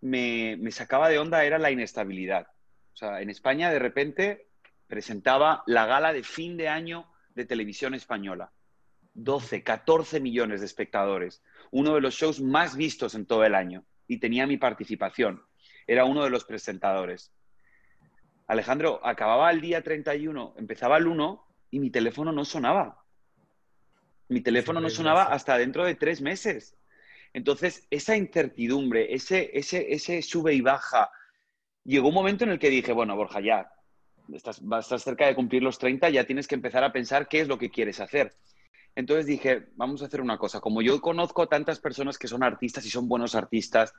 me, 0.00 0.56
me 0.58 0.70
sacaba 0.70 1.08
de 1.08 1.18
onda 1.18 1.44
era 1.44 1.58
la 1.58 1.70
inestabilidad. 1.70 2.48
O 2.92 2.96
sea, 2.96 3.20
en 3.20 3.30
España 3.30 3.70
de 3.70 3.78
repente 3.78 4.46
presentaba 4.86 5.62
la 5.66 5.86
gala 5.86 6.12
de 6.12 6.22
fin 6.22 6.56
de 6.56 6.68
año 6.68 7.06
de 7.34 7.44
televisión 7.44 7.94
española. 7.94 8.52
12, 9.14 9.62
14 9.62 10.20
millones 10.20 10.60
de 10.60 10.66
espectadores. 10.66 11.42
Uno 11.70 11.94
de 11.94 12.00
los 12.00 12.14
shows 12.14 12.40
más 12.40 12.76
vistos 12.76 13.14
en 13.14 13.26
todo 13.26 13.44
el 13.44 13.54
año. 13.54 13.84
Y 14.06 14.18
tenía 14.18 14.46
mi 14.46 14.56
participación. 14.56 15.42
Era 15.86 16.04
uno 16.04 16.24
de 16.24 16.30
los 16.30 16.44
presentadores. 16.44 17.32
Alejandro, 18.46 19.00
acababa 19.04 19.50
el 19.50 19.60
día 19.60 19.82
31, 19.82 20.54
empezaba 20.58 20.98
el 20.98 21.06
1 21.06 21.46
y 21.70 21.80
mi 21.80 21.90
teléfono 21.90 22.30
no 22.32 22.44
sonaba. 22.44 23.04
Mi 24.28 24.40
teléfono 24.40 24.80
no 24.80 24.90
sonaba 24.90 25.24
hasta 25.24 25.56
dentro 25.56 25.84
de 25.84 25.94
tres 25.94 26.20
meses. 26.20 26.76
Entonces, 27.34 27.86
esa 27.90 28.16
incertidumbre, 28.16 29.12
ese, 29.12 29.50
ese, 29.52 29.92
ese 29.92 30.22
sube 30.22 30.54
y 30.54 30.62
baja, 30.62 31.10
llegó 31.84 32.08
un 32.08 32.14
momento 32.14 32.44
en 32.44 32.50
el 32.50 32.58
que 32.58 32.70
dije, 32.70 32.92
bueno, 32.92 33.14
Borja, 33.16 33.40
ya, 33.40 33.70
estás, 34.32 34.62
estás 34.80 35.02
cerca 35.02 35.26
de 35.26 35.34
cumplir 35.34 35.62
los 35.62 35.78
30, 35.78 36.08
ya 36.08 36.24
tienes 36.24 36.48
que 36.48 36.54
empezar 36.54 36.82
a 36.82 36.92
pensar 36.92 37.28
qué 37.28 37.40
es 37.40 37.48
lo 37.48 37.58
que 37.58 37.70
quieres 37.70 38.00
hacer. 38.00 38.34
Entonces 38.94 39.26
dije, 39.26 39.66
vamos 39.74 40.00
a 40.00 40.06
hacer 40.06 40.22
una 40.22 40.38
cosa. 40.38 40.60
Como 40.60 40.80
yo 40.80 41.00
conozco 41.02 41.46
tantas 41.46 41.80
personas 41.80 42.16
que 42.16 42.28
son 42.28 42.42
artistas 42.42 42.86
y 42.86 42.90
son 42.90 43.08
buenos 43.08 43.34
artistas, 43.34 43.92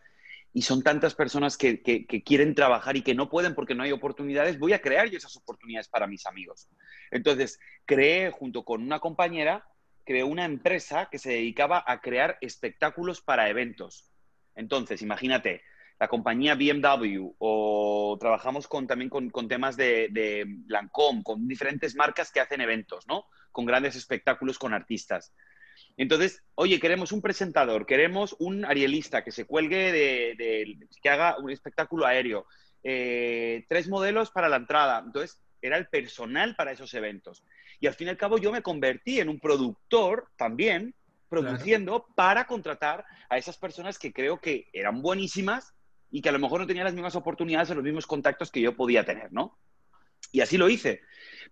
y 0.56 0.62
son 0.62 0.82
tantas 0.82 1.16
personas 1.16 1.58
que, 1.58 1.82
quieren 2.24 2.56
trabajar 2.56 2.96
y 2.96 3.02
que 3.02 3.14
no 3.14 3.30
pueden 3.30 3.54
porque 3.54 3.76
no 3.76 3.84
hay 3.84 3.92
oportunidades, 3.92 4.58
voy 4.58 4.72
a 4.72 4.80
crear 4.82 5.10
yo 5.10 5.18
esas 5.18 5.36
oportunidades 5.36 5.90
para 5.90 6.08
mis 6.08 6.26
amigos. 6.26 6.70
Entonces, 7.12 7.60
creé 7.84 8.32
junto 8.32 8.64
con 8.64 8.82
una 8.82 9.02
compañera, 9.02 9.66
creé 10.06 10.24
una 10.24 10.46
empresa 10.46 11.10
que 11.12 11.20
se 11.20 11.32
dedicaba 11.32 11.84
a 11.86 12.00
crear 12.00 12.38
espectáculos 12.42 13.22
para 13.22 13.50
eventos. 13.50 14.10
Entonces, 14.56 15.02
imagínate, 15.02 15.64
la 16.00 16.08
compañía 16.08 16.56
BMW 16.56 17.34
o 17.40 18.18
trabajamos 18.20 18.68
con, 18.68 18.88
también 18.88 19.10
con, 19.10 19.48
temas 19.48 19.76
de, 19.78 20.10
de 20.12 20.46
Lancôme, 20.68 21.24
con 21.24 21.48
diferentes 21.48 21.96
marcas 21.96 22.32
que 22.32 22.40
hacen 22.40 22.62
eventos, 22.62 23.08
¿no? 23.08 23.26
Con 23.52 23.66
grandes 23.66 23.96
espectáculos 23.96 24.60
con 24.60 24.74
artistas. 24.74 25.34
Entonces, 25.98 26.44
oye, 26.56 26.80
queremos 26.80 27.12
un 27.12 27.22
presentador, 27.22 27.86
queremos 27.86 28.36
un 28.40 28.66
arielista 28.66 29.24
que 29.24 29.32
se 29.32 29.46
cuelgue 29.46 29.92
de, 29.92 30.78
que 31.02 31.10
haga 31.10 31.38
un 31.38 31.50
espectáculo 31.50 32.06
aéreo, 32.06 32.48
eh, 32.84 33.66
tres 33.70 33.88
modelos 33.88 34.32
para 34.32 34.50
la 34.50 34.58
entrada. 34.58 35.02
Entonces, 35.06 35.42
era 35.62 35.78
el 35.78 35.88
personal 35.88 36.56
para 36.56 36.72
esos 36.72 36.94
eventos. 36.94 37.44
Y 37.80 37.88
al 37.88 37.94
fin 37.94 38.08
y 38.08 38.10
al 38.12 38.18
cabo 38.18 38.38
yo 38.38 38.52
me 38.52 38.62
convertí 38.62 39.20
en 39.20 39.30
un 39.30 39.40
productor 39.40 40.28
también, 40.38 40.96
produciendo 41.30 42.08
para 42.16 42.46
contratar 42.46 43.06
a 43.30 43.38
esas 43.38 43.58
personas 43.58 44.00
que 44.00 44.14
creo 44.14 44.40
que 44.40 44.70
eran 44.74 45.02
buenísimas 45.02 45.74
y 46.12 46.22
que 46.22 46.30
a 46.30 46.32
lo 46.32 46.40
mejor 46.40 46.62
no 46.62 46.68
tenían 46.68 46.86
las 46.86 46.94
mismas 46.94 47.16
oportunidades 47.16 47.70
o 47.70 47.76
los 47.76 47.84
mismos 47.84 48.08
contactos 48.08 48.52
que 48.52 48.62
yo 48.62 48.76
podía 48.76 49.04
tener, 49.04 49.34
¿no? 49.34 49.58
Y 50.32 50.42
así 50.42 50.58
lo 50.58 50.70
hice. 50.70 51.02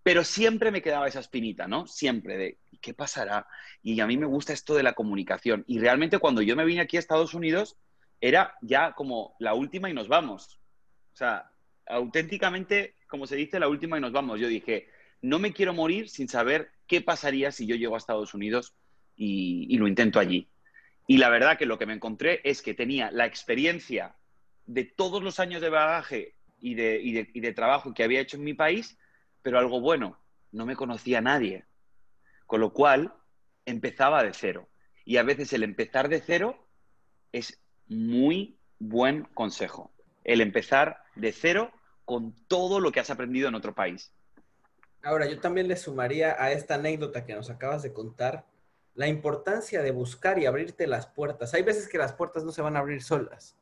Pero 0.04 0.24
siempre 0.24 0.72
me 0.72 0.82
quedaba 0.82 1.08
esa 1.08 1.20
espinita, 1.20 1.68
¿no? 1.68 1.88
Siempre 1.88 2.38
de, 2.38 2.58
¿qué 2.82 2.94
pasará? 2.94 3.48
Y 3.82 4.00
a 4.00 4.08
mí 4.08 4.18
me 4.18 4.26
gusta 4.26 4.54
esto 4.54 4.76
de 4.76 4.84
la 4.84 4.94
comunicación. 4.94 5.64
Y 5.68 5.80
realmente 5.80 6.20
cuando 6.20 6.42
yo 6.42 6.56
me 6.56 6.66
vine 6.66 6.82
aquí 6.82 6.98
a 6.98 7.00
Estados 7.00 7.34
Unidos, 7.34 7.78
era 8.20 8.56
ya 8.62 8.94
como 8.94 9.36
la 9.40 9.54
última 9.54 9.90
y 9.90 9.94
nos 9.94 10.08
vamos. 10.08 10.60
O 11.14 11.16
sea, 11.16 11.52
auténticamente, 11.86 12.96
como 13.08 13.28
se 13.28 13.36
dice, 13.36 13.60
la 13.60 13.68
última 13.68 13.98
y 13.98 14.02
nos 14.02 14.12
vamos. 14.12 14.40
Yo 14.40 14.48
dije, 14.48 14.90
no 15.24 15.40
me 15.40 15.54
quiero 15.54 15.74
morir 15.74 16.10
sin 16.10 16.28
saber 16.28 16.70
qué 16.86 17.02
pasaría 17.02 17.52
si 17.52 17.66
yo 17.66 17.76
llego 17.76 17.96
a 17.96 17.98
Estados 17.98 18.34
Unidos 18.34 18.76
y, 19.16 19.76
lo 19.78 19.88
intento 19.88 20.20
allí. 20.20 20.50
Y 21.08 21.18
la 21.18 21.30
verdad 21.30 21.58
que 21.58 21.66
lo 21.66 21.80
que 21.80 21.86
me 21.86 21.94
encontré 21.94 22.42
es 22.44 22.62
que 22.62 22.74
tenía 22.74 23.10
la 23.10 23.26
experiencia 23.26 24.16
de 24.66 24.84
todos 24.84 25.24
los 25.24 25.40
años 25.40 25.62
de 25.62 25.70
bagaje 25.70 26.36
y 26.60 26.76
de, 26.76 27.00
y 27.02 27.40
de, 27.40 27.54
trabajo 27.54 27.94
que 27.94 28.04
había 28.04 28.20
hecho 28.20 28.36
en 28.36 28.44
mi 28.44 28.54
país, 28.54 28.98
pero 29.42 29.58
algo 29.58 29.80
bueno, 29.80 30.20
no 30.52 30.66
me 30.66 30.76
conocía 30.76 31.22
nadie. 31.22 31.64
Con 32.46 32.60
lo 32.60 32.74
cual, 32.74 33.14
empezaba 33.66 34.24
de 34.24 34.34
cero. 34.34 34.68
Y 35.06 35.18
a 35.18 35.24
veces 35.24 35.54
el 35.54 35.64
empezar 35.64 36.10
de 36.10 36.20
cero 36.20 36.68
es 37.32 37.62
muy 37.88 38.58
buen 38.78 39.24
consejo. 39.34 39.94
El 40.26 40.42
empezar 40.42 41.02
de 41.16 41.32
cero 41.32 41.72
con 42.04 42.36
todo 42.50 42.82
lo 42.82 42.92
que 42.92 43.00
has 43.00 43.10
aprendido 43.10 43.48
en 43.48 43.56
otro 43.56 43.74
país. 43.74 44.12
Ahora, 45.04 45.26
yo 45.28 45.40
también 45.40 45.68
le 45.68 45.76
sumaría 45.76 46.42
a 46.42 46.52
esta 46.52 46.76
anécdota 46.76 47.26
que 47.26 47.36
nos 47.36 47.50
acabas 47.50 47.84
de 47.84 47.92
contar 47.92 48.46
la 48.96 49.08
importancia 49.08 49.82
de 49.82 49.92
buscar 49.92 50.40
y 50.40 50.46
abrirte 50.46 50.88
las 50.88 51.08
puertas. 51.08 51.54
Hay 51.54 51.64
veces 51.64 51.90
que 51.90 51.98
las 51.98 52.14
puertas 52.14 52.44
no 52.44 52.52
se 52.52 52.62
van 52.62 52.78
a 52.78 52.80
abrir 52.80 53.04
solas. 53.04 53.58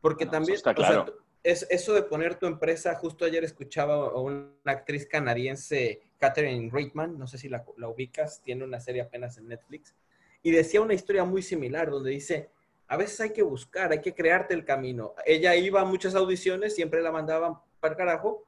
Porque 0.00 0.26
también, 0.26 0.56
está 0.56 0.74
claro. 0.74 1.06
es 1.42 1.66
eso 1.70 1.94
de 1.94 2.02
poner 2.02 2.34
tu 2.34 2.46
empresa, 2.46 2.94
justo 2.96 3.24
ayer 3.24 3.44
escuchaba 3.44 3.94
a 3.94 4.20
una 4.20 4.50
actriz 4.66 5.06
canadiense, 5.06 6.02
Catherine 6.18 6.70
Reitman, 6.70 7.18
no 7.18 7.26
sé 7.26 7.38
si 7.38 7.48
la, 7.48 7.64
la 7.78 7.88
ubicas, 7.88 8.42
tiene 8.42 8.64
una 8.64 8.80
serie 8.80 9.00
apenas 9.00 9.38
en 9.38 9.48
Netflix, 9.48 9.94
y 10.42 10.50
decía 10.50 10.82
una 10.82 10.92
historia 10.92 11.24
muy 11.24 11.40
similar, 11.40 11.90
donde 11.90 12.10
dice, 12.10 12.50
a 12.86 12.98
veces 12.98 13.18
hay 13.20 13.30
que 13.30 13.42
buscar, 13.42 13.92
hay 13.92 14.02
que 14.02 14.14
crearte 14.14 14.52
el 14.52 14.64
camino. 14.64 15.14
Ella 15.24 15.56
iba 15.56 15.80
a 15.80 15.84
muchas 15.84 16.14
audiciones, 16.14 16.74
siempre 16.74 17.00
la 17.00 17.10
mandaban 17.10 17.54
para 17.80 17.92
el 17.92 17.96
carajo, 17.96 18.44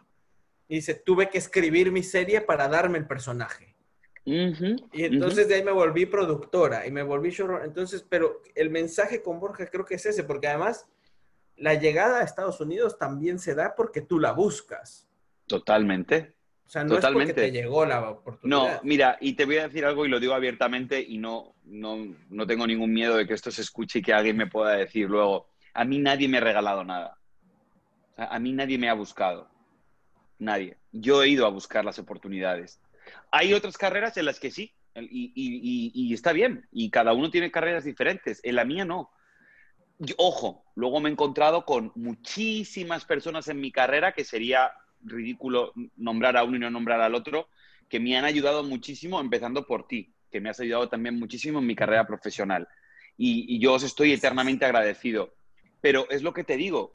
y 0.69 0.77
dice, 0.77 0.95
tuve 0.95 1.29
que 1.29 1.39
escribir 1.39 1.93
mi 1.93 2.03
serie 2.03 2.41
para 2.41 2.69
darme 2.69 2.99
el 2.99 3.07
personaje. 3.07 3.75
y 4.25 5.05
entonces 5.05 5.47
de 5.49 5.55
ahí 5.55 5.62
me 5.62 5.71
volví 5.71 6.07
productora 6.07 6.87
y 6.87 6.91
me 6.91 7.03
volví 7.03 7.31
showrunner. 7.31 7.64
Entonces, 7.67 8.05
pero 8.09 8.43
el 8.55 8.71
mensaje 8.71 9.23
con 9.23 9.39
Borja 9.39 9.67
creo 9.67 9.85
que 9.85 9.95
es 9.95 10.07
ese, 10.07 10.25
porque 10.25 10.49
además 10.49 10.87
la 11.57 11.75
llegada 11.75 12.21
a 12.21 12.25
Estados 12.25 12.61
Unidos 12.61 12.99
también 12.99 13.39
se 13.39 13.55
da 13.55 13.75
porque 13.77 14.01
tú 14.01 14.19
la 14.19 14.33
buscas. 14.33 15.09
Totalmente. 15.47 16.35
O 16.67 16.69
sea, 16.69 16.83
no 16.83 16.97
Totalmente. 16.97 17.31
es 17.31 17.35
porque 17.37 17.53
te 17.53 17.53
llegó 17.53 17.87
la 17.87 18.11
oportunidad. 18.11 18.75
No, 18.75 18.81
mira, 18.83 19.17
y 19.21 19.35
te 19.35 19.45
voy 19.45 19.59
a 19.59 19.69
decir 19.69 19.85
algo 19.85 20.05
y 20.05 20.09
lo 20.09 20.19
digo 20.19 20.35
abiertamente 20.35 21.01
y 21.01 21.19
no, 21.19 21.55
no, 21.62 21.97
no 22.29 22.47
tengo 22.49 22.67
ningún 22.67 22.93
miedo 22.93 23.17
de 23.17 23.27
que 23.27 23.35
esto 23.35 23.53
se 23.53 23.62
escuche 23.62 24.01
y 24.01 24.03
que 24.03 24.12
alguien 24.12 24.37
me 24.37 24.49
pueda 24.49 24.73
decir 24.73 25.09
luego, 25.09 25.49
a 25.73 25.85
mí 25.85 26.01
nadie 26.01 26.29
me 26.29 26.39
ha 26.39 26.41
regalado 26.41 26.83
nada. 26.83 27.17
a 28.17 28.39
mí 28.41 28.53
nadie 28.53 28.79
me 28.79 28.89
ha 28.89 28.95
buscado. 28.95 29.49
Nadie. 30.39 30.76
Yo 30.93 31.22
he 31.22 31.28
ido 31.28 31.47
a 31.47 31.51
buscar 31.51 31.84
las 31.84 31.99
oportunidades. 31.99 32.80
Hay 33.30 33.55
otras 33.55 33.78
carreras 33.78 34.16
en 34.16 34.24
las 34.24 34.41
que 34.41 34.51
sí, 34.51 34.72
y, 34.95 35.32
y, 35.34 35.93
y, 35.95 36.14
está 36.14 36.32
bien, 36.32 36.66
y 36.72 36.91
cada 36.91 37.12
uno 37.12 37.30
tiene 37.30 37.51
carreras 37.51 37.84
diferentes. 37.84 38.41
En 38.43 38.57
la 38.57 38.64
mía 38.64 38.84
no 38.84 39.11
ojo, 40.16 40.64
luego 40.74 41.01
me 41.01 41.09
he 41.09 41.12
encontrado 41.12 41.64
con 41.64 41.93
muchísimas 41.95 43.05
personas 43.05 43.49
en 43.49 43.61
mi 43.61 43.72
carrera 43.72 44.12
que 44.12 44.24
sería 44.24 44.72
ridículo 45.03 45.72
nombrar 45.97 46.37
a 46.37 46.45
uno 46.45 46.57
y 46.57 46.61
no 46.61 46.70
nombrar 46.70 47.01
al 47.01 47.14
otro, 47.14 47.49
que 47.89 48.01
me 48.01 48.16
han 48.16 48.24
ayudado 48.24 48.64
muchísimo, 48.64 49.20
empezando 49.20 49.66
por 49.66 49.87
ti, 49.87 50.12
que 50.30 50.41
me 50.41 50.51
has 50.51 50.61
ayudado 50.61 50.89
también 50.89 51.18
muchísimo 51.18 51.61
en 51.61 51.66
mi 51.66 51.76
carrera 51.76 52.07
profesional. 52.07 52.68
Y, 53.16 53.59
yo 53.59 53.74
os 53.74 53.82
estoy 53.82 54.12
eternamente 54.12 54.64
agradecido. 54.64 55.34
Pero 55.80 56.09
es 56.11 56.22
lo 56.22 56.32
que 56.32 56.45
te 56.45 56.57
digo, 56.57 56.93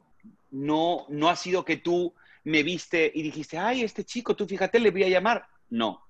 no, 0.50 1.06
no 1.08 1.28
ha 1.28 1.36
sido 1.36 1.64
que 1.64 1.76
tú 1.76 2.14
me 2.44 2.62
viste 2.62 3.10
y 3.14 3.22
dijiste, 3.22 3.58
ay, 3.58 3.82
este 3.82 4.04
chico, 4.04 4.34
tú 4.36 4.46
fíjate, 4.46 4.80
le 4.80 4.90
voy 4.90 5.04
a 5.04 5.08
llamar. 5.08 5.46
No, 5.68 6.06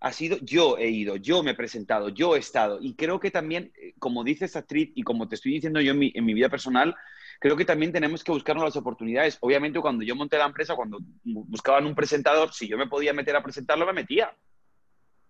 ha 0.00 0.12
sido 0.12 0.38
yo 0.40 0.78
he 0.78 0.88
ido, 0.88 1.16
yo 1.16 1.42
me 1.42 1.50
he 1.50 1.54
presentado, 1.54 2.08
yo 2.08 2.34
he 2.34 2.38
estado. 2.38 2.78
Y 2.80 2.94
creo 2.94 3.20
que 3.20 3.30
también, 3.30 3.72
eh, 3.76 3.94
como 3.98 4.24
dice 4.24 4.46
esta 4.46 4.60
actriz 4.60 4.90
y 4.94 5.02
como 5.02 5.28
te 5.28 5.34
estoy 5.34 5.52
diciendo 5.52 5.80
yo 5.80 5.92
en 5.92 5.98
mi, 5.98 6.12
en 6.14 6.24
mi 6.24 6.32
vida 6.32 6.48
personal, 6.48 6.94
creo 7.38 7.56
que 7.56 7.66
también 7.66 7.92
tenemos 7.92 8.24
que 8.24 8.32
buscarnos 8.32 8.64
las 8.64 8.76
oportunidades. 8.76 9.36
Obviamente, 9.40 9.80
cuando 9.80 10.02
yo 10.02 10.16
monté 10.16 10.38
la 10.38 10.46
empresa, 10.46 10.74
cuando 10.74 10.98
buscaban 11.22 11.86
un 11.86 11.94
presentador, 11.94 12.52
si 12.52 12.66
yo 12.66 12.78
me 12.78 12.86
podía 12.86 13.12
meter 13.12 13.36
a 13.36 13.42
presentarlo, 13.42 13.86
me 13.86 13.92
metía. 13.92 14.34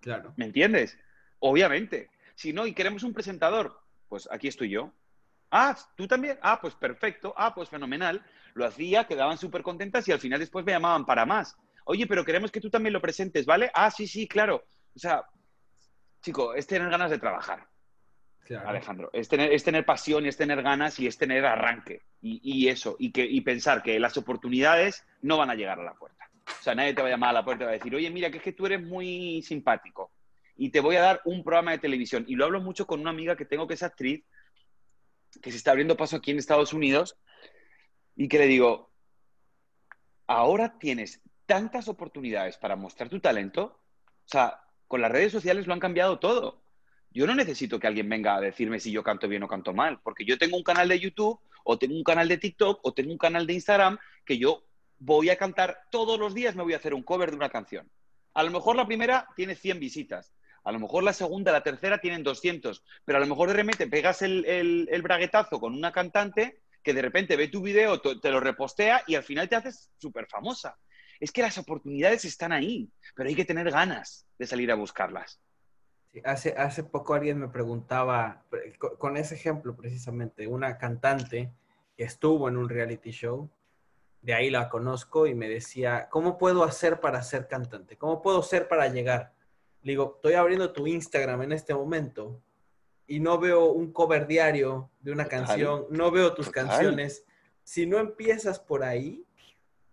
Claro. 0.00 0.34
¿Me 0.36 0.44
entiendes? 0.46 0.96
Obviamente. 1.40 2.08
Si 2.36 2.52
no, 2.52 2.66
y 2.66 2.72
queremos 2.72 3.02
un 3.02 3.12
presentador, 3.12 3.80
pues 4.08 4.28
aquí 4.30 4.48
estoy 4.48 4.70
yo. 4.70 4.92
Ah, 5.50 5.76
¿tú 5.96 6.06
también? 6.06 6.38
Ah, 6.42 6.60
pues 6.60 6.74
perfecto. 6.74 7.34
Ah, 7.36 7.54
pues 7.54 7.68
fenomenal. 7.68 8.24
Lo 8.54 8.64
hacía, 8.64 9.06
quedaban 9.06 9.38
súper 9.38 9.62
contentas 9.62 10.06
y 10.08 10.12
al 10.12 10.20
final 10.20 10.38
después 10.38 10.64
me 10.64 10.72
llamaban 10.72 11.04
para 11.04 11.26
más. 11.26 11.56
Oye, 11.84 12.06
pero 12.06 12.24
queremos 12.24 12.50
que 12.50 12.60
tú 12.60 12.70
también 12.70 12.92
lo 12.92 13.00
presentes, 13.00 13.46
¿vale? 13.46 13.70
Ah, 13.74 13.90
sí, 13.90 14.06
sí, 14.06 14.28
claro. 14.28 14.64
O 14.94 14.98
sea, 14.98 15.24
chico, 16.22 16.54
es 16.54 16.66
tener 16.66 16.88
ganas 16.88 17.10
de 17.10 17.18
trabajar. 17.18 17.66
Alejandro, 18.66 19.10
es 19.12 19.28
tener, 19.28 19.52
es 19.52 19.62
tener 19.62 19.84
pasión 19.84 20.26
es 20.26 20.36
tener 20.36 20.60
ganas 20.62 20.98
y 20.98 21.06
es 21.06 21.16
tener 21.16 21.46
arranque. 21.46 22.02
Y, 22.20 22.68
eso, 22.68 22.96
y, 22.98 23.12
que, 23.12 23.24
y 23.24 23.40
pensar 23.42 23.82
que 23.82 24.00
las 24.00 24.16
oportunidades 24.16 25.06
no 25.22 25.36
van 25.36 25.50
a 25.50 25.54
llegar 25.54 25.78
a 25.78 25.84
la 25.84 25.94
puerta. 25.94 26.28
O 26.46 26.62
sea, 26.62 26.74
nadie 26.74 26.92
te 26.92 27.00
va 27.00 27.08
a 27.08 27.12
llamar 27.12 27.30
a 27.30 27.34
la 27.34 27.44
puerta 27.44 27.64
y 27.64 27.66
va 27.66 27.70
a 27.70 27.74
decir, 27.74 27.94
oye, 27.94 28.10
mira, 28.10 28.30
que 28.30 28.38
es 28.38 28.42
que 28.42 28.52
tú 28.52 28.66
eres 28.66 28.82
muy 28.82 29.40
simpático 29.42 30.10
y 30.56 30.70
te 30.70 30.80
voy 30.80 30.96
a 30.96 31.00
dar 31.00 31.20
un 31.24 31.42
programa 31.42 31.70
de 31.70 31.78
televisión. 31.78 32.24
Y 32.28 32.34
lo 32.34 32.44
hablo 32.44 32.60
mucho 32.60 32.86
con 32.86 33.00
una 33.00 33.10
amiga 33.10 33.36
que 33.36 33.46
tengo 33.46 33.66
que 33.66 33.74
es 33.74 33.82
actriz, 33.82 34.24
que 35.42 35.50
se 35.50 35.56
está 35.56 35.70
abriendo 35.70 35.96
paso 35.96 36.16
aquí 36.16 36.30
en 36.30 36.38
Estados 36.38 36.72
Unidos, 36.72 37.16
y 38.16 38.28
que 38.28 38.38
le 38.38 38.46
digo, 38.46 38.92
ahora 40.26 40.78
tienes 40.78 41.22
tantas 41.46 41.88
oportunidades 41.88 42.58
para 42.58 42.76
mostrar 42.76 43.08
tu 43.08 43.18
talento. 43.18 43.80
O 44.24 44.28
sea, 44.28 44.60
con 44.86 45.00
las 45.00 45.10
redes 45.10 45.32
sociales 45.32 45.66
lo 45.66 45.72
han 45.72 45.80
cambiado 45.80 46.18
todo. 46.18 46.62
Yo 47.10 47.26
no 47.26 47.34
necesito 47.34 47.80
que 47.80 47.86
alguien 47.88 48.08
venga 48.08 48.36
a 48.36 48.40
decirme 48.40 48.78
si 48.78 48.92
yo 48.92 49.02
canto 49.02 49.26
bien 49.26 49.42
o 49.42 49.48
canto 49.48 49.74
mal, 49.74 50.00
porque 50.02 50.24
yo 50.24 50.38
tengo 50.38 50.56
un 50.56 50.62
canal 50.62 50.88
de 50.88 51.00
YouTube 51.00 51.40
o 51.64 51.78
tengo 51.78 51.96
un 51.96 52.04
canal 52.04 52.28
de 52.28 52.38
TikTok 52.38 52.78
o 52.82 52.94
tengo 52.94 53.10
un 53.10 53.18
canal 53.18 53.46
de 53.46 53.54
Instagram 53.54 53.98
que 54.24 54.38
yo 54.38 54.64
voy 54.98 55.30
a 55.30 55.36
cantar 55.36 55.78
todos 55.90 56.18
los 56.20 56.34
días, 56.34 56.54
me 56.54 56.62
voy 56.62 56.74
a 56.74 56.76
hacer 56.76 56.94
un 56.94 57.02
cover 57.02 57.30
de 57.30 57.36
una 57.36 57.48
canción. 57.48 57.90
A 58.34 58.44
lo 58.44 58.50
mejor 58.52 58.76
la 58.76 58.86
primera 58.86 59.26
tiene 59.34 59.56
100 59.56 59.80
visitas, 59.80 60.32
a 60.64 60.72
lo 60.72 60.78
mejor 60.78 61.02
la 61.02 61.12
segunda, 61.12 61.52
la 61.52 61.62
tercera 61.62 61.98
tienen 61.98 62.22
200, 62.22 62.84
pero 63.04 63.18
a 63.18 63.20
lo 63.20 63.26
mejor 63.26 63.48
de 63.48 63.54
repente 63.54 63.86
pegas 63.86 64.22
el, 64.22 64.44
el 64.46 65.02
braguetazo 65.02 65.60
con 65.60 65.74
una 65.74 65.92
cantante 65.92 66.60
que 66.82 66.94
de 66.94 67.02
repente 67.02 67.36
ve 67.36 67.48
tu 67.48 67.62
video, 67.62 68.00
te 68.00 68.30
lo 68.30 68.40
repostea 68.40 69.02
y 69.06 69.14
al 69.14 69.22
final 69.22 69.48
te 69.48 69.56
haces 69.56 69.90
súper 69.98 70.26
famosa 70.26 70.76
es 71.20 71.30
que 71.30 71.42
las 71.42 71.58
oportunidades 71.58 72.24
están 72.24 72.50
ahí, 72.50 72.90
pero 73.14 73.28
hay 73.28 73.36
que 73.36 73.44
tener 73.44 73.70
ganas 73.70 74.26
de 74.38 74.46
salir 74.46 74.72
a 74.72 74.74
buscarlas. 74.74 75.38
hace, 76.24 76.54
hace 76.56 76.82
poco 76.82 77.14
alguien 77.14 77.38
me 77.38 77.48
preguntaba, 77.48 78.44
con 78.98 79.18
ese 79.18 79.34
ejemplo 79.34 79.76
precisamente, 79.76 80.46
una 80.46 80.78
cantante 80.78 81.52
que 81.96 82.04
estuvo 82.04 82.48
en 82.48 82.56
un 82.56 82.70
reality 82.70 83.10
show, 83.10 83.50
de 84.22 84.34
ahí 84.34 84.50
la 84.50 84.70
conozco 84.70 85.26
y 85.26 85.34
me 85.34 85.48
decía, 85.48 86.08
¿cómo 86.10 86.38
puedo 86.38 86.64
hacer 86.64 87.00
para 87.00 87.22
ser 87.22 87.48
cantante? 87.48 87.96
¿Cómo 87.96 88.22
puedo 88.22 88.42
ser 88.42 88.66
para 88.66 88.88
llegar? 88.88 89.34
Le 89.82 89.92
digo, 89.92 90.14
estoy 90.16 90.34
abriendo 90.34 90.72
tu 90.72 90.86
Instagram 90.86 91.42
en 91.42 91.52
este 91.52 91.74
momento 91.74 92.40
y 93.06 93.20
no 93.20 93.38
veo 93.38 93.72
un 93.72 93.92
cover 93.92 94.26
diario 94.26 94.90
de 95.00 95.12
una 95.12 95.26
canción, 95.26 95.86
no 95.90 96.10
veo 96.10 96.34
tus 96.34 96.50
canciones. 96.50 97.24
Si 97.64 97.86
no 97.86 97.98
empiezas 97.98 98.60
por 98.60 98.84
ahí, 98.84 99.24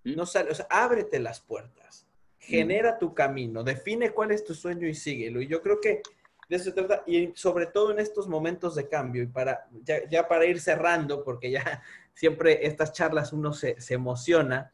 no 0.03 0.25
sale, 0.25 0.51
o 0.51 0.55
sea, 0.55 0.67
ábrete 0.69 1.19
las 1.19 1.39
puertas, 1.39 2.05
genera 2.37 2.97
tu 2.97 3.13
camino, 3.13 3.63
define 3.63 4.11
cuál 4.11 4.31
es 4.31 4.43
tu 4.43 4.53
sueño 4.53 4.87
y 4.87 4.93
síguelo. 4.93 5.41
Y 5.41 5.47
yo 5.47 5.61
creo 5.61 5.81
que 5.81 6.01
de 6.49 6.55
eso 6.55 6.65
se 6.65 6.71
trata, 6.71 7.03
y 7.05 7.31
sobre 7.35 7.65
todo 7.65 7.91
en 7.91 7.99
estos 7.99 8.27
momentos 8.27 8.75
de 8.75 8.87
cambio, 8.87 9.23
y 9.23 9.27
para 9.27 9.67
ya, 9.83 10.27
para 10.27 10.45
ir 10.45 10.61
cerrando, 10.61 11.23
porque 11.23 11.51
ya 11.51 11.81
siempre 12.13 12.65
estas 12.65 12.93
charlas 12.93 13.33
uno 13.33 13.53
se, 13.53 13.75
emociona, 13.89 14.71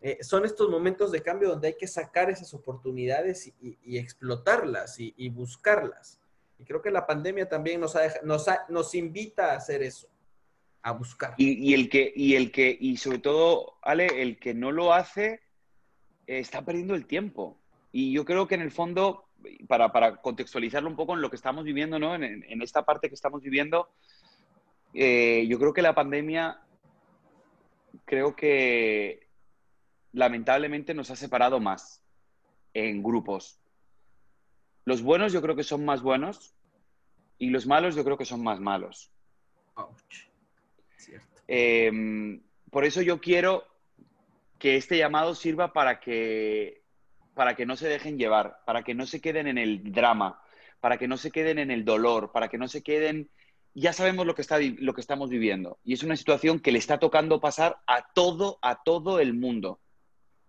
eh, 0.00 0.18
son 0.22 0.44
estos 0.44 0.70
momentos 0.70 1.10
de 1.10 1.22
cambio 1.22 1.48
donde 1.48 1.68
hay 1.68 1.76
que 1.76 1.88
sacar 1.88 2.30
esas 2.30 2.54
oportunidades 2.54 3.52
y, 3.60 3.98
explotarlas 3.98 4.96
y, 4.98 5.28
buscarlas. 5.30 6.20
Y 6.58 6.64
creo 6.64 6.80
que 6.80 6.90
la 6.90 7.06
pandemia 7.06 7.48
también 7.48 7.80
nos, 7.80 7.96
nos, 8.22 8.46
nos 8.68 8.94
invita 8.94 9.52
a 9.52 9.56
hacer 9.56 9.82
eso 9.82 10.08
a 10.82 10.92
buscar. 10.92 11.34
Y, 11.36 11.74
el 11.74 11.88
que, 11.88 12.12
y 12.14 12.36
el 12.36 12.52
que, 12.52 12.76
y 12.78 12.96
sobre 12.96 13.18
todo, 13.18 13.78
Ale, 13.82 14.22
el 14.22 14.38
que 14.38 14.54
no 14.54 14.70
lo 14.70 14.92
hace 14.92 15.40
eh, 16.26 16.38
está 16.38 16.64
perdiendo 16.64 16.94
el 16.94 17.06
tiempo. 17.06 17.58
Y 17.90 18.12
yo 18.12 18.24
creo 18.24 18.46
que 18.46 18.54
en 18.54 18.60
el 18.60 18.70
fondo, 18.70 19.24
para, 19.66 19.90
para 19.92 20.16
contextualizarlo 20.16 20.88
un 20.88 20.96
poco 20.96 21.14
en 21.14 21.22
lo 21.22 21.30
que 21.30 21.36
estamos 21.36 21.64
viviendo, 21.64 21.98
¿no? 21.98 22.14
En, 22.14 22.62
esta 22.62 22.84
parte 22.84 23.08
que 23.08 23.14
estamos 23.14 23.42
viviendo, 23.42 23.88
eh, 24.94 25.46
yo 25.48 25.58
creo 25.58 25.72
que 25.72 25.82
la 25.82 25.94
pandemia, 25.94 26.60
creo 28.04 28.36
que 28.36 29.27
lamentablemente 30.12 30.94
nos 30.94 31.10
ha 31.10 31.16
separado 31.16 31.60
más. 31.60 32.02
en 32.74 33.02
grupos. 33.02 33.58
Los 34.84 35.02
buenos 35.02 35.32
yo 35.32 35.42
creo 35.42 35.56
que 35.56 35.64
son 35.64 35.84
más 35.84 36.00
buenos 36.02 36.54
y 37.38 37.50
los 37.50 37.66
malos 37.66 37.94
yo 37.94 38.04
creo 38.04 38.18
que 38.18 38.24
son 38.24 38.42
más 38.42 38.60
malos. 38.60 39.10
Em, 41.46 42.40
por 42.70 42.84
eso 42.84 43.00
yo 43.02 43.20
quiero 43.20 43.64
que 44.58 44.76
este 44.76 44.98
llamado 44.98 45.34
sirva 45.34 45.72
para 45.72 46.00
que, 46.00 46.82
para 47.34 47.54
que 47.54 47.64
no 47.64 47.76
se 47.76 47.88
dejen 47.88 48.18
llevar, 48.18 48.60
para 48.66 48.82
que 48.82 48.94
no 48.94 49.06
se 49.06 49.20
queden 49.20 49.46
en 49.46 49.58
el 49.58 49.92
drama, 49.92 50.42
para 50.80 50.98
que 50.98 51.08
no 51.08 51.16
se 51.16 51.30
queden 51.30 51.58
en 51.58 51.70
el 51.70 51.84
dolor, 51.84 52.32
para 52.32 52.48
que 52.48 52.58
no 52.58 52.68
se 52.68 52.82
queden... 52.82 53.30
Ya 53.74 53.92
sabemos 53.92 54.26
lo 54.26 54.34
que, 54.34 54.42
está, 54.42 54.58
lo 54.58 54.92
que 54.92 55.00
estamos 55.00 55.30
viviendo 55.30 55.78
y 55.84 55.92
es 55.92 56.02
una 56.02 56.16
situación 56.16 56.58
que 56.58 56.72
le 56.72 56.78
está 56.78 56.98
tocando 56.98 57.40
pasar 57.40 57.78
a 57.86 58.10
todo, 58.12 58.58
a 58.62 58.82
todo 58.82 59.20
el 59.20 59.34
mundo. 59.34 59.78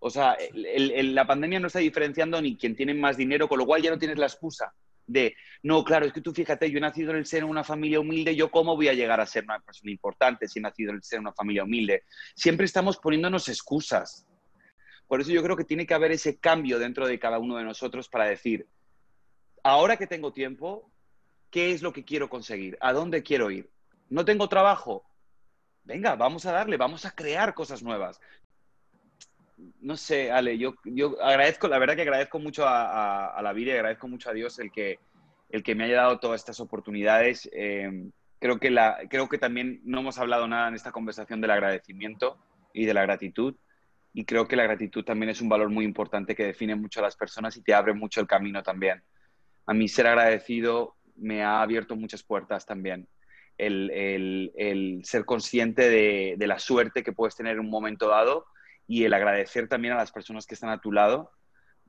O 0.00 0.10
sea, 0.10 0.36
la 0.52 1.26
pandemia 1.26 1.60
no 1.60 1.68
está 1.68 1.78
diferenciando 1.78 2.40
ni 2.40 2.56
quien 2.56 2.74
tiene 2.74 2.94
más 2.94 3.16
dinero, 3.16 3.48
con 3.48 3.58
lo 3.58 3.66
cual 3.66 3.82
ya 3.82 3.90
no 3.90 3.98
tienes 3.98 4.18
la 4.18 4.26
excusa 4.26 4.74
de, 5.10 5.34
no, 5.62 5.82
claro, 5.84 6.06
es 6.06 6.12
que 6.12 6.20
tú 6.20 6.32
fíjate, 6.32 6.70
yo 6.70 6.78
he 6.78 6.80
nacido 6.80 7.10
en 7.10 7.18
el 7.18 7.26
seno 7.26 7.46
de 7.46 7.50
una 7.50 7.64
familia 7.64 8.00
humilde, 8.00 8.36
yo 8.36 8.50
cómo 8.50 8.76
voy 8.76 8.88
a 8.88 8.94
llegar 8.94 9.20
a 9.20 9.26
ser 9.26 9.44
una 9.44 9.58
persona 9.58 9.90
importante 9.90 10.46
si 10.46 10.58
he 10.58 10.62
nacido 10.62 10.90
en 10.90 10.96
el 10.96 11.02
seno 11.02 11.20
de 11.20 11.28
una 11.28 11.34
familia 11.34 11.64
humilde. 11.64 12.04
Siempre 12.34 12.66
estamos 12.66 12.96
poniéndonos 12.96 13.48
excusas. 13.48 14.26
Por 15.08 15.20
eso 15.20 15.32
yo 15.32 15.42
creo 15.42 15.56
que 15.56 15.64
tiene 15.64 15.86
que 15.86 15.94
haber 15.94 16.12
ese 16.12 16.38
cambio 16.38 16.78
dentro 16.78 17.06
de 17.06 17.18
cada 17.18 17.38
uno 17.38 17.56
de 17.56 17.64
nosotros 17.64 18.08
para 18.08 18.26
decir, 18.26 18.68
ahora 19.64 19.96
que 19.96 20.06
tengo 20.06 20.32
tiempo, 20.32 20.88
¿qué 21.50 21.72
es 21.72 21.82
lo 21.82 21.92
que 21.92 22.04
quiero 22.04 22.30
conseguir? 22.30 22.78
¿A 22.80 22.92
dónde 22.92 23.24
quiero 23.24 23.50
ir? 23.50 23.68
¿No 24.08 24.24
tengo 24.24 24.48
trabajo? 24.48 25.04
Venga, 25.82 26.14
vamos 26.14 26.46
a 26.46 26.52
darle, 26.52 26.76
vamos 26.76 27.04
a 27.04 27.10
crear 27.10 27.54
cosas 27.54 27.82
nuevas. 27.82 28.20
No 29.80 29.96
sé, 29.96 30.30
Ale, 30.30 30.58
yo, 30.58 30.74
yo 30.84 31.22
agradezco, 31.22 31.68
la 31.68 31.78
verdad 31.78 31.96
que 31.96 32.02
agradezco 32.02 32.38
mucho 32.38 32.64
a, 32.66 33.38
la 33.42 33.52
vida 33.52 33.72
y 33.72 33.76
agradezco 33.76 34.08
mucho 34.08 34.30
a 34.30 34.32
Dios 34.32 34.58
el 34.58 34.70
que, 34.70 34.98
el 35.48 35.62
que 35.62 35.74
me 35.74 35.84
haya 35.84 35.96
dado 35.96 36.18
todas 36.18 36.40
estas 36.40 36.60
oportunidades. 36.60 37.48
Eh, 37.52 38.10
creo, 38.38 38.58
que 38.58 38.70
la, 38.70 38.98
creo 39.08 39.28
que 39.28 39.38
también 39.38 39.80
no 39.84 40.00
hemos 40.00 40.18
hablado 40.18 40.46
nada 40.48 40.68
en 40.68 40.74
esta 40.74 40.92
conversación 40.92 41.40
del 41.40 41.50
agradecimiento 41.50 42.38
y 42.72 42.86
de 42.86 42.94
la 42.94 43.02
gratitud. 43.02 43.56
Y 44.12 44.24
creo 44.24 44.48
que 44.48 44.56
la 44.56 44.64
gratitud 44.64 45.04
también 45.04 45.30
es 45.30 45.40
un 45.40 45.48
valor 45.48 45.70
muy 45.70 45.84
importante 45.84 46.34
que 46.34 46.44
define 46.44 46.74
mucho 46.74 47.00
a 47.00 47.04
las 47.04 47.16
personas 47.16 47.56
y 47.56 47.62
te 47.62 47.74
abre 47.74 47.94
mucho 47.94 48.20
el 48.20 48.26
camino 48.26 48.62
también 48.62 49.02
a 49.70 49.74
mí 49.74 49.86
ser 49.86 50.08
agradecido 50.08 50.96
me 51.14 51.44
ha 51.44 51.62
abierto 51.62 51.94
muchas 51.94 52.24
puertas 52.24 52.66
también. 52.66 53.06
El, 53.56 55.00
ser 55.04 55.24
consciente 55.24 55.88
de, 55.88 56.46
la 56.46 56.58
suerte 56.58 57.04
que 57.04 57.12
puedes 57.12 57.36
tener 57.36 57.52
en 57.52 57.60
un 57.60 57.70
momento 57.70 58.08
dado 58.08 58.46
y 58.90 59.04
el 59.04 59.14
agradecer 59.14 59.68
también 59.68 59.94
a 59.94 59.98
las 59.98 60.10
personas 60.10 60.48
que 60.48 60.54
están 60.54 60.70
a 60.70 60.80
tu 60.80 60.90
lado, 60.90 61.30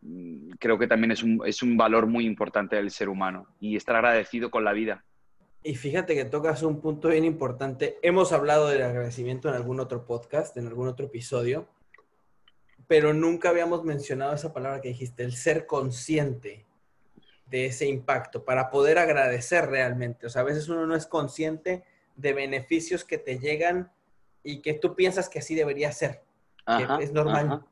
mm, 0.03 0.51
creo 0.59 0.77
que 0.77 0.85
también 0.85 1.09
es 1.09 1.23
un, 1.23 1.41
es 1.47 1.63
un 1.63 1.75
valor 1.75 2.05
muy 2.05 2.27
importante 2.27 2.75
del 2.75 2.91
ser 2.91 3.09
humano 3.09 3.47
y 3.59 3.75
estar 3.75 3.95
agradecido 3.95 4.51
con 4.51 4.63
la 4.63 4.71
vida. 4.71 5.03
Y 5.63 5.73
fíjate 5.73 6.13
que 6.13 6.25
tocas 6.25 6.61
un 6.61 6.79
punto 6.79 7.07
bien 7.07 7.25
importante. 7.25 7.97
Hemos 8.03 8.31
hablado 8.31 8.67
del 8.67 8.83
agradecimiento 8.83 9.49
en 9.49 9.55
algún 9.55 9.79
otro 9.79 10.05
podcast, 10.05 10.55
en 10.57 10.67
algún 10.67 10.87
otro 10.87 11.07
episodio, 11.07 11.67
pero 12.85 13.15
nunca 13.15 13.49
habíamos 13.49 13.83
mencionado 13.83 14.35
esa 14.35 14.53
palabra 14.53 14.79
que 14.79 14.89
dijiste, 14.89 15.23
el 15.23 15.33
ser 15.33 15.65
consciente 15.65 16.67
de 17.47 17.65
ese 17.65 17.87
impacto 17.87 18.45
para 18.45 18.69
poder 18.69 18.99
agradecer 18.99 19.65
realmente. 19.71 20.27
O 20.27 20.29
sea, 20.29 20.43
a 20.43 20.45
veces 20.45 20.69
uno 20.69 20.85
no 20.85 20.95
es 20.95 21.07
consciente 21.07 21.83
de 22.15 22.33
beneficios 22.33 23.03
que 23.03 23.17
te 23.17 23.39
llegan 23.39 23.91
y 24.43 24.61
que 24.61 24.75
tú 24.75 24.95
piensas 24.95 25.29
que 25.29 25.39
así 25.39 25.55
debería 25.55 25.91
ser, 25.91 26.21
es 26.99 27.11
normal. 27.11 27.63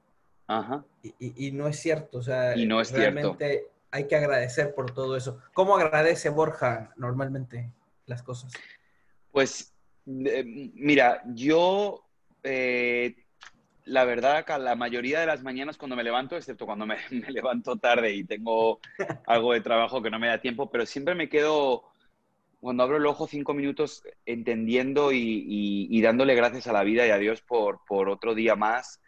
Ajá, 0.47 0.83
Y, 1.19 1.51
no 1.51 1.67
es 1.67 1.79
cierto, 1.79 2.17
o 2.17 2.23
sea, 2.23 2.57
y 2.57 2.65
no 2.65 2.81
es 2.81 2.91
realmente 2.91 3.67
hay 3.91 4.07
que 4.07 4.15
agradecer 4.15 4.73
por 4.73 4.91
todo 4.91 5.15
eso. 5.15 5.39
¿Cómo 5.53 5.75
agradece 5.77 6.29
Borja 6.29 6.91
normalmente 6.97 7.71
las 8.07 8.23
cosas? 8.23 8.51
Pues, 9.31 9.73
eh, 10.07 10.43
mira, 10.45 11.21
yo 11.27 12.03
eh, 12.43 13.15
la 13.89 14.05
verdad, 14.05 14.45
que 14.45 14.57
la 14.57 14.75
mayoría 14.75 15.19
de 15.19 15.25
las 15.25 15.43
mañanas 15.43 15.77
cuando 15.77 15.95
me 15.95 16.03
levanto, 16.03 16.37
excepto 16.37 16.65
cuando 16.65 16.85
me, 16.85 16.97
levanto 17.29 17.75
tarde 17.77 18.13
y 18.13 18.23
tengo 18.23 18.79
algo 19.25 19.53
de 19.53 19.61
trabajo 19.61 20.01
que 20.01 20.09
no 20.09 20.19
me 20.19 20.27
da 20.27 20.39
tiempo, 20.39 20.69
pero 20.69 20.85
siempre 20.85 21.15
me 21.15 21.29
quedo, 21.29 21.83
cuando 22.59 22.83
abro 22.83 22.97
el 22.97 23.05
ojo, 23.05 23.27
cinco 23.27 23.53
minutos 23.53 24.03
entendiendo 24.25 25.11
y, 25.11 26.01
dándole 26.01 26.35
gracias 26.35 26.67
a 26.67 26.73
la 26.73 26.83
vida 26.83 27.07
y 27.07 27.11
a 27.11 27.17
Dios 27.17 27.41
por, 27.41 27.79
otro 27.89 28.35
día 28.35 28.55
más 28.55 29.01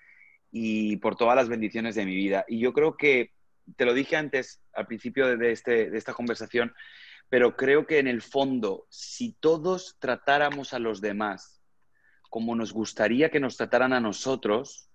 y 0.51 0.97
por 0.97 1.15
todas 1.15 1.35
las 1.35 1.49
bendiciones 1.49 1.95
de 1.95 2.05
mi 2.05 2.15
vida. 2.15 2.45
Y 2.47 2.59
yo 2.59 2.73
creo 2.73 2.95
que, 2.95 3.31
te 3.75 3.85
lo 3.85 3.93
dije 3.93 4.15
antes, 4.15 4.61
al 4.73 4.87
principio 4.87 5.31
este, 5.41 5.89
de 5.89 5.97
esta 5.97 6.13
conversación, 6.13 6.73
pero 7.29 7.55
creo 7.55 7.85
que 7.85 7.99
en 7.99 8.07
el 8.07 8.21
fondo, 8.21 8.87
si 8.89 9.33
todos 9.33 9.97
tratáramos 9.99 10.73
a 10.73 10.79
los 10.79 11.01
demás 11.01 11.61
como 12.31 12.55
nos 12.55 12.71
gustaría 12.71 13.29
que 13.29 13.41
nos 13.41 13.57
trataran 13.57 13.91
a 13.91 13.99
nosotros, 13.99 14.89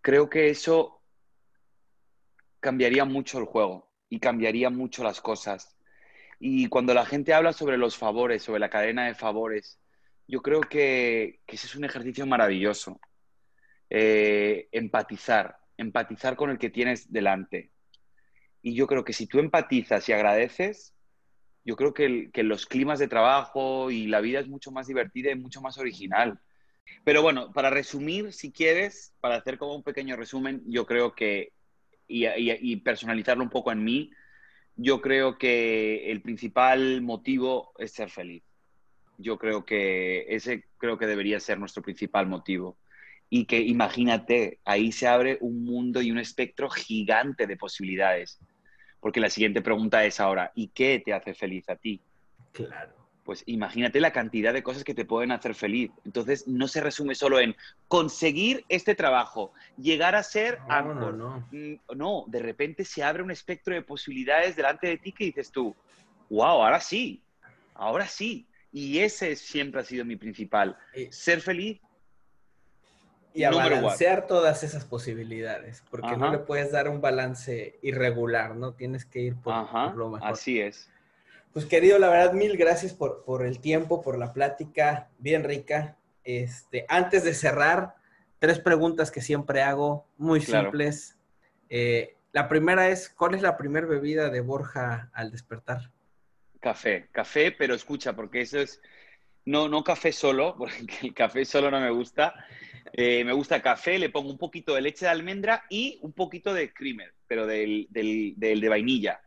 creo 0.00 0.30
que 0.30 0.48
eso 0.48 1.02
cambiaría 2.60 3.04
mucho 3.04 3.38
el 3.38 3.44
juego 3.44 3.92
y 4.08 4.18
cambiaría 4.18 4.70
mucho 4.70 5.04
las 5.04 5.20
cosas. 5.20 5.76
Y 6.44 6.66
cuando 6.66 6.92
la 6.92 7.06
gente 7.06 7.32
habla 7.32 7.52
sobre 7.52 7.78
los 7.78 7.96
favores, 7.96 8.42
sobre 8.42 8.58
la 8.58 8.68
cadena 8.68 9.06
de 9.06 9.14
favores, 9.14 9.78
yo 10.26 10.42
creo 10.42 10.60
que, 10.60 11.38
ese 11.46 11.68
es 11.68 11.76
un 11.76 11.84
ejercicio 11.84 12.26
maravilloso. 12.26 13.00
Eh, 13.88 14.66
empatizar, 14.72 15.56
empatizar 15.76 16.34
con 16.34 16.50
el 16.50 16.58
que 16.58 16.68
tienes 16.68 17.12
delante. 17.12 17.70
Y 18.60 18.74
yo 18.74 18.88
creo 18.88 19.04
que 19.04 19.12
si 19.12 19.28
tú 19.28 19.38
empatizas 19.38 20.08
y 20.08 20.14
agradeces, 20.14 20.96
yo 21.64 21.76
creo 21.76 21.94
que, 21.94 22.32
los 22.42 22.66
climas 22.66 22.98
de 22.98 23.06
trabajo 23.06 23.92
y 23.92 24.08
la 24.08 24.20
vida 24.20 24.40
es 24.40 24.48
mucho 24.48 24.72
más 24.72 24.88
divertida 24.88 25.30
y 25.30 25.36
mucho 25.36 25.60
más 25.60 25.78
original. 25.78 26.40
Pero 27.04 27.22
bueno, 27.22 27.52
para 27.52 27.70
resumir, 27.70 28.32
si 28.32 28.50
quieres, 28.50 29.14
para 29.20 29.36
hacer 29.36 29.58
como 29.58 29.76
un 29.76 29.84
pequeño 29.84 30.16
resumen, 30.16 30.60
yo 30.66 30.86
creo 30.86 31.14
que, 31.14 31.52
y, 32.08 32.76
personalizarlo 32.78 33.44
un 33.44 33.50
poco 33.50 33.70
en 33.70 33.84
mí, 33.84 34.10
yo 34.76 35.00
creo 35.00 35.38
que 35.38 36.10
el 36.10 36.22
principal 36.22 37.02
motivo 37.02 37.72
es 37.78 37.92
ser 37.92 38.10
feliz. 38.10 38.42
Yo 39.18 39.38
creo 39.38 39.64
que 39.64 40.26
ese 40.28 40.64
creo 40.78 40.98
que 40.98 41.06
debería 41.06 41.40
ser 41.40 41.58
nuestro 41.58 41.82
principal 41.82 42.26
motivo. 42.26 42.78
Y 43.30 43.46
que 43.46 43.60
imagínate, 43.60 44.58
ahí 44.64 44.92
se 44.92 45.06
abre 45.06 45.38
un 45.40 45.64
mundo 45.64 46.02
y 46.02 46.10
un 46.10 46.18
espectro 46.18 46.68
gigante 46.68 47.46
de 47.46 47.56
posibilidades 47.56 48.38
porque 49.02 49.18
la 49.18 49.30
siguiente 49.30 49.62
pregunta 49.62 50.04
es 50.04 50.20
ahora, 50.20 50.52
¿y 50.54 50.68
qué 50.68 51.02
te 51.04 51.12
hace 51.12 51.34
feliz 51.34 51.68
a 51.68 51.74
ti? 51.74 52.00
Claro. 52.52 53.01
Pues 53.24 53.44
imagínate 53.46 54.00
la 54.00 54.12
cantidad 54.12 54.52
de 54.52 54.62
cosas 54.62 54.82
que 54.82 54.94
te 54.94 55.04
pueden 55.04 55.30
hacer 55.30 55.54
feliz. 55.54 55.92
Entonces, 56.04 56.48
no 56.48 56.66
se 56.66 56.80
resume 56.80 57.14
solo 57.14 57.38
en 57.38 57.54
conseguir 57.86 58.64
este 58.68 58.94
trabajo, 58.94 59.52
llegar 59.76 60.16
a 60.16 60.22
ser 60.22 60.58
no, 60.68 60.94
No, 60.94 61.12
no. 61.12 61.48
Mm, 61.52 61.74
no, 61.94 62.24
de 62.26 62.40
repente 62.40 62.84
se 62.84 63.04
abre 63.04 63.22
un 63.22 63.30
espectro 63.30 63.74
de 63.74 63.82
posibilidades 63.82 64.56
delante 64.56 64.88
de 64.88 64.98
ti 64.98 65.12
que 65.12 65.24
dices 65.24 65.52
tú, 65.52 65.74
wow, 66.30 66.62
ahora 66.62 66.80
sí, 66.80 67.22
ahora 67.74 68.06
sí. 68.06 68.46
Y 68.72 69.00
ese 69.00 69.36
siempre 69.36 69.82
ha 69.82 69.84
sido 69.84 70.04
mi 70.04 70.16
principal, 70.16 70.76
ser 71.10 71.42
feliz 71.42 71.80
y 73.34 73.44
a 73.44 73.50
balancear 73.50 74.26
todas 74.26 74.62
esas 74.62 74.84
posibilidades, 74.84 75.82
porque 75.90 76.16
no 76.16 76.30
le 76.30 76.38
puedes 76.38 76.72
dar 76.72 76.88
un 76.88 77.00
balance 77.00 77.78
irregular, 77.82 78.56
¿no? 78.56 78.72
Tienes 78.72 79.04
que 79.04 79.20
ir 79.20 79.36
por, 79.36 79.54
lo 79.94 80.10
mejor. 80.10 80.28
Así 80.28 80.60
es. 80.60 80.90
Pues 81.52 81.66
querido, 81.66 81.98
la 81.98 82.08
verdad, 82.08 82.32
mil 82.32 82.56
gracias 82.56 82.94
por, 82.94 83.24
por 83.24 83.44
el 83.44 83.60
tiempo, 83.60 84.00
por 84.00 84.18
la 84.18 84.32
plática, 84.32 85.10
bien 85.18 85.44
rica. 85.44 85.96
Este, 86.24 86.86
antes 86.88 87.24
de 87.24 87.34
cerrar, 87.34 87.94
tres 88.38 88.58
preguntas 88.58 89.10
que 89.10 89.20
siempre 89.20 89.60
hago, 89.62 90.06
muy 90.16 90.40
simples. 90.40 91.18
Eh, 91.68 92.16
la 92.32 92.48
primera 92.48 92.88
es, 92.88 93.10
¿cuál 93.10 93.34
es 93.34 93.42
la 93.42 93.58
primera 93.58 93.86
bebida 93.86 94.30
de 94.30 94.40
Borja 94.40 95.10
al 95.12 95.30
despertar? 95.30 95.90
Café, 96.58 97.08
café, 97.12 97.52
pero 97.52 97.74
escucha, 97.74 98.14
porque 98.16 98.40
eso 98.40 98.58
es, 98.58 98.80
no, 99.44 99.68
no 99.68 99.84
café 99.84 100.12
solo, 100.12 100.54
porque 100.58 100.76
el 101.02 101.14
café 101.14 101.44
solo 101.44 101.70
no 101.70 101.80
me 101.80 101.90
gusta. 101.90 102.34
Eh, 102.94 103.24
me 103.24 103.32
gusta 103.32 103.62
café, 103.62 103.98
le 103.98 104.10
pongo 104.10 104.30
un 104.30 104.38
poquito 104.38 104.74
de 104.74 104.80
leche 104.80 105.04
de 105.04 105.10
almendra 105.10 105.64
y 105.68 105.98
un 106.02 106.12
poquito 106.12 106.54
de 106.54 106.72
creamer, 106.72 107.14
pero 107.26 107.46
del, 107.46 107.86
del, 107.90 108.34
de 108.36 108.68
vainilla, 108.68 109.20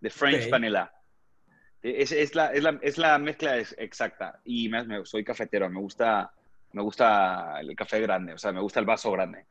de 0.00 0.10
French 0.10 0.48
vanilla. 0.48 0.92
Es, 1.82 2.12
es, 2.12 2.34
la, 2.34 2.52
es, 2.52 2.62
la, 2.62 2.78
es, 2.80 2.98
la, 2.98 3.18
mezcla 3.18 3.58
exacta. 3.58 4.40
Y 4.44 4.68
me, 4.68 5.04
soy 5.04 5.24
cafetero, 5.24 5.68
me 5.68 5.80
gusta, 5.80 6.32
me 6.72 6.82
gusta 6.82 7.60
el 7.60 7.74
café 7.74 8.00
grande, 8.00 8.34
o 8.34 8.38
sea, 8.38 8.52
me 8.52 8.60
gusta 8.60 8.78
el 8.78 8.86
vaso 8.86 9.10
grande. 9.10 9.46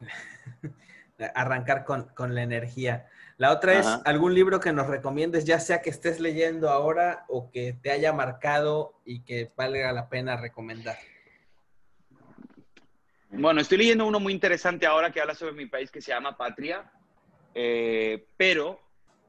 Arrancar 1.34 1.84
con, 1.84 2.08
con, 2.14 2.34
la 2.34 2.42
energía. 2.42 3.06
La 3.36 3.52
otra 3.52 3.78
es 3.78 3.86
algún 4.04 4.34
libro 4.34 4.60
que 4.60 4.72
nos 4.72 4.86
recomiendes, 4.86 5.44
ya 5.44 5.58
sea 5.58 5.82
que 5.82 5.90
estés 5.90 6.20
leyendo 6.20 6.70
ahora 6.70 7.24
o 7.28 7.50
que 7.50 7.72
te 7.72 7.90
haya 7.90 8.12
marcado 8.12 9.00
y 9.04 9.20
que 9.20 9.50
valga 9.56 9.92
la 9.92 10.08
pena 10.08 10.36
recomendar. 10.36 10.96
Bueno, 13.30 13.60
estoy 13.60 13.78
leyendo 13.78 14.06
uno 14.06 14.20
muy 14.20 14.32
interesante 14.32 14.86
ahora 14.86 15.10
que 15.10 15.20
habla 15.20 15.34
sobre 15.34 15.54
mi 15.54 15.66
país 15.66 15.90
que 15.90 16.02
se 16.02 16.12
llama 16.12 16.36
Patria. 16.36 16.90
Eh, 17.54 18.26
pero 18.36 18.80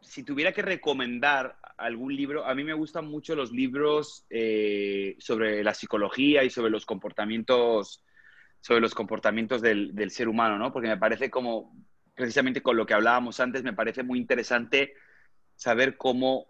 si 0.02 0.24
tuviera 0.24 0.52
que 0.52 0.62
recomendar 0.62 1.58
algún 1.84 2.16
libro, 2.16 2.46
a 2.46 2.56
mí 2.56 2.64
me 2.64 2.74
gustan 2.74 3.06
mucho 3.06 3.36
los 3.36 3.52
libros 3.52 4.26
eh, 4.30 5.16
sobre 5.20 5.64
la 5.64 5.74
psicología 5.74 6.44
y 6.44 6.50
sobre 6.50 6.72
los 6.72 6.86
comportamientos, 6.86 8.04
sobre 8.62 8.82
los 8.82 8.96
comportamientos 8.96 9.62
del, 9.62 9.94
del, 9.94 10.12
ser 10.12 10.28
humano, 10.28 10.58
¿no? 10.58 10.72
Porque 10.72 10.88
me 10.88 10.98
parece 10.98 11.30
como, 11.30 11.76
precisamente 12.16 12.62
con 12.62 12.78
lo 12.78 12.86
que 12.86 12.94
hablábamos 12.94 13.40
antes, 13.40 13.64
me 13.64 13.74
parece 13.74 14.04
muy 14.04 14.18
interesante 14.20 14.94
saber 15.56 15.98
cómo 15.98 16.48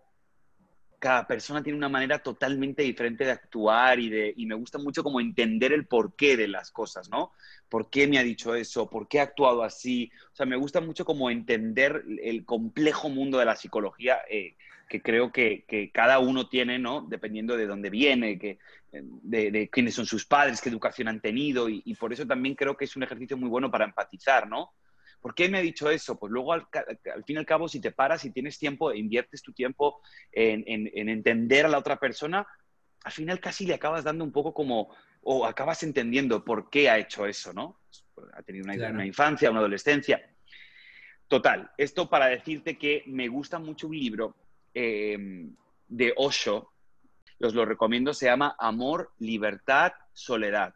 cada 1.04 1.28
persona 1.28 1.62
tiene 1.62 1.78
una 1.78 1.90
manera 1.90 2.20
totalmente 2.20 2.82
diferente 2.82 3.26
de 3.26 3.32
actuar 3.32 4.00
y, 4.00 4.10
de, 4.10 4.34
y 4.38 4.46
me 4.46 4.56
gusta 4.56 4.78
mucho 4.78 5.04
como 5.04 5.20
entender 5.20 5.74
el 5.74 5.86
porqué 5.86 6.38
de 6.38 6.48
las 6.48 6.72
cosas, 6.72 7.10
¿no? 7.10 7.34
¿Por 7.68 7.90
qué 7.90 8.08
me 8.08 8.20
ha 8.20 8.24
dicho 8.24 8.56
eso? 8.56 8.90
¿Por 8.90 9.10
qué 9.10 9.20
ha 9.20 9.24
actuado 9.24 9.64
así? 9.64 10.10
O 10.32 10.36
sea, 10.36 10.46
me 10.46 10.56
gusta 10.56 10.80
mucho 10.80 11.04
como 11.04 11.30
entender 11.30 12.06
el 12.24 12.46
complejo 12.46 13.10
mundo 13.10 13.38
de 13.38 13.44
la 13.44 13.58
psicología 13.58 14.20
eh, 14.30 14.56
que 14.94 15.02
creo 15.02 15.32
que, 15.32 15.66
que, 15.68 15.90
cada 15.90 16.20
uno 16.20 16.48
tiene, 16.48 16.78
¿no? 16.78 17.02
Dependiendo 17.02 17.58
de 17.58 17.66
dónde 17.66 17.90
viene, 17.90 18.38
que, 18.38 18.60
de, 18.92 19.50
de 19.50 19.68
quiénes 19.68 19.96
son 19.96 20.06
sus 20.06 20.28
padres, 20.28 20.62
qué 20.62 20.70
educación 20.70 21.08
han 21.08 21.20
tenido 21.20 21.68
y, 21.68 21.82
y 21.84 21.96
por 21.96 22.14
eso 22.14 22.28
también 22.28 22.54
creo 22.54 22.78
que 22.78 22.86
es 22.86 22.96
un 22.96 23.02
ejercicio 23.02 23.36
muy 23.36 23.50
bueno 23.50 23.72
para 23.72 23.86
empatizar, 23.86 24.48
¿no? 24.48 24.76
¿Por 25.20 25.34
qué 25.34 25.50
me 25.50 25.58
ha 25.58 25.62
dicho 25.62 25.90
eso? 25.90 26.20
Pues 26.20 26.32
luego, 26.32 26.54
al, 26.54 26.68
al, 26.72 27.24
fin 27.24 27.38
y 27.38 27.40
al 27.40 27.46
cabo, 27.48 27.68
si 27.68 27.82
te 27.82 27.92
paras 27.92 28.24
y 28.24 28.30
tienes 28.30 28.60
tiempo, 28.60 28.92
e 28.92 29.00
inviertes 29.00 29.42
tu 29.42 29.52
tiempo 29.52 30.00
en, 30.32 30.64
en, 30.68 30.92
en, 30.94 31.10
entender 31.10 31.66
a 31.66 31.70
la 31.70 31.80
otra 31.80 31.98
persona, 31.98 32.46
al 33.04 33.12
final 33.12 33.40
casi 33.40 33.66
le 33.66 33.74
acabas 33.74 34.04
dando 34.04 34.24
un 34.24 34.32
poco 34.32 34.54
como, 34.54 34.96
o 35.24 35.48
acabas 35.48 35.82
entendiendo 35.82 36.46
por 36.46 36.70
qué 36.70 36.88
ha 36.88 37.00
hecho 37.00 37.26
eso, 37.26 37.52
¿no? 37.52 37.80
Ha 38.36 38.44
tenido 38.44 38.66
una, 38.66 38.76
claro. 38.76 38.94
una 38.94 39.08
infancia, 39.08 39.50
una 39.50 39.62
adolescencia. 39.62 40.22
Total, 41.28 41.72
esto 41.80 42.08
para 42.08 42.28
decirte 42.28 42.78
que 42.78 43.02
me 43.08 43.28
gusta 43.28 43.58
mucho 43.58 43.88
un 43.88 43.98
libro 43.98 44.36
eh, 44.74 45.48
de 45.88 46.14
Osho, 46.18 46.72
os 47.40 47.54
lo 47.54 47.66
recomiendo, 47.66 48.14
se 48.14 48.28
llama 48.28 48.56
Amor, 48.58 49.12
Libertad, 49.20 49.94
Soledad. 50.14 50.76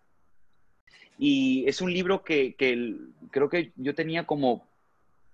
Y 1.17 1.65
es 1.67 1.81
un 1.81 1.91
libro 1.91 2.23
que, 2.23 2.55
que, 2.55 2.95
creo 3.31 3.49
que 3.49 3.71
yo 3.75 3.95
tenía 3.95 4.25
como 4.25 4.67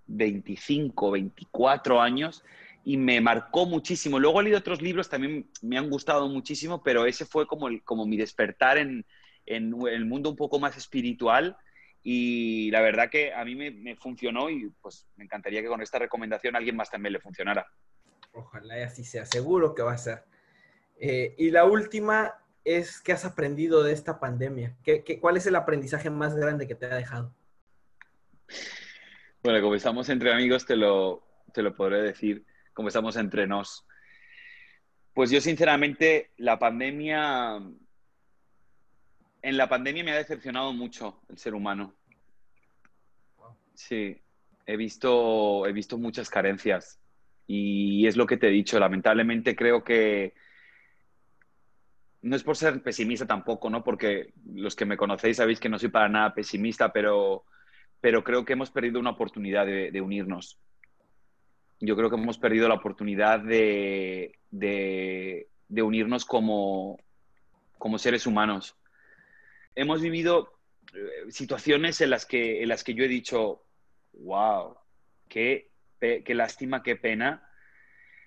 25, 0.08 1.12
24 1.12 2.02
años 2.02 2.44
y 2.86 2.98
me 2.98 3.20
marcó 3.22 3.66
muchísimo. 3.66 4.20
Luego 4.20 4.42
he 4.42 4.44
leído 4.44 4.60
otros 4.60 4.82
libros, 4.82 5.10
también 5.10 5.50
me 5.62 5.78
han 5.78 5.90
gustado 5.90 6.28
muchísimo, 6.28 6.84
pero 6.84 7.06
ese 7.06 7.26
fue 7.26 7.48
como, 7.48 7.68
el, 7.68 7.84
como 7.84 8.06
mi 8.06 8.18
despertar 8.18 8.78
en, 8.78 9.06
en, 9.46 9.74
el 9.88 10.06
mundo 10.06 10.30
un 10.30 10.36
poco 10.36 10.60
más 10.60 10.78
espiritual 10.78 11.58
y 12.04 12.70
la 12.72 12.82
verdad 12.82 13.10
que 13.10 13.34
a 13.34 13.46
mí 13.46 13.56
me, 13.56 13.96
funcionó 13.96 14.50
y 14.50 14.70
pues 14.82 15.08
me 15.16 15.24
encantaría 15.24 15.62
que 15.62 15.70
con 15.70 15.82
esta 15.82 16.00
recomendación 16.00 16.56
alguien 16.56 16.76
más 16.76 16.92
también 16.92 17.14
le 17.14 17.20
funcionara. 17.20 17.66
Ojalá 18.34 18.80
y 18.80 18.84
así 18.84 19.04
sea, 19.04 19.26
seguro 19.26 19.74
que 19.74 19.84
va 19.84 19.94
a 19.94 19.98
ser. 19.98 20.24
Eh, 21.00 21.36
y 21.38 21.52
la 21.52 21.66
última, 21.66 22.44
es 22.66 23.02
qué 23.02 23.12
has 23.12 23.26
aprendido 23.26 23.84
de 23.84 23.94
esta 23.94 24.20
pandemia? 24.20 24.76
¿Qué, 24.84 25.04
qué, 25.04 25.20
cuál 25.20 25.38
es 25.38 25.46
el 25.48 25.56
aprendizaje 25.56 26.10
más 26.10 26.36
grande 26.36 26.68
que 26.68 26.76
te 26.76 26.86
ha 26.86 26.96
dejado? 26.96 27.34
Bueno, 29.44 29.62
como 29.62 29.76
estamos 29.76 30.08
entre 30.10 30.34
amigos, 30.34 30.66
te 30.66 30.76
lo, 30.76 31.24
te 31.54 31.62
lo 31.62 31.76
podré 31.76 32.02
decir, 32.02 32.46
como 32.74 32.88
estamos 32.88 33.18
entre 33.18 33.48
nos. 33.48 33.86
Pues 35.14 35.30
yo 35.30 35.42
sinceramente, 35.42 36.32
la 36.38 36.58
pandemia, 36.58 37.62
en 39.42 39.58
la 39.58 39.70
pandemia 39.70 40.04
me 40.04 40.12
ha 40.12 40.18
decepcionado 40.18 40.74
mucho 40.74 41.22
el 41.30 41.38
ser 41.38 41.54
humano. 41.54 41.94
Sí, 43.74 44.22
he 44.66 44.78
visto, 44.78 45.68
he 45.68 45.74
visto 45.74 45.98
muchas 45.98 46.30
carencias 46.30 47.00
y 47.48 48.08
es 48.08 48.16
lo 48.16 48.26
que 48.26 48.38
te 48.38 48.48
he 48.48 48.52
dicho, 48.52 48.80
lamentablemente 48.80 49.56
creo 49.56 49.84
que 49.84 50.34
no 52.24 52.38
es 52.38 52.44
por 52.44 52.56
ser 52.56 52.82
pesimista 52.82 53.28
tampoco, 53.28 53.70
¿no? 53.70 53.84
Porque 53.84 54.34
los 54.56 54.76
que 54.76 54.86
me 54.86 54.98
conocéis 54.98 55.38
sabéis 55.38 55.60
que 55.60 55.68
no 55.68 55.78
soy 55.78 55.90
para 55.90 56.08
nada 56.08 56.34
pesimista, 56.34 56.92
pero, 56.94 57.44
pero 58.00 58.24
creo 58.24 58.46
que 58.46 58.54
hemos 58.54 58.72
perdido 58.72 59.00
una 59.00 59.10
oportunidad 59.10 59.66
de, 59.66 60.02
unirnos. 60.02 60.58
Yo 61.82 61.98
creo 61.98 62.10
que 62.10 62.16
hemos 62.16 62.38
perdido 62.38 62.70
la 62.70 62.76
oportunidad 62.76 63.42
de, 63.42 64.40
de, 64.52 65.50
de 65.68 65.82
unirnos 65.82 66.24
como, 66.24 66.98
como, 67.78 67.98
seres 67.98 68.26
humanos. 68.26 68.78
Hemos 69.76 70.02
vivido 70.02 70.54
eh, 70.94 71.30
situaciones 71.30 72.00
en 72.00 72.10
las, 72.10 72.26
que, 72.26 72.64
en 72.64 72.70
las 72.70 72.86
que 72.86 72.94
yo 72.94 73.04
he 73.04 73.10
dicho, 73.10 73.66
wow, 74.14 74.78
qué, 75.28 75.73
qué 76.24 76.34
lástima, 76.34 76.84
qué 76.84 76.96
pena. 76.96 77.50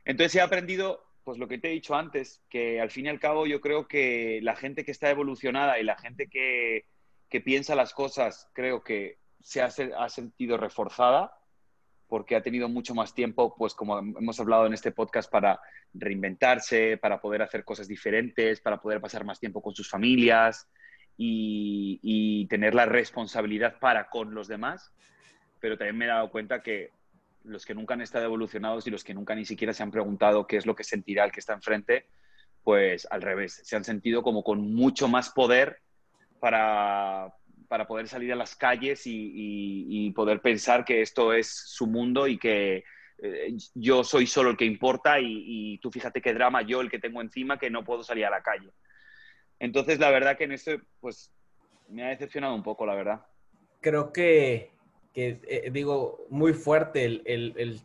Entonces 0.05 0.37
he 0.37 0.41
aprendido 0.41 1.07
pues 1.27 1.39
lo 1.39 1.49
que 1.49 1.59
te 1.59 1.67
he 1.67 1.73
dicho 1.73 1.97
antes, 1.97 2.41
que 2.49 2.81
al 2.81 2.93
fin 2.93 3.07
y 3.07 3.09
al 3.09 3.19
cabo 3.19 3.47
yo 3.47 3.61
creo 3.61 3.89
que 3.89 4.39
la 4.43 4.55
gente 4.55 4.85
que 4.85 4.93
está 4.93 5.11
evolucionada 5.11 5.81
y 5.81 5.83
la 5.83 5.99
gente 5.99 6.29
que, 6.29 6.87
que 7.29 7.41
piensa 7.41 7.75
las 7.75 7.93
cosas, 7.93 8.49
creo 8.53 8.85
que 8.85 9.19
se 9.43 9.61
ha, 9.61 9.69
ha, 9.99 10.09
sentido 10.09 10.57
reforzada 10.57 11.37
porque 12.07 12.37
ha 12.37 12.43
tenido 12.43 12.69
mucho 12.69 12.95
más 12.95 13.13
tiempo, 13.13 13.57
pues 13.57 13.75
como 13.75 13.99
hemos 13.99 14.39
hablado 14.39 14.67
en 14.67 14.75
este 14.75 14.93
podcast, 14.93 15.29
para 15.29 15.61
reinventarse, 15.93 16.97
para 16.97 17.21
poder 17.21 17.43
hacer 17.43 17.65
cosas 17.65 17.89
diferentes, 17.89 18.61
para 18.61 18.81
poder 18.81 19.01
pasar 19.01 19.25
más 19.25 19.41
tiempo 19.41 19.61
con 19.61 19.75
sus 19.75 19.91
familias 19.91 20.69
y, 21.17 21.99
y 22.03 22.47
tener 22.47 22.73
la 22.73 22.87
responsabilidad 22.87 23.81
para 23.81 24.09
con 24.11 24.33
los 24.33 24.47
demás. 24.47 24.93
Pero 25.59 25.77
también 25.77 25.99
me 25.99 26.05
he 26.05 26.09
dado 26.09 26.31
cuenta 26.31 26.63
que 26.63 26.93
los 27.47 27.65
que 27.65 27.75
nunca 27.75 27.95
han 27.95 28.01
estado 28.01 28.25
evolucionados 28.25 28.87
y 28.87 28.91
los 28.91 29.05
que 29.05 29.15
nunca 29.15 29.35
ni 29.35 29.45
siquiera 29.45 29.73
se 29.73 29.83
han 29.83 29.91
preguntado 29.91 30.47
qué 30.47 30.57
es 30.57 30.67
lo 30.67 30.75
que 30.75 30.85
sentirá 30.85 31.25
el 31.25 31.33
que 31.33 31.41
está 31.41 31.55
enfrente, 31.55 32.07
pues 32.63 33.07
al 33.11 33.23
revés, 33.23 33.61
se 33.65 33.77
han 33.77 33.85
sentido 33.85 34.23
como 34.23 34.43
con 34.43 34.75
mucho 34.75 35.09
más 35.09 35.31
poder 35.31 35.81
para, 36.41 37.33
para 37.69 37.87
poder 37.87 38.09
salir 38.09 38.33
a 38.33 38.37
las 38.37 38.57
calles 38.57 39.03
y, 39.05 40.11
poder 40.15 40.41
pensar 40.41 40.85
que 40.85 41.03
esto 41.03 41.33
es 41.33 41.49
su 41.49 41.87
mundo 41.87 42.27
y 42.27 42.39
que 42.39 42.85
eh, 43.19 43.57
yo 43.75 44.03
soy 44.03 44.27
solo 44.27 44.51
el 44.51 44.57
que 44.57 44.65
importa 44.65 45.21
y, 45.21 45.45
y, 45.47 45.79
tú 45.79 45.91
fíjate 45.91 46.23
qué 46.23 46.33
drama 46.33 46.63
yo 46.63 46.81
el 46.81 46.91
que 46.91 46.99
tengo 46.99 47.21
encima 47.21 47.59
que 47.59 47.71
no 47.71 47.85
puedo 47.85 48.03
salir 48.03 48.25
a 48.25 48.31
la 48.31 48.43
calle. 48.43 48.73
Entonces, 49.59 49.99
la 49.99 50.11
verdad 50.11 50.37
que 50.37 50.45
en 50.45 50.53
esto, 50.53 50.73
pues, 51.01 51.33
me 51.89 52.05
ha 52.05 52.09
decepcionado 52.09 52.55
un 52.55 52.63
poco, 52.63 52.85
la 52.87 52.95
verdad. 52.95 53.27
Creo 53.81 54.13
que 54.13 54.76
que 55.17 55.41
eh, 55.49 55.71
digo, 55.73 56.27
muy 56.29 56.53
fuerte 56.53 57.07
el, 57.07 57.23
el, 57.25 57.55
el, 57.57 57.81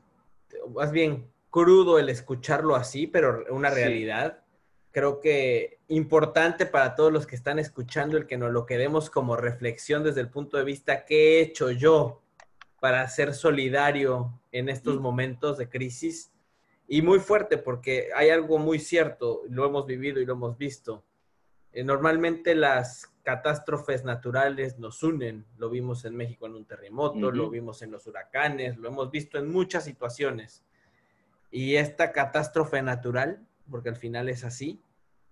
más 0.75 0.91
bien 0.91 1.31
crudo 1.49 1.97
el 1.97 2.09
escucharlo 2.09 2.75
así, 2.75 3.07
pero 3.07 3.45
una 3.49 3.69
realidad. 3.69 4.39
Sí. 4.39 4.57
Creo 4.91 5.21
que 5.21 5.79
importante 5.87 6.65
para 6.65 6.93
todos 6.93 7.13
los 7.13 7.25
que 7.25 7.37
están 7.37 7.57
escuchando 7.57 8.17
el 8.17 8.27
que 8.27 8.35
nos 8.35 8.51
lo 8.51 8.65
quedemos 8.65 9.09
como 9.09 9.37
reflexión 9.37 10.03
desde 10.03 10.19
el 10.19 10.27
punto 10.27 10.57
de 10.57 10.65
vista, 10.65 11.05
¿qué 11.05 11.37
he 11.37 11.41
hecho 11.41 11.71
yo 11.71 12.21
para 12.81 13.07
ser 13.07 13.33
solidario 13.33 14.37
en 14.51 14.67
estos 14.67 14.99
mm. 14.99 15.01
momentos 15.01 15.57
de 15.57 15.69
crisis? 15.69 16.33
Y 16.85 17.01
muy 17.01 17.19
fuerte 17.19 17.57
porque 17.57 18.09
hay 18.13 18.29
algo 18.29 18.57
muy 18.57 18.77
cierto, 18.77 19.43
lo 19.47 19.65
hemos 19.65 19.85
vivido 19.85 20.19
y 20.19 20.25
lo 20.25 20.33
hemos 20.33 20.57
visto. 20.57 21.05
Eh, 21.71 21.85
normalmente 21.85 22.55
las 22.55 23.10
catástrofes 23.23 24.03
naturales 24.03 24.79
nos 24.79 25.03
unen. 25.03 25.45
Lo 25.57 25.69
vimos 25.69 26.05
en 26.05 26.15
México 26.15 26.45
en 26.45 26.55
un 26.55 26.65
terremoto, 26.65 27.17
uh 27.17 27.21
-huh. 27.21 27.35
lo 27.35 27.49
vimos 27.49 27.81
en 27.81 27.91
los 27.91 28.07
huracanes, 28.07 28.77
lo 28.77 28.87
hemos 28.87 29.11
visto 29.11 29.37
en 29.37 29.51
muchas 29.51 29.83
situaciones. 29.83 30.63
Y 31.51 31.75
esta 31.75 32.11
catástrofe 32.11 32.81
natural, 32.81 33.45
porque 33.69 33.89
al 33.89 33.97
final 33.97 34.29
es 34.29 34.43
así, 34.43 34.81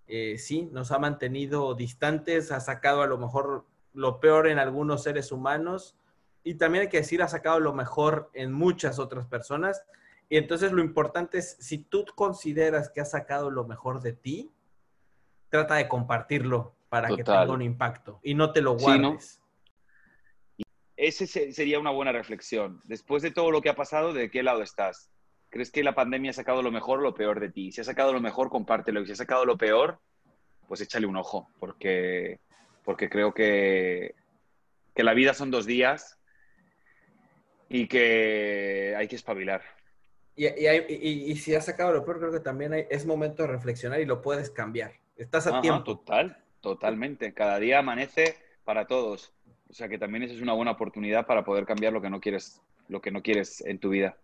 eh, 0.08 0.38
sí, 0.38 0.70
nos 0.72 0.92
ha 0.92 1.00
mantenido 1.00 1.76
distantes, 1.76 2.52
ha 2.52 2.60
sacado 2.60 3.02
a 3.02 3.08
lo 3.08 3.18
mejor 3.18 3.66
lo 3.94 4.20
peor 4.20 4.48
en 4.48 4.60
algunos 4.60 5.04
seres 5.04 5.32
humanos 5.32 5.96
y 6.44 6.56
también 6.56 6.84
hay 6.84 6.90
que 6.90 6.98
decir, 6.98 7.22
ha 7.22 7.28
sacado 7.28 7.60
lo 7.60 7.74
mejor 7.74 8.30
en 8.34 8.52
muchas 8.52 8.98
otras 8.98 9.28
personas. 9.28 9.84
Y 10.30 10.38
entonces 10.38 10.72
lo 10.72 10.82
importante 10.82 11.38
es, 11.38 11.58
si 11.60 11.80
tú 11.80 12.06
consideras 12.16 12.90
que 12.90 13.02
has 13.02 13.12
sacado 13.12 13.52
lo 13.52 13.66
mejor 13.66 14.02
de 14.02 14.14
ti, 14.14 14.52
trata 15.50 15.76
de 15.76 15.88
compartirlo 15.88 16.76
para 16.90 17.08
Total. 17.08 17.18
que 17.18 17.24
tenga 17.24 17.54
un 17.54 17.62
impacto 17.62 18.20
y 18.24 18.34
no 18.34 18.52
te 18.52 18.62
lo 18.62 18.78
guardes. 18.78 19.40
Sí, 20.58 20.64
¿no? 20.64 20.66
Ese 20.98 21.28
sería 21.54 21.80
una 21.80 21.92
buena 21.92 22.12
reflexión. 22.12 22.82
Después 22.84 23.24
de 23.24 23.32
todo 23.32 23.52
lo 23.52 23.62
que 23.62 23.70
ha 23.70 23.76
pasado, 23.76 24.12
¿de 24.12 24.30
qué 24.30 24.44
lado 24.44 24.62
estás? 24.62 25.10
¿Crees 25.50 25.72
que 25.72 25.82
la 25.82 25.96
pandemia 25.96 26.32
ha 26.32 26.34
sacado 26.34 26.62
lo 26.62 26.72
mejor 26.72 27.00
o 27.00 27.04
lo 27.04 27.14
peor 27.14 27.40
de 27.40 27.50
ti? 27.50 27.72
Si 27.72 27.80
ha 27.80 27.86
sacado 27.86 28.12
lo 28.12 28.20
mejor, 28.20 28.50
compártelo. 28.50 29.02
Y 29.02 29.06
si 29.06 29.14
ha 29.14 29.16
sacado 29.16 29.46
lo 29.46 29.58
peor, 29.58 30.02
pues 30.68 30.82
échale 30.82 31.08
un 31.08 31.16
ojo, 31.16 31.50
porque, 31.58 32.40
porque 32.84 33.10
creo 33.10 33.34
que, 33.34 34.14
que 34.94 35.04
la 35.04 35.14
vida 35.14 35.34
son 35.34 35.52
dos 35.52 35.66
días 35.66 36.20
y 37.70 37.88
que 37.88 38.94
hay 38.98 39.08
que 39.08 39.16
espabilar. 39.16 39.62
Y, 40.36 40.48
y, 40.48 40.68
y, 40.68 41.32
y, 41.32 41.36
si 41.38 41.56
has 41.56 41.66
sacado 41.66 41.94
lo 41.94 42.04
peor, 42.04 42.20
creo 42.20 42.32
que 42.32 42.40
también 42.40 42.74
hay, 42.74 42.88
es 42.90 43.06
momento 43.06 43.44
de 43.44 43.50
reflexionar 43.50 44.02
y 44.02 44.06
lo 44.06 44.22
puedes 44.22 44.50
cambiar. 44.50 44.94
Estás 45.16 45.48
a 45.48 45.52
Ajá, 45.52 45.62
tiempo. 45.62 45.84
Total, 45.84 46.44
totalmente. 46.62 47.34
Cada 47.34 47.60
día 47.60 47.80
amanece 47.80 48.36
para 48.64 48.88
todos. 48.88 49.34
O 49.70 49.74
sea 49.74 49.88
que 49.88 49.98
también 49.98 50.24
esa 50.24 50.34
es 50.34 50.42
una 50.42 50.54
buena 50.54 50.72
oportunidad 50.72 51.26
para 51.26 51.44
poder 51.44 51.66
cambiar 51.66 51.94
lo 51.94 52.02
que 52.02 52.10
no 52.10 52.20
quieres 52.20 52.62
lo 52.90 53.02
que 53.02 53.12
no 53.12 53.22
quieres 53.22 53.62
en 53.62 53.80
tu 53.80 53.90
vida. 53.90 54.18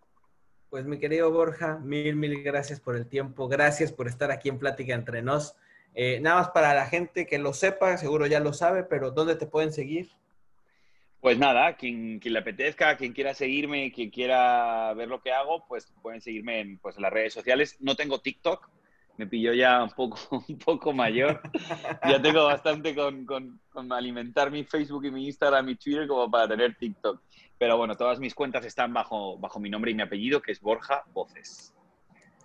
Pues 0.68 0.84
mi 0.84 0.98
querido 0.98 1.30
Borja, 1.30 1.78
mil, 1.78 2.16
mil 2.16 2.42
gracias 2.42 2.80
por 2.80 2.96
el 2.96 3.08
tiempo, 3.08 3.48
gracias 3.48 3.92
por 3.92 4.08
estar 4.08 4.30
aquí 4.30 4.48
en 4.48 4.58
Plática 4.58 4.94
entre 4.94 5.22
nos. 5.22 5.56
Eh, 5.94 6.20
nada 6.20 6.40
más 6.40 6.50
para 6.50 6.74
la 6.74 6.86
gente 6.86 7.26
que 7.26 7.38
lo 7.38 7.54
sepa, 7.54 7.96
seguro 7.96 8.26
ya 8.26 8.40
lo 8.40 8.52
sabe, 8.52 8.82
pero 8.82 9.12
¿dónde 9.12 9.36
te 9.36 9.46
pueden 9.46 9.72
seguir? 9.72 10.10
Pues 11.20 11.38
nada, 11.38 11.76
quien, 11.76 12.18
quien 12.18 12.34
le 12.34 12.40
apetezca, 12.40 12.96
quien 12.96 13.12
quiera 13.12 13.32
seguirme, 13.32 13.90
quien 13.92 14.10
quiera 14.10 14.92
ver 14.94 15.08
lo 15.08 15.22
que 15.22 15.32
hago, 15.32 15.64
pues 15.66 15.92
pueden 16.02 16.20
seguirme 16.20 16.60
en, 16.60 16.78
pues, 16.78 16.96
en 16.96 17.02
las 17.02 17.12
redes 17.12 17.32
sociales. 17.32 17.76
No 17.80 17.96
tengo 17.96 18.20
TikTok, 18.20 18.68
me 19.16 19.26
pilló 19.26 19.52
ya 19.52 19.82
un 19.82 19.90
poco, 19.90 20.18
un 20.48 20.58
poco 20.58 20.92
mayor. 20.92 21.40
ya 22.08 22.20
tengo 22.20 22.44
bastante 22.44 22.94
con, 22.94 23.24
con, 23.24 23.60
con, 23.70 23.92
alimentar 23.92 24.50
mi 24.50 24.64
Facebook 24.64 25.06
y 25.06 25.10
mi 25.10 25.26
Instagram 25.26 25.68
y 25.70 25.76
Twitter 25.76 26.06
como 26.06 26.30
para 26.30 26.48
tener 26.48 26.74
TikTok. 26.76 27.22
Pero 27.58 27.76
bueno, 27.76 27.96
todas 27.96 28.18
mis 28.18 28.34
cuentas 28.34 28.64
están 28.64 28.92
bajo, 28.92 29.38
bajo 29.38 29.58
mi 29.58 29.70
nombre 29.70 29.90
y 29.90 29.94
mi 29.94 30.02
apellido, 30.02 30.42
que 30.42 30.52
es 30.52 30.60
Borja 30.60 31.04
Voces. 31.12 31.74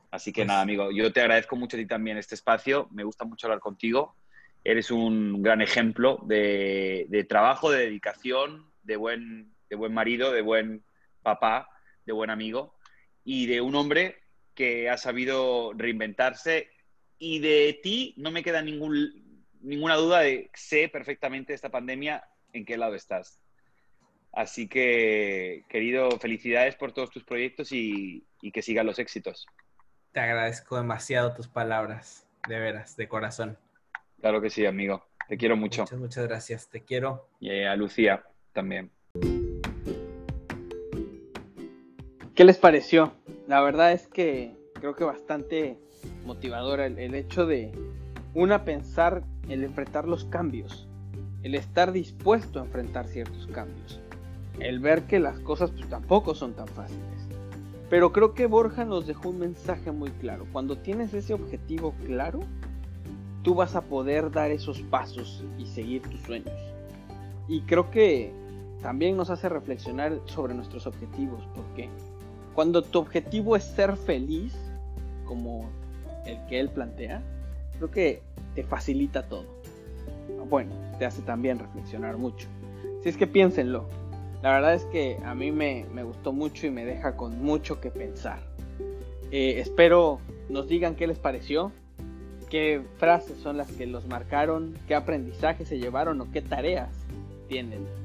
Así 0.10 0.32
que 0.32 0.42
pues 0.42 0.48
nada, 0.48 0.62
amigo, 0.62 0.92
yo 0.92 1.12
te 1.12 1.22
agradezco 1.22 1.56
mucho 1.56 1.78
a 1.78 1.80
ti 1.80 1.86
también 1.86 2.18
este 2.18 2.36
espacio. 2.36 2.88
Me 2.92 3.04
gusta 3.04 3.26
mucho 3.26 3.48
hablar 3.48 3.60
contigo. 3.60 4.16
Eres 4.64 4.92
un 4.92 5.42
gran 5.42 5.62
ejemplo 5.62 6.20
de, 6.24 7.08
de 7.10 7.24
trabajo, 7.24 7.72
de 7.72 7.80
dedicación, 7.80 8.72
de 8.84 8.96
buen, 8.96 9.54
de 9.70 9.76
buen 9.76 9.94
marido, 9.94 10.32
de 10.32 10.42
buen 10.42 10.84
papá, 11.22 11.68
de 12.06 12.14
buen 12.14 12.30
amigo 12.30 12.76
y 13.24 13.46
de 13.46 13.62
un 13.62 13.76
hombre 13.76 14.21
que 14.56 14.89
ha 14.89 14.97
sabido 14.97 15.74
reinventarse 15.74 16.70
y 17.18 17.39
de 17.39 17.80
ti 17.82 18.14
no 18.18 18.32
me 18.32 18.43
queda 18.43 18.62
ningún, 18.62 19.45
ninguna 19.62 19.95
duda 19.95 20.20
de 20.22 20.49
sé 20.54 20.89
perfectamente 20.89 21.54
esta 21.54 21.70
pandemia 21.70 22.24
en 22.54 22.66
qué 22.66 22.78
lado 22.78 22.95
estás. 22.95 23.39
Así 24.34 24.68
que, 24.68 25.66
querido, 25.70 26.12
felicidades 26.20 26.76
por 26.76 26.93
todos 26.93 27.12
tus 27.12 27.24
proyectos 27.24 27.72
y, 27.72 28.26
y 28.41 28.52
que 28.52 28.62
sigan 28.62 28.86
los 28.86 28.97
éxitos. 28.97 29.45
Te 30.14 30.20
agradezco 30.20 30.78
demasiado 30.78 31.34
tus 31.34 31.47
palabras, 31.47 32.28
de 32.47 32.60
veras, 32.60 32.95
de 32.95 33.08
corazón. 33.08 33.58
Claro 34.20 34.41
que 34.41 34.49
sí, 34.49 34.66
amigo. 34.66 35.06
Te 35.28 35.38
quiero 35.38 35.56
mucho. 35.56 35.84
Muchas, 35.84 35.99
muchas 35.99 36.28
gracias. 36.28 36.70
Te 36.70 36.82
quiero. 36.82 37.30
Y 37.39 37.64
a 37.64 37.76
Lucía 37.76 38.24
también. 38.54 38.91
¿Qué 42.36 42.45
les 42.45 42.58
pareció? 42.58 43.14
La 43.52 43.60
verdad 43.60 43.91
es 43.91 44.08
que 44.08 44.56
creo 44.76 44.95
que 44.95 45.04
bastante 45.04 45.78
motivadora 46.26 46.86
el, 46.86 47.14
hecho 47.14 47.45
de, 47.45 47.74
una, 48.34 48.64
pensar 48.64 49.26
el 49.49 49.66
enfrentar 49.66 50.08
los 50.08 50.24
cambios, 50.24 50.88
el 51.43 51.56
estar 51.56 51.91
dispuesto 51.91 52.60
a 52.60 52.64
enfrentar 52.64 53.10
ciertos 53.10 53.47
cambios, 53.47 53.99
el 54.62 54.80
ver 54.80 55.04
que 55.04 55.20
las 55.20 55.38
cosas 55.41 55.70
pues, 55.72 55.89
tampoco 55.89 56.34
son 56.34 56.54
tan 56.54 56.70
fáciles. 56.70 57.28
Pero 57.89 58.14
creo 58.14 58.36
que 58.36 58.45
Borja 58.45 58.86
nos 58.86 59.06
dejó 59.06 59.32
un 59.32 59.39
mensaje 59.39 59.91
muy 59.91 60.12
claro. 60.12 60.47
Cuando 60.54 60.78
tienes 60.78 61.14
ese 61.14 61.34
objetivo 61.34 61.93
claro, 62.06 62.39
tú 63.43 63.54
vas 63.54 63.76
a 63.76 63.82
poder 63.82 64.32
dar 64.32 64.52
esos 64.52 64.82
pasos 64.84 65.43
y 65.58 65.66
seguir 65.66 66.04
tus 66.04 66.22
sueños. 66.22 66.56
Y 67.49 67.64
creo 67.64 67.91
que 67.91 68.32
también 68.82 69.18
nos 69.18 69.30
hace 69.30 69.49
reflexionar 69.49 70.22
sobre 70.24 70.54
nuestros 70.54 70.88
objetivos, 70.88 71.45
porque 71.54 71.89
cuando 72.54 72.82
tu 72.82 72.99
objetivo 72.99 73.56
es 73.56 73.64
ser 73.64 73.95
feliz, 73.95 74.54
como 75.26 75.70
el 76.26 76.38
que 76.47 76.60
él 76.60 76.70
plantea, 76.70 77.22
creo 77.78 77.91
que 77.91 78.22
te 78.56 78.64
facilita 78.64 79.28
todo. 79.28 79.45
Bueno, 80.49 80.72
te 80.99 81.06
hace 81.06 81.22
también 81.22 81.60
reflexionar 81.60 82.18
mucho. 82.18 82.47
Si 83.02 83.10
es 83.10 83.18
que 83.18 83.28
piénsenlo, 83.28 83.88
la 84.41 84.54
verdad 84.54 84.74
es 84.74 84.86
que 84.86 85.18
a 85.24 85.34
mí 85.34 85.52
me, 85.52 85.86
me 85.93 86.04
gustó 86.04 86.34
mucho 86.34 86.68
y 86.68 86.72
me 86.72 86.86
deja 86.86 87.16
con 87.16 87.41
mucho 87.41 87.80
que 87.80 87.91
pensar. 87.91 88.39
Eh, 89.32 89.60
espero 89.60 90.20
nos 90.49 90.68
digan 90.68 90.95
qué 90.95 91.08
les 91.08 91.18
pareció, 91.18 91.72
qué 92.49 92.82
frases 92.97 93.38
son 93.39 93.56
las 93.56 93.72
que 93.72 93.88
los 93.88 94.06
marcaron, 94.08 94.78
qué 94.88 94.95
aprendizaje 94.95 95.66
se 95.66 95.80
llevaron 95.80 96.20
o 96.20 96.32
qué 96.32 96.41
tareas 96.41 96.89
tienen. 97.47 98.01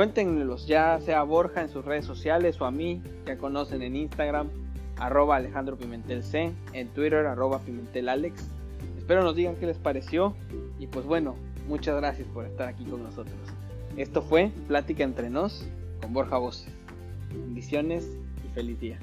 Cuéntenlos 0.00 0.66
ya 0.66 0.98
sea 1.04 1.20
a 1.20 1.24
Borja 1.24 1.60
en 1.60 1.68
sus 1.68 1.84
redes 1.84 2.06
sociales 2.06 2.58
o 2.58 2.64
a 2.64 2.70
mí, 2.70 3.02
que 3.26 3.36
conocen 3.36 3.82
en 3.82 3.96
Instagram, 3.96 4.48
arroba 4.96 5.36
Alejandro 5.36 5.76
Pimentel 5.76 6.24
en 6.72 6.88
Twitter, 6.88 7.26
arroba 7.26 7.58
Pimentel 7.58 8.08
Alex. 8.08 8.48
Espero 8.96 9.22
nos 9.22 9.36
digan 9.36 9.56
qué 9.56 9.66
les 9.66 9.76
pareció 9.76 10.34
y 10.78 10.86
pues 10.86 11.04
bueno, 11.04 11.36
muchas 11.68 11.96
gracias 11.96 12.26
por 12.28 12.46
estar 12.46 12.66
aquí 12.66 12.86
con 12.86 13.02
nosotros. 13.02 13.36
Esto 13.98 14.22
fue 14.22 14.50
Plática 14.68 15.04
entre 15.04 15.28
nos 15.28 15.68
con 16.00 16.14
Borja 16.14 16.38
Voces. 16.38 16.72
Bendiciones 17.34 18.08
y 18.42 18.54
feliz 18.54 18.80
día. 18.80 18.98